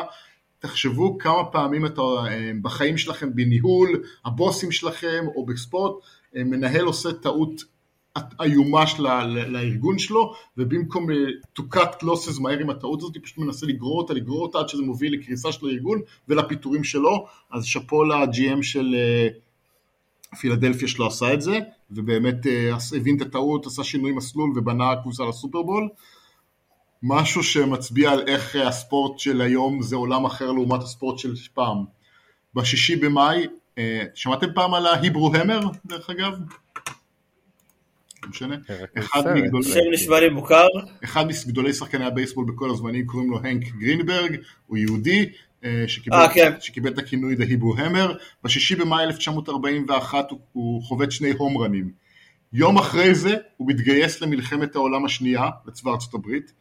תחשבו 0.58 1.18
כמה 1.18 1.44
פעמים 1.44 1.86
אתה 1.86 2.00
אה, 2.00 2.50
בחיים 2.62 2.98
שלכם 2.98 3.34
בניהול, 3.34 4.02
הבוסים 4.24 4.72
שלכם 4.72 5.24
או 5.34 5.46
בספורט, 5.46 6.04
אה, 6.36 6.44
מנהל 6.44 6.84
עושה 6.84 7.12
טעות 7.12 7.64
איומה 8.40 8.86
שלה 8.86 9.26
לארגון 9.26 9.98
שלו, 9.98 10.34
ובמקום 10.56 11.10
אה, 11.10 11.16
to 11.58 11.62
cut 11.74 12.02
losses 12.02 12.40
מהר 12.40 12.58
עם 12.58 12.70
הטעות 12.70 12.98
הזאת, 13.02 13.16
פשוט 13.22 13.38
מנסה 13.38 13.66
לגרור 13.66 13.98
אותה, 13.98 14.14
לגרור 14.14 14.42
אותה 14.42 14.58
עד 14.58 14.68
שזה 14.68 14.82
מוביל 14.82 15.12
לקריסה 15.12 15.52
של 15.52 15.66
הארגון 15.66 16.00
ולפיטורים 16.28 16.84
שלו, 16.84 17.26
אז 17.50 17.64
שאפו 17.64 18.04
ל-GM 18.04 18.62
של 18.62 18.94
אה, 18.94 19.28
פילדלפיה 20.40 20.88
שלו 20.88 21.06
עשה 21.06 21.34
את 21.34 21.42
זה, 21.42 21.58
ובאמת 21.90 22.46
אה, 22.46 22.70
הבין 22.96 23.16
את 23.16 23.22
הטעות, 23.22 23.66
עשה 23.66 23.84
שינוי 23.84 24.12
מסלול 24.12 24.58
ובנה 24.58 24.96
קבוצה 25.02 25.24
לסופרבול. 25.24 25.88
משהו 27.02 27.42
שמצביע 27.42 28.10
על 28.10 28.28
איך 28.28 28.56
הספורט 28.56 29.18
של 29.18 29.40
היום 29.40 29.82
זה 29.82 29.96
עולם 29.96 30.24
אחר 30.24 30.52
לעומת 30.52 30.82
הספורט 30.82 31.18
של 31.18 31.34
פעם. 31.54 31.84
בשישי 32.54 32.96
במאי, 32.96 33.46
שמעתם 34.14 34.46
פעם 34.54 34.74
על 34.74 34.86
ההיברו 34.86 35.34
המר 35.34 35.60
דרך 35.86 36.10
אגב? 36.10 36.32
משנה. 38.30 38.56
אחד 38.98 39.34
מגדולי... 39.34 39.64
שם 39.64 39.80
נשמע 39.92 40.20
לי 40.20 40.28
מוכר. 40.28 40.66
אחד 41.04 41.24
מגדולי 41.46 41.72
שחקני 41.72 42.04
הבייסבול 42.04 42.44
בכל 42.44 42.70
הזמנים 42.70 43.06
קוראים 43.06 43.30
לו 43.30 43.38
הנק 43.42 43.64
גרינברג, 43.78 44.36
הוא 44.66 44.78
יהודי. 44.78 45.26
שקיבל, 45.86 46.26
아, 46.26 46.34
כן. 46.34 46.52
שקיבל 46.60 46.92
את 46.92 46.98
הכינוי 46.98 47.34
The 47.34 47.38
Hebrew 47.38 47.78
Hammer, 47.78 48.14
בשישי 48.44 48.74
במאי 48.74 49.04
1941 49.04 50.30
הוא, 50.30 50.38
הוא 50.52 50.82
חובט 50.82 51.10
שני 51.10 51.30
הום 51.30 51.58
רנים. 51.58 51.90
יום 52.52 52.78
אחרי 52.78 53.14
זה 53.14 53.36
הוא 53.56 53.68
מתגייס 53.68 54.20
למלחמת 54.20 54.76
העולם 54.76 55.04
השנייה 55.04 55.48
לצבא 55.66 55.90
ארצות 55.90 56.14
הברית. 56.14 56.52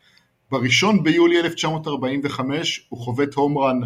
בראשון 0.51 1.03
ביולי 1.03 1.39
1945 1.39 2.87
הוא 2.89 2.99
חובט 2.99 3.33
הום 3.33 3.57
רן 3.57 3.79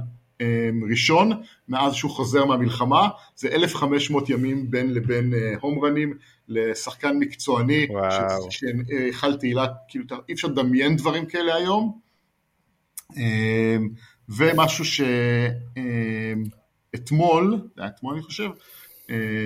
ראשון 0.90 1.32
מאז 1.70 1.94
שהוא 1.94 2.12
חוזר 2.12 2.46
מהמלחמה, 2.46 3.10
זה 3.36 3.48
1,500 3.48 4.30
ימים 4.30 4.72
בין 4.72 4.94
לבין 4.94 5.34
הום 5.62 5.86
רנים 5.86 6.14
לשחקן 6.48 7.18
מקצועני, 7.20 7.88
שהיכל 8.50 9.36
תהילה, 9.38 9.68
כאילו 9.88 10.06
אי 10.30 10.34
אפשר 10.34 10.48
לדמיין 10.48 10.96
דברים 10.96 11.26
כאלה 11.26 11.56
היום. 11.56 12.00
ומשהו 14.30 14.86
שאתמול, 16.96 17.58
זה 17.76 17.82
היה 17.82 17.88
אתמול 17.90 18.14
אני 18.14 18.24
חושב, 18.24 18.50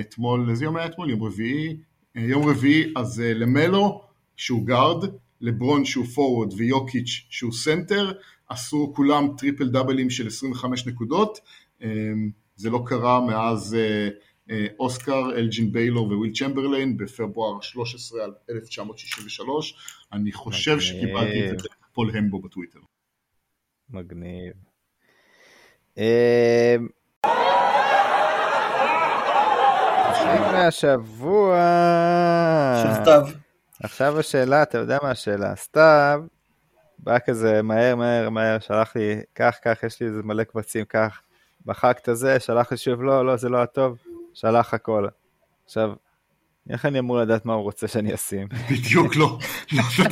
אתמול, 0.00 0.50
איזה 0.50 0.64
יום 0.64 0.76
היה 0.76 0.86
אתמול? 0.86 1.10
יום 1.10 1.22
רביעי, 1.22 1.76
יום 2.14 2.48
רביעי, 2.48 2.92
אז 2.96 3.22
למלו 3.24 4.02
שהוא 4.36 4.66
גארד, 4.66 5.04
לברון 5.40 5.84
שהוא 5.84 6.06
פורוורד 6.06 6.52
ויוקיץ' 6.56 7.26
שהוא 7.30 7.52
סנטר, 7.52 8.12
עשו 8.48 8.92
כולם 8.96 9.28
טריפל 9.38 9.68
דאבלים 9.68 10.10
של 10.10 10.26
25 10.26 10.86
נקודות, 10.86 11.40
זה 12.56 12.70
לא 12.70 12.82
קרה 12.86 13.20
מאז 13.26 13.76
אוסקר, 14.78 15.30
אלג'ין 15.36 15.72
ביילור 15.72 16.06
ווילט 16.06 16.32
צ'מברליין 16.32 16.96
בפברואר 16.96 17.60
13 17.60 18.20
1963, 18.50 19.74
אני 20.12 20.32
חושב 20.32 20.80
שקיבלתי 20.80 21.50
את 21.50 21.58
זה 21.58 21.68
פול 21.92 22.10
המבו 22.16 22.40
בטוויטר. 22.40 22.78
מגניב. 23.90 24.52
מהשבוע. 30.52 31.56
של 32.82 33.02
סתיו. 33.02 33.22
עכשיו 33.82 34.18
השאלה, 34.18 34.62
אתה 34.62 34.78
יודע 34.78 34.98
מה 35.02 35.10
השאלה, 35.10 35.56
סתיו 35.56 36.22
בא 36.98 37.18
כזה 37.26 37.62
מהר 37.62 37.96
מהר 37.96 38.30
מהר, 38.30 38.58
שלח 38.58 38.96
לי 38.96 39.20
כך 39.34 39.58
כך, 39.64 39.82
יש 39.82 40.00
לי 40.00 40.06
איזה 40.06 40.22
מלא 40.22 40.44
קבצים 40.44 40.84
כך, 40.84 41.20
בחקת 41.66 42.08
את 42.08 42.16
זה, 42.16 42.40
שלח 42.40 42.70
לי 42.70 42.76
שוב 42.76 43.02
לא, 43.02 43.26
לא, 43.26 43.36
זה 43.36 43.48
לא 43.48 43.62
הטוב, 43.62 43.98
שלח 44.34 44.74
הכל. 44.74 45.06
עכשיו, 45.64 45.92
איך 46.70 46.86
אני 46.86 46.98
אמור 46.98 47.18
לדעת 47.18 47.46
מה 47.46 47.52
הוא 47.52 47.62
רוצה 47.62 47.88
שאני 47.88 48.14
אשים? 48.14 48.48
בדיוק 48.70 49.16
לא. 49.16 49.38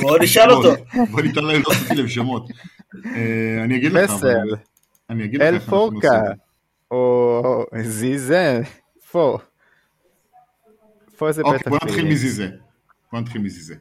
בוא 0.01 0.17
נשאל 0.21 0.51
אותו. 0.51 0.69
בוא 1.11 1.21
ניתן 1.21 1.43
להם 1.43 1.61
לא 1.67 1.71
עשיתי 1.71 1.95
להם 1.95 2.07
שמות. 2.07 2.47
אני 3.63 3.77
אגיד 3.77 3.91
לך. 3.93 4.11
פסל. 4.11 4.55
אני 5.09 5.25
אגיד 5.25 5.41
לך. 5.41 5.47
אל 5.47 5.59
פורקה. 5.59 6.21
או 6.91 7.65
זיזה. 7.81 8.61
פו. 9.11 9.37
פה 11.17 11.31
זה 11.31 11.41
אוקיי, 11.41 11.59
בטח. 11.59 11.69
בוא 11.69 11.77
נתחיל 11.83 12.05
מזיזה. 12.05 12.49
בוא 13.11 13.19
נתחיל 13.19 13.41
מזיזה. 13.41 13.75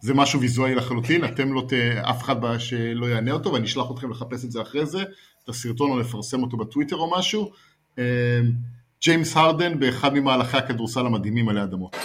זה 0.00 0.14
משהו 0.14 0.40
ויזואלי 0.40 0.74
לחלוטין, 0.74 1.24
אתם 1.24 1.52
לא, 1.52 1.62
ת... 1.68 1.72
אף 2.10 2.22
אחד 2.22 2.36
שלא 2.58 3.06
יענה 3.06 3.30
אותו 3.30 3.52
ואני 3.52 3.66
אשלח 3.66 3.86
אתכם 3.94 4.10
לחפש 4.10 4.44
את 4.44 4.52
זה 4.52 4.62
אחרי 4.62 4.86
זה, 4.86 5.02
את 5.44 5.48
הסרטון 5.48 5.90
או 5.90 5.98
לפרסם 5.98 6.42
אותו 6.42 6.56
בטוויטר 6.56 6.96
או 6.96 7.10
משהו. 7.18 7.50
ג'יימס 9.02 9.36
הרדן 9.36 9.80
באחד 9.80 10.14
ממהלכי 10.14 10.56
הכדורסל 10.56 11.06
המדהימים 11.06 11.48
עלי 11.48 11.62
אדמות. 11.62 11.96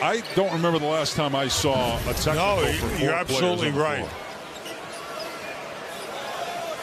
I 0.00 0.22
don't 0.36 0.52
remember 0.52 0.78
the 0.78 0.92
last 0.98 1.14
time 1.16 1.34
I 1.34 1.48
saw 1.48 1.98
a 2.08 2.14
technical 2.14 2.34
No, 2.34 2.72
for 2.72 2.88
four 2.88 2.98
you're 2.98 3.24
players 3.24 3.30
absolutely 3.30 3.68
on 3.68 3.74
the 3.74 3.80
right. 3.80 4.06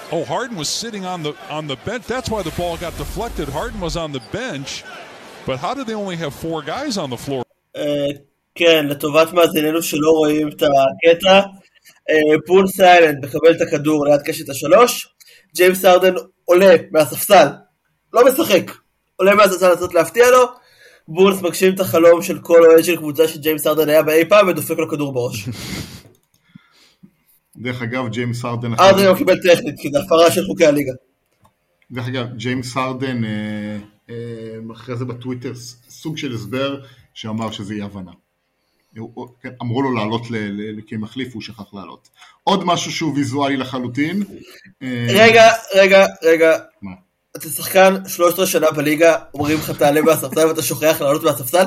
floor. 0.10 0.22
Oh, 0.22 0.24
Harden 0.24 0.56
was 0.64 0.70
sitting 0.70 1.06
on 1.06 1.20
the 1.24 1.34
on 1.58 1.68
the 1.68 1.78
bench. 1.88 2.04
That's 2.14 2.30
why 2.34 2.42
the 2.50 2.56
ball 2.60 2.76
got 2.86 2.94
deflected. 3.04 3.50
Harden 3.50 3.80
was 3.88 3.96
on 4.04 4.10
the 4.18 4.24
bench, 4.42 4.72
but 5.48 5.56
how 5.64 5.74
did 5.78 5.86
they 5.90 5.98
only 6.04 6.18
have 6.24 6.34
four 6.46 6.60
guys 6.62 6.94
on 7.04 7.10
the 7.16 7.22
floor? 7.26 7.44
כן, 8.58 8.88
לטובת 8.88 9.34
מאזיננו 9.34 9.82
שלא 9.82 10.10
רואים 10.10 10.48
את 10.48 10.64
הקטע, 10.64 11.42
אה, 12.10 12.40
פול 12.46 12.68
סיילנד 12.68 13.26
מקבל 13.26 13.52
את 13.52 13.62
הכדור 13.62 14.06
ליד 14.06 14.22
קשת 14.26 14.50
השלוש, 14.50 15.08
ג'יימס 15.56 15.86
ארדן 15.86 16.14
עולה 16.46 16.76
מהספסל, 16.92 17.48
לא 18.14 18.26
משחק, 18.26 18.72
עולה 19.16 19.36
מהספסל 19.36 19.70
לנסות 19.70 19.94
להפתיע 19.94 20.32
לו, 20.32 20.46
בולס 21.08 21.42
מגשים 21.42 21.74
את 21.74 21.80
החלום 21.80 22.22
של 22.22 22.40
כל 22.40 22.66
אוהד 22.66 22.84
של 22.84 22.96
קבוצה 22.96 23.28
שג'יימס 23.28 23.68
ארדן 23.68 23.90
היה 23.90 24.04
באי 24.04 24.30
פעם 24.30 24.48
ודופק 24.48 24.78
לו 24.78 24.90
כדור 24.90 25.14
בראש. 25.14 25.50
דרך 27.58 27.82
אגב, 27.82 28.08
ג'יימס 28.08 28.46
הרדן... 28.46 28.74
ארדן 28.80 29.06
לא 29.06 29.16
קיבל 29.18 29.36
טכנית, 29.36 29.76
כי 29.80 29.90
זה 29.92 30.00
הפרה 30.00 30.32
של 30.32 30.46
חוקי 30.46 30.66
הליגה. 30.66 30.92
דרך 31.92 32.08
אגב, 32.08 32.26
ג'יימס 32.36 32.78
הרדן 32.78 33.24
אה, 33.26 33.78
אה, 34.10 34.16
אחרי 34.74 34.96
זה 34.96 35.06
בטוויטר 35.06 35.52
סוג 35.90 36.18
של 36.18 36.34
הסבר 36.34 36.82
שאמר 37.14 37.52
שזה 37.52 37.74
אי 37.74 37.82
הבנה. 37.82 38.12
כן, 39.42 39.50
אמרו 39.62 39.82
לו 39.82 39.94
לעלות 39.94 40.22
כמחליף, 40.88 41.34
הוא 41.34 41.42
שכח 41.42 41.74
לעלות. 41.74 42.10
עוד 42.44 42.64
משהו 42.64 42.92
שהוא 42.92 43.16
ויזואלי 43.16 43.58
לחלוטין. 43.58 44.24
אה, 44.84 45.08
רגע, 45.10 45.52
רגע, 45.76 46.06
רגע. 46.24 46.58
מה? 46.82 46.92
אתה 47.38 47.50
שחקן 47.50 47.96
13 48.08 48.46
שנה 48.46 48.72
בליגה, 48.72 49.16
אומרים 49.34 49.58
לך 49.58 49.72
תעלה 49.72 50.02
מהספסל 50.02 50.48
ואתה 50.48 50.62
שוכח 50.62 50.98
לעלות 51.02 51.24
מהספסל? 51.24 51.64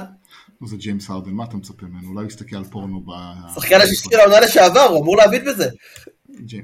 זה 0.64 0.76
ג'יימס 0.76 1.10
הרדן, 1.10 1.30
מה 1.30 1.44
אתה 1.44 1.56
מצפה 1.56 1.86
ממנו? 1.86 2.08
אולי 2.08 2.20
הוא 2.20 2.28
יסתכל 2.28 2.56
על 2.56 2.64
פורנו 2.64 3.00
ב... 3.00 3.10
שחקן 3.54 3.80
השישי 3.80 4.08
של 4.10 4.20
העונה 4.20 4.40
לשעבר, 4.40 4.80
הוא 4.80 5.02
אמור 5.02 5.16
להבין 5.16 5.44
בזה. 5.44 5.68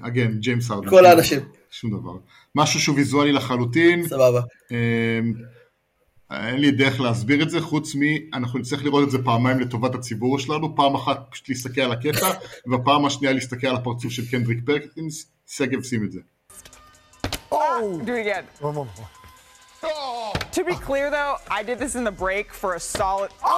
אגן, 0.00 0.38
ג'יימס 0.38 0.70
הרדן. 0.70 0.90
כל 0.90 1.06
האנשים. 1.06 1.40
שום 1.70 2.00
דבר. 2.00 2.12
משהו 2.54 2.80
שהוא 2.80 2.96
ויזואלי 2.96 3.32
לחלוטין. 3.32 4.08
סבבה. 4.08 4.40
אין 6.30 6.60
לי 6.60 6.70
דרך 6.70 7.00
להסביר 7.00 7.42
את 7.42 7.50
זה, 7.50 7.60
חוץ 7.60 7.94
מ... 7.94 8.00
אנחנו 8.34 8.58
נצטרך 8.58 8.84
לראות 8.84 9.04
את 9.04 9.10
זה 9.10 9.18
פעמיים 9.24 9.60
לטובת 9.60 9.94
הציבור 9.94 10.38
שלנו, 10.38 10.76
פעם 10.76 10.94
אחת 10.94 11.26
פשוט 11.30 11.48
להסתכל 11.48 11.80
על 11.80 11.92
הקטע, 11.92 12.30
ובפעם 12.66 13.06
השנייה 13.06 13.34
להסתכל 13.34 13.66
על 13.66 13.76
הפרצוף 13.76 14.12
של 14.12 14.30
קנדריק 14.30 14.58
פרקינס, 14.66 15.26
שגב 15.46 15.82
שים 15.82 16.04
את 16.04 16.12
זה. 16.12 16.20
It 17.50 18.08
again. 18.08 18.46
To 20.52 20.64
be 20.64 20.74
clear, 20.88 21.10
though, 21.10 21.36
I 21.50 21.62
did 21.62 21.78
this 21.78 21.94
in 21.98 22.04
the 22.04 22.16
break 22.24 22.52
for 22.60 22.70
a 22.74 22.80
solid. 22.80 23.30
Oh! 23.44 23.48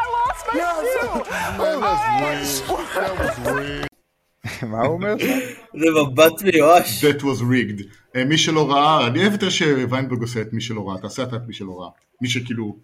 I 0.00 0.04
lost 0.16 0.42
my 0.48 0.62
shoe. 3.44 3.88
מה 4.70 4.80
הוא 4.80 4.94
אומר 4.94 5.18
שם? 5.18 5.38
זה 5.74 5.86
מבט 5.90 6.42
מיואש. 6.42 7.04
That 7.04 7.20
was 7.20 7.40
rigged. 7.40 7.82
מי 8.26 8.38
שלא 8.38 8.70
ראה, 8.70 9.06
אני 9.06 9.20
אוהב 9.20 9.32
יותר 9.32 9.48
שוויינברג 9.48 10.20
עושה 10.20 10.40
את 10.40 10.52
מי 10.52 10.60
שלא 10.60 10.88
ראה, 10.88 10.98
תעשה 10.98 11.22
אתה 11.22 11.36
את 11.36 11.42
מי 11.46 11.54
שלא 11.54 11.80
ראה. 11.80 11.88
מי 12.22 12.28
שכאילו 12.28 12.76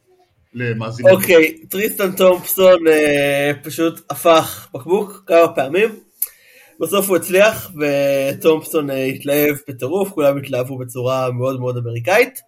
למאזינים. 0.54 1.14
אוקיי, 1.14 1.58
טריסטן 1.68 2.12
תומפסון 2.12 2.88
אה, 2.88 3.52
פשוט 3.62 4.00
הפך 4.10 4.68
בקבוק 4.74 5.22
כמה 5.26 5.48
פעמים. 5.54 5.88
בסוף 6.80 7.08
הוא 7.08 7.16
הצליח, 7.16 7.70
וטומפסון 7.80 8.90
אה, 8.90 9.04
התלהב 9.04 9.56
בטירוף, 9.68 10.10
כולם 10.10 10.38
התלהבו 10.38 10.78
בצורה 10.78 11.30
מאוד 11.30 11.60
מאוד 11.60 11.76
אמריקאית. 11.76 12.40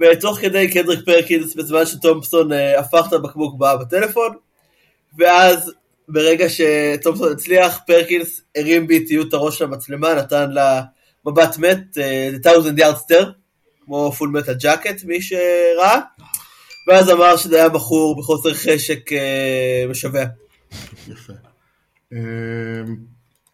ותוך 0.00 0.38
כדי 0.38 0.70
קנדריק 0.70 1.00
פרקינס, 1.06 1.54
בזמן 1.54 1.86
שטומפסון 1.86 2.52
אה, 2.52 2.80
הפך 2.80 3.04
את 3.08 3.12
הבקבוק 3.12 3.58
בא 3.58 3.76
בטלפון, 3.76 4.32
ואז 5.18 5.72
ברגע 6.12 6.46
שטומפסון 6.48 7.32
הצליח, 7.32 7.80
פרקינס 7.86 8.40
הרים 8.56 8.86
באיטיות 8.86 9.28
את 9.28 9.34
הראש 9.34 9.62
למצלמה, 9.62 10.14
נתן 10.14 10.50
לה 10.50 10.82
מבט 11.26 11.58
מת, 11.58 11.98
אה, 11.98 12.30
The 12.34 12.46
Thousand 12.46 12.78
Yard 12.78 13.10
Stare, 13.10 13.30
כמו 13.84 14.12
פול 14.12 14.28
מטה 14.28 14.52
ג'קט, 14.52 15.04
מי 15.04 15.22
שראה, 15.22 16.00
ואז 16.88 17.10
אמר 17.10 17.36
שזה 17.36 17.56
היה 17.56 17.68
בחור 17.68 18.18
בחוסר 18.18 18.54
חשק 18.54 19.12
אה, 19.12 19.84
משווע. 19.90 20.24
יפה. 21.08 21.32
אה, 22.12 22.18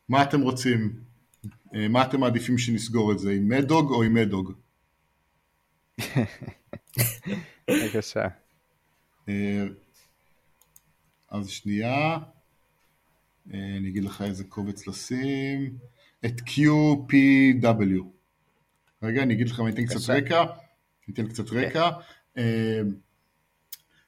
מה 0.08 0.22
אתם 0.22 0.40
רוצים? 0.40 0.92
אה, 1.74 1.88
מה 1.88 2.02
אתם 2.02 2.20
מעדיפים 2.20 2.58
שנסגור 2.58 3.12
את 3.12 3.18
זה, 3.18 3.30
עם 3.30 3.48
מדוג 3.48 3.90
או 3.90 4.02
עם 4.02 4.14
מדוג? 4.14 4.52
בבקשה. 7.70 8.24
אה, 9.28 9.64
אז 11.30 11.48
שנייה, 11.48 11.94
אה, 11.94 12.18
אני 13.52 13.88
אגיד 13.88 14.04
לך 14.04 14.22
איזה 14.22 14.44
קובץ 14.44 14.86
לשים, 14.86 15.76
את 16.24 16.40
QPW. 16.40 18.02
רגע, 19.02 19.22
אני 19.22 19.34
אגיד 19.34 19.48
לך, 19.48 19.60
אני 19.60 19.70
אתן 19.70 19.86
קצת 19.86 20.10
רקע, 20.10 20.40
אני 20.40 21.14
אתן 21.14 21.28
קצת 21.28 21.50
רקע. 21.52 21.90
אה, 22.38 22.80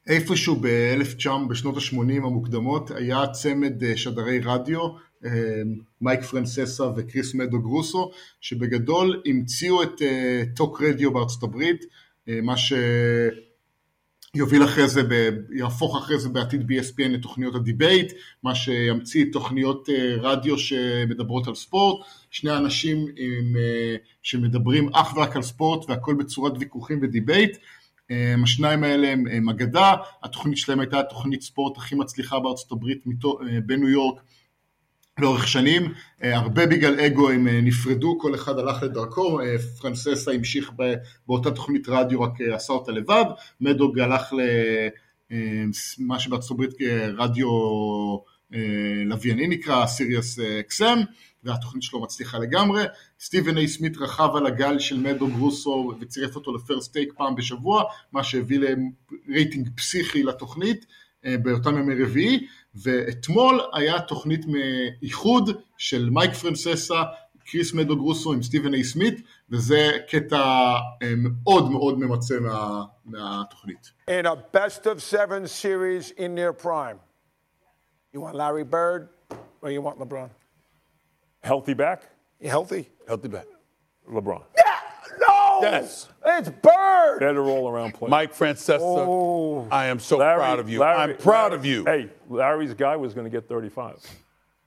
איפשהו 0.07 0.57
ב-1900, 0.57 1.49
בשנות 1.49 1.77
ה-80 1.77 2.17
המוקדמות, 2.17 2.91
היה 2.91 3.27
צמד 3.33 3.85
אה, 3.85 3.97
שדרי 3.97 4.41
רדיו, 4.41 4.81
אה, 5.25 5.63
מייק 6.01 6.23
פרנססה 6.23 6.85
וקריס 6.97 7.35
מדו 7.35 7.61
גרוסו, 7.61 8.11
שבגדול 8.41 9.23
המציאו 9.27 9.83
את 9.83 10.03
אה, 10.03 10.43
טוק 10.57 10.83
רדיו 10.83 11.13
בארצות 11.13 11.43
הברית, 11.43 11.85
אה, 12.29 12.41
מה 12.43 12.57
שיוביל 14.37 14.65
אחרי 14.65 14.89
זה, 14.89 15.03
ב- 15.03 15.53
יהפוך 15.53 15.97
אחרי 15.97 16.19
זה 16.19 16.29
בעתיד 16.29 16.67
ב-ESPN 16.67 17.09
לתוכניות 17.09 17.55
ה 17.55 17.62
debate, 17.62 18.13
מה 18.43 18.55
שימציא 18.55 19.25
תוכניות 19.33 19.89
אה, 19.89 20.15
רדיו 20.21 20.59
שמדברות 20.59 21.49
על 21.49 21.55
ספורט, 21.55 22.07
שני 22.31 22.57
אנשים 22.57 22.99
עם, 22.99 23.57
אה, 23.57 23.97
שמדברים 24.23 24.89
אך 24.93 25.17
ורק 25.17 25.37
על 25.37 25.43
ספורט 25.43 25.91
והכל 25.91 26.15
בצורת 26.15 26.53
ויכוחים 26.59 26.99
ו 27.03 27.09
debate. 27.10 27.57
אה, 28.11 28.35
השניים 28.43 28.85
האלה 28.85 29.09
הם, 29.09 29.25
הם 29.33 29.49
אגדה, 29.49 29.95
התוכנית 30.23 30.59
שלהם 30.59 30.81
הייתה 30.81 31.01
התוכנית 31.01 31.43
ספורט 31.43 31.77
הכי 31.77 31.95
מצליחה 31.95 32.41
בארצות 32.41 32.73
הברית 32.73 33.05
בניו 33.67 33.89
יורק 33.89 34.21
לאורך 35.21 35.49
שנים, 35.49 35.93
אה, 36.23 36.37
הרבה 36.37 36.67
בגלל 36.67 37.01
אגו 37.01 37.31
הם 37.31 37.49
אה, 37.49 37.61
נפרדו, 37.61 38.19
כל 38.21 38.35
אחד 38.35 38.59
הלך 38.59 38.83
לדרכו, 38.83 39.41
אה, 39.41 39.59
פרנססה 39.81 40.33
המשיך 40.33 40.73
באותה 41.27 41.51
תוכנית 41.51 41.89
רדיו, 41.89 42.23
רק 42.23 42.41
עשה 42.41 42.73
אותה 42.73 42.93
לבד, 42.93 43.25
Mad 43.61 43.80
Dog 43.80 43.99
הלך 43.99 44.33
למה 45.99 46.19
שבארצות 46.19 46.51
הברית 46.51 46.75
רדיו 47.17 47.49
לווייני 49.07 49.47
נקרא, 49.47 49.87
Sirius 49.87 50.39
XM, 50.39 50.99
והתוכנית 51.45 51.83
שלו 51.83 52.03
מצליחה 52.03 52.39
לגמרי. 52.39 52.83
סטיבן 53.21 53.57
איי 53.57 53.69
סמית 53.69 53.97
רכב 53.97 54.29
על 54.37 54.47
הגל 54.47 54.79
של 54.79 55.01
Mad 55.01 55.16
Dog 55.16 55.31
רוסו 55.39 55.93
וצירף 56.01 56.37
אותו 56.37 56.55
ל 56.55 56.61
First 56.61 56.93
Take 56.93 57.13
פעם 57.17 57.35
בשבוע, 57.35 57.85
מה 58.13 58.25
שהביא 58.25 58.61
לרייטינג 59.29 59.69
פסיכי 59.77 60.23
לתוכנית 60.23 60.87
באותם 61.25 61.79
ימי 61.79 62.05
רביעי, 62.05 62.47
ואתמול 62.83 63.61
היה 63.73 64.01
תוכנית 64.01 64.41
מאיחוד 64.47 65.51
של 65.79 66.11
מייק 66.13 66.33
פרנססה, 66.33 67.03
קריס 67.47 67.75
מדוג 67.75 67.99
רוסו 68.01 68.33
עם 68.33 68.43
סטיבן 68.43 68.75
איי 68.75 68.85
סמית, 68.85 69.23
וזה 69.51 69.91
קטע 70.11 70.37
אה, 71.03 71.13
מאוד 71.17 71.71
מאוד 71.71 71.99
ממצה 71.99 72.41
מה, 72.41 72.85
מהתוכנית. 73.05 73.91
in 74.11 74.27
a 74.27 74.37
best 74.57 74.87
of 74.87 75.03
seven 75.03 75.47
series 75.47 76.11
in 76.17 76.35
their 76.35 76.53
prime. 76.53 76.99
You 78.13 78.21
want 78.21 78.35
Larry 78.35 78.65
Bird 78.65 79.09
or 79.63 79.71
you 79.71 79.83
want 79.83 79.99
LeBron? 79.99 80.31
Healthy 81.43 81.75
back? 81.75 82.03
Healthy? 82.43 82.89
Healthy 83.09 83.29
back. 83.29 83.47
LeBron. 84.09 84.43
No! 84.57 84.70
Yes. 85.63 86.09
It's 86.25 86.49
Bird! 86.49 87.19
Better 87.21 87.45
all 87.45 87.69
around 87.69 87.95
player. 87.95 88.11
Mike 88.11 88.35
Francesa, 88.35 88.79
Oh. 88.81 89.67
I 89.71 89.87
am 89.87 89.99
so 89.99 90.19
Larry- 90.19 90.39
proud 90.39 90.59
of 90.59 90.69
you. 90.69 90.81
Larry- 90.81 90.97
I'm 91.13 91.17
proud 91.17 91.53
Larry- 91.53 91.55
of 91.57 91.65
you. 91.65 91.85
Hey, 91.85 92.11
Larry's 92.29 92.75
guy 92.75 92.97
was 92.97 93.15
going 93.15 93.25
to 93.25 93.31
get 93.31 93.49
35. 93.49 93.97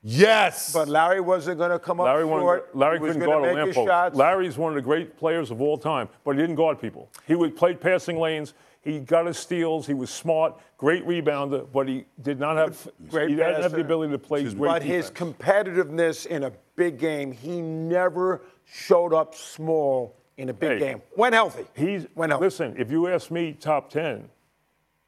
Yes. 0.06 0.74
But 0.74 0.89
Larry 0.89 1.22
wasn't 1.22 1.58
going 1.58 1.72
to 1.72 1.80
come 1.80 2.00
up 2.02 2.06
Larry, 2.08 2.24
short. 2.26 2.44
wanted, 2.44 2.64
Larry 2.74 2.98
he 2.98 3.04
was 3.04 3.14
couldn't 3.14 3.28
gonna 3.30 3.41
guard 3.41 3.52
a 3.52 3.56
make 3.56 3.68
his 3.68 3.78
lamppost. 3.78 4.16
Larry's 4.18 4.58
one 4.58 4.72
of 4.72 4.76
the 4.76 4.82
great 4.82 5.18
players 5.18 5.50
of 5.50 5.62
all 5.62 5.78
time, 5.78 6.10
but 6.26 6.36
he 6.36 6.41
didn't 6.41 6.58
guard 6.58 6.82
people. 6.82 7.10
He 7.26 7.36
would 7.36 7.56
play 7.56 7.74
passing 7.74 8.18
lanes. 8.20 8.54
He 8.82 9.00
got 9.00 9.26
his 9.28 9.38
steals. 9.38 9.88
He 9.88 9.94
was 9.94 10.10
smart, 10.10 10.60
great 10.78 11.08
rebounder, 11.08 11.66
but 11.72 11.88
he 11.88 12.04
did 12.22 12.38
not 12.38 12.58
have 12.58 12.86
Great 13.10 13.30
he 13.30 13.36
didn't 13.38 13.62
have 13.62 13.72
the 13.72 13.80
ability 13.80 14.12
to 14.12 14.20
play 14.20 14.44
great 14.44 14.58
But 14.58 14.84
his 14.84 15.10
competitiveness 15.10 16.26
in 16.26 16.44
a 16.44 16.52
big 16.76 17.00
game, 17.00 17.32
he 17.32 17.62
never 17.62 18.41
showed 18.66 19.14
up 19.14 19.36
small 19.36 20.18
in 20.38 20.50
a 20.50 20.54
big 20.54 20.74
Hey. 20.74 20.80
game. 20.80 21.02
When 21.16 21.34
healthy. 21.34 21.66
He's 21.76 22.06
when 22.14 22.30
healthy. 22.30 22.46
listen. 22.46 22.76
If 22.78 22.92
you 22.92 23.08
ask 23.08 23.30
me, 23.32 23.54
top 23.54 23.90
ten. 23.90 24.30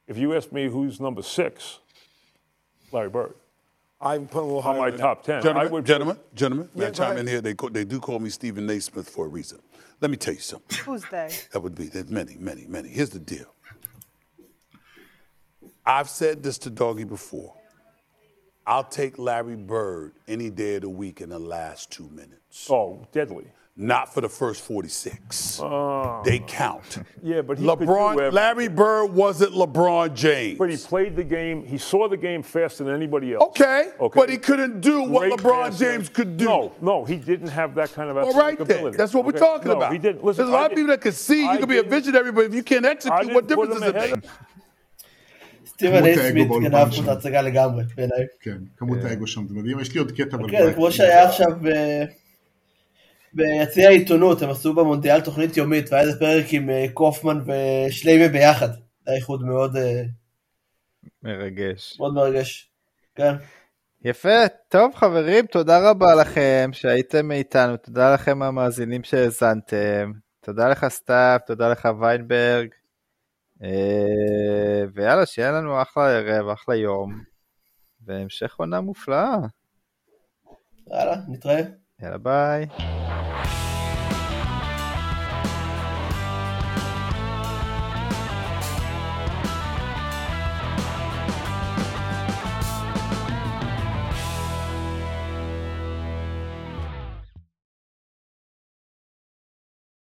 If 0.07 0.17
you 0.17 0.35
ask 0.35 0.51
me 0.51 0.67
who's 0.69 0.99
number 0.99 1.21
six, 1.23 1.79
Larry 2.91 3.09
Bird 3.09 3.33
I'm 3.99 4.27
putting 4.27 4.49
a 4.51 4.55
little 4.55 4.69
on 4.69 4.77
my 4.77 4.91
than 4.91 4.99
top 4.99 5.23
ten. 5.23 5.37
I 5.37 5.41
Gentlemen, 5.41 5.71
would 5.71 5.85
gentlemen, 5.85 6.19
gentlemen, 6.35 6.69
may 6.75 6.83
I 6.83 6.87
Yeah, 6.87 6.91
go 6.91 6.95
chime 6.97 7.07
ahead. 7.11 7.19
in 7.21 7.27
here? 7.27 7.41
They, 7.41 7.53
co- 7.55 7.69
they 7.69 7.85
do 7.85 7.99
call 7.99 8.19
me 8.19 8.29
Stephen 8.29 8.67
Naismith 8.67 9.09
for 9.09 9.25
a 9.25 9.29
reason. 9.29 9.59
Let 10.01 10.11
me 10.11 10.17
tell 10.17 10.33
you 10.33 10.39
something. 10.41 10.77
Who's 10.85 11.03
they? 11.09 11.31
That 11.53 11.61
would 11.61 11.73
be, 11.75 11.85
there's 11.85 12.09
many, 12.09 12.35
many, 12.37 12.65
many. 12.67 12.89
Here's 12.89 13.09
the 13.09 13.19
deal. 13.19 13.47
I've 15.85 16.09
said 16.09 16.43
this 16.43 16.57
to 16.59 16.69
Doggy 16.69 17.03
before. 17.03 17.53
I'll 18.67 18.83
take 18.83 19.17
Larry 19.19 19.55
Bird 19.55 20.13
any 20.27 20.49
day 20.49 20.75
of 20.75 20.81
the 20.81 20.89
week 20.89 21.21
in 21.21 21.29
the 21.29 21.39
last 21.39 21.91
two 21.91 22.09
minutes. 22.09 22.67
Oh, 22.69 23.07
deadly. 23.11 23.45
Not 23.76 24.12
for 24.12 24.20
the 24.20 24.28
first 24.28 24.60
46. 24.62 25.60
They 26.24 26.38
count. 26.46 26.98
Yeah, 27.22 27.40
but 27.40 27.56
he 27.58 27.64
could 27.66 27.78
do 27.78 27.86
LeBron, 27.86 28.12
everything. 28.12 28.34
Larry 28.34 28.68
Bird 28.68 29.06
wasn't 29.22 29.52
LeBron 29.54 30.12
James. 30.14 30.58
But 30.58 30.68
he 30.70 30.76
played 30.76 31.16
the 31.16 31.24
game. 31.24 31.64
He 31.64 31.78
saw 31.78 32.06
the 32.08 32.16
game 32.28 32.42
faster 32.42 32.84
than 32.84 32.94
anybody 32.94 33.32
else. 33.34 33.42
Okay, 33.50 33.82
Okay. 34.06 34.20
but 34.20 34.28
he 34.28 34.36
couldn't 34.48 34.80
do 34.82 34.96
what 35.04 35.20
Great 35.20 35.32
LeBron 35.38 35.64
passer. 35.70 35.84
James 35.84 36.08
could 36.10 36.36
do. 36.36 36.44
No, 36.44 36.72
no, 36.82 37.04
he 37.04 37.16
didn't 37.16 37.48
have 37.60 37.70
that 37.76 37.90
kind 37.94 38.10
of 38.10 38.16
All 38.18 38.28
athletic 38.28 38.42
right, 38.58 38.58
then. 38.68 38.76
ability. 38.78 38.96
That's 39.00 39.14
what 39.14 39.24
we're 39.24 39.30
Okay? 39.30 39.46
talking 39.50 39.68
no, 39.72 39.76
about. 39.78 39.92
he 39.92 39.98
didn't. 40.06 40.22
Listen, 40.24 40.38
There's 40.44 40.54
a 40.54 40.58
lot 40.60 40.70
I 40.70 40.72
of 40.72 40.76
people 40.78 40.92
that 40.94 41.00
can 41.00 41.12
see 41.12 41.40
you 41.44 41.48
I 41.48 41.56
can 41.56 41.68
be 41.68 41.78
a 41.78 41.82
didn't- 41.82 41.90
visionary, 41.96 42.32
but 42.32 42.44
if 42.50 42.54
you 42.58 42.64
can't 42.72 42.84
I 42.84 42.90
execute, 42.90 43.20
didn't 43.20 43.34
what 43.36 43.44
put 43.48 43.48
difference 43.48 43.74
him 43.76 43.80
does 43.80 43.88
it 43.90 43.96
ahead 43.96 44.10
make? 44.10 44.24
of- 44.24 44.30
סטיבן 45.66 45.92
כמות 46.00 46.06
איי 46.06 46.12
האגו 46.12 46.28
סמית 46.28 46.48
באולפן 46.48 46.68
גנב 46.70 46.84
פה 46.88 46.92
שם. 46.96 47.02
את 47.04 47.08
ההצגה 47.08 47.42
לגמרי, 47.42 47.84
בעיניי. 47.96 48.24
כן, 48.42 48.56
כמות 48.76 48.98
האגו 49.04 49.26
שם, 49.26 49.46
זה 49.48 49.54
מדהים. 49.54 49.80
יש 49.80 49.94
לי 49.94 49.98
עוד 50.00 50.12
קטע, 50.12 50.36
אבל... 50.36 50.50
כן, 50.50 50.62
אולי- 50.62 50.74
כמו 50.74 50.92
שהיה 50.92 51.28
עכשיו 51.28 51.46
ב- 51.62 52.04
ביציע 53.35 53.87
העיתונות, 53.87 54.41
הם 54.41 54.49
עשו 54.49 54.73
במונדיאל 54.73 55.21
תוכנית 55.21 55.57
יומית, 55.57 55.91
והיה 55.91 56.03
איזה 56.03 56.19
פרק 56.19 56.45
עם 56.51 56.69
אה, 56.69 56.85
קופמן 56.93 57.39
ושליימה 57.45 58.27
ביחד. 58.27 58.69
היה 59.07 59.17
איחוד 59.17 59.43
מאוד 59.43 59.75
אה, 59.75 60.03
מרגש. 61.23 61.97
מאוד 61.99 62.13
מרגש. 62.13 62.69
כן. 63.15 63.33
יפה, 64.01 64.47
טוב 64.69 64.95
חברים, 64.95 65.45
תודה 65.45 65.89
רבה 65.89 66.15
לכם 66.15 66.69
שהייתם 66.73 67.31
איתנו, 67.31 67.77
תודה 67.77 68.13
לכם 68.13 68.41
המאזינים 68.41 69.03
שהאזנתם, 69.03 70.11
תודה 70.41 70.69
לך 70.69 70.85
סתיו, 70.87 71.39
תודה 71.47 71.69
לך 71.69 71.89
ויינברג, 71.99 72.67
אה, 73.63 74.83
ויאללה, 74.93 75.25
שיהיה 75.25 75.51
לנו 75.51 75.81
אחלה 75.81 76.09
ערב, 76.09 76.49
אחלה 76.49 76.75
יום, 76.75 77.23
והמשך 78.05 78.55
עונה 78.57 78.81
מופלאה. 78.81 79.37
יאללה, 80.87 81.15
נתראה. 81.27 81.61
יאללה 82.01 82.17
ביי. 82.17 82.65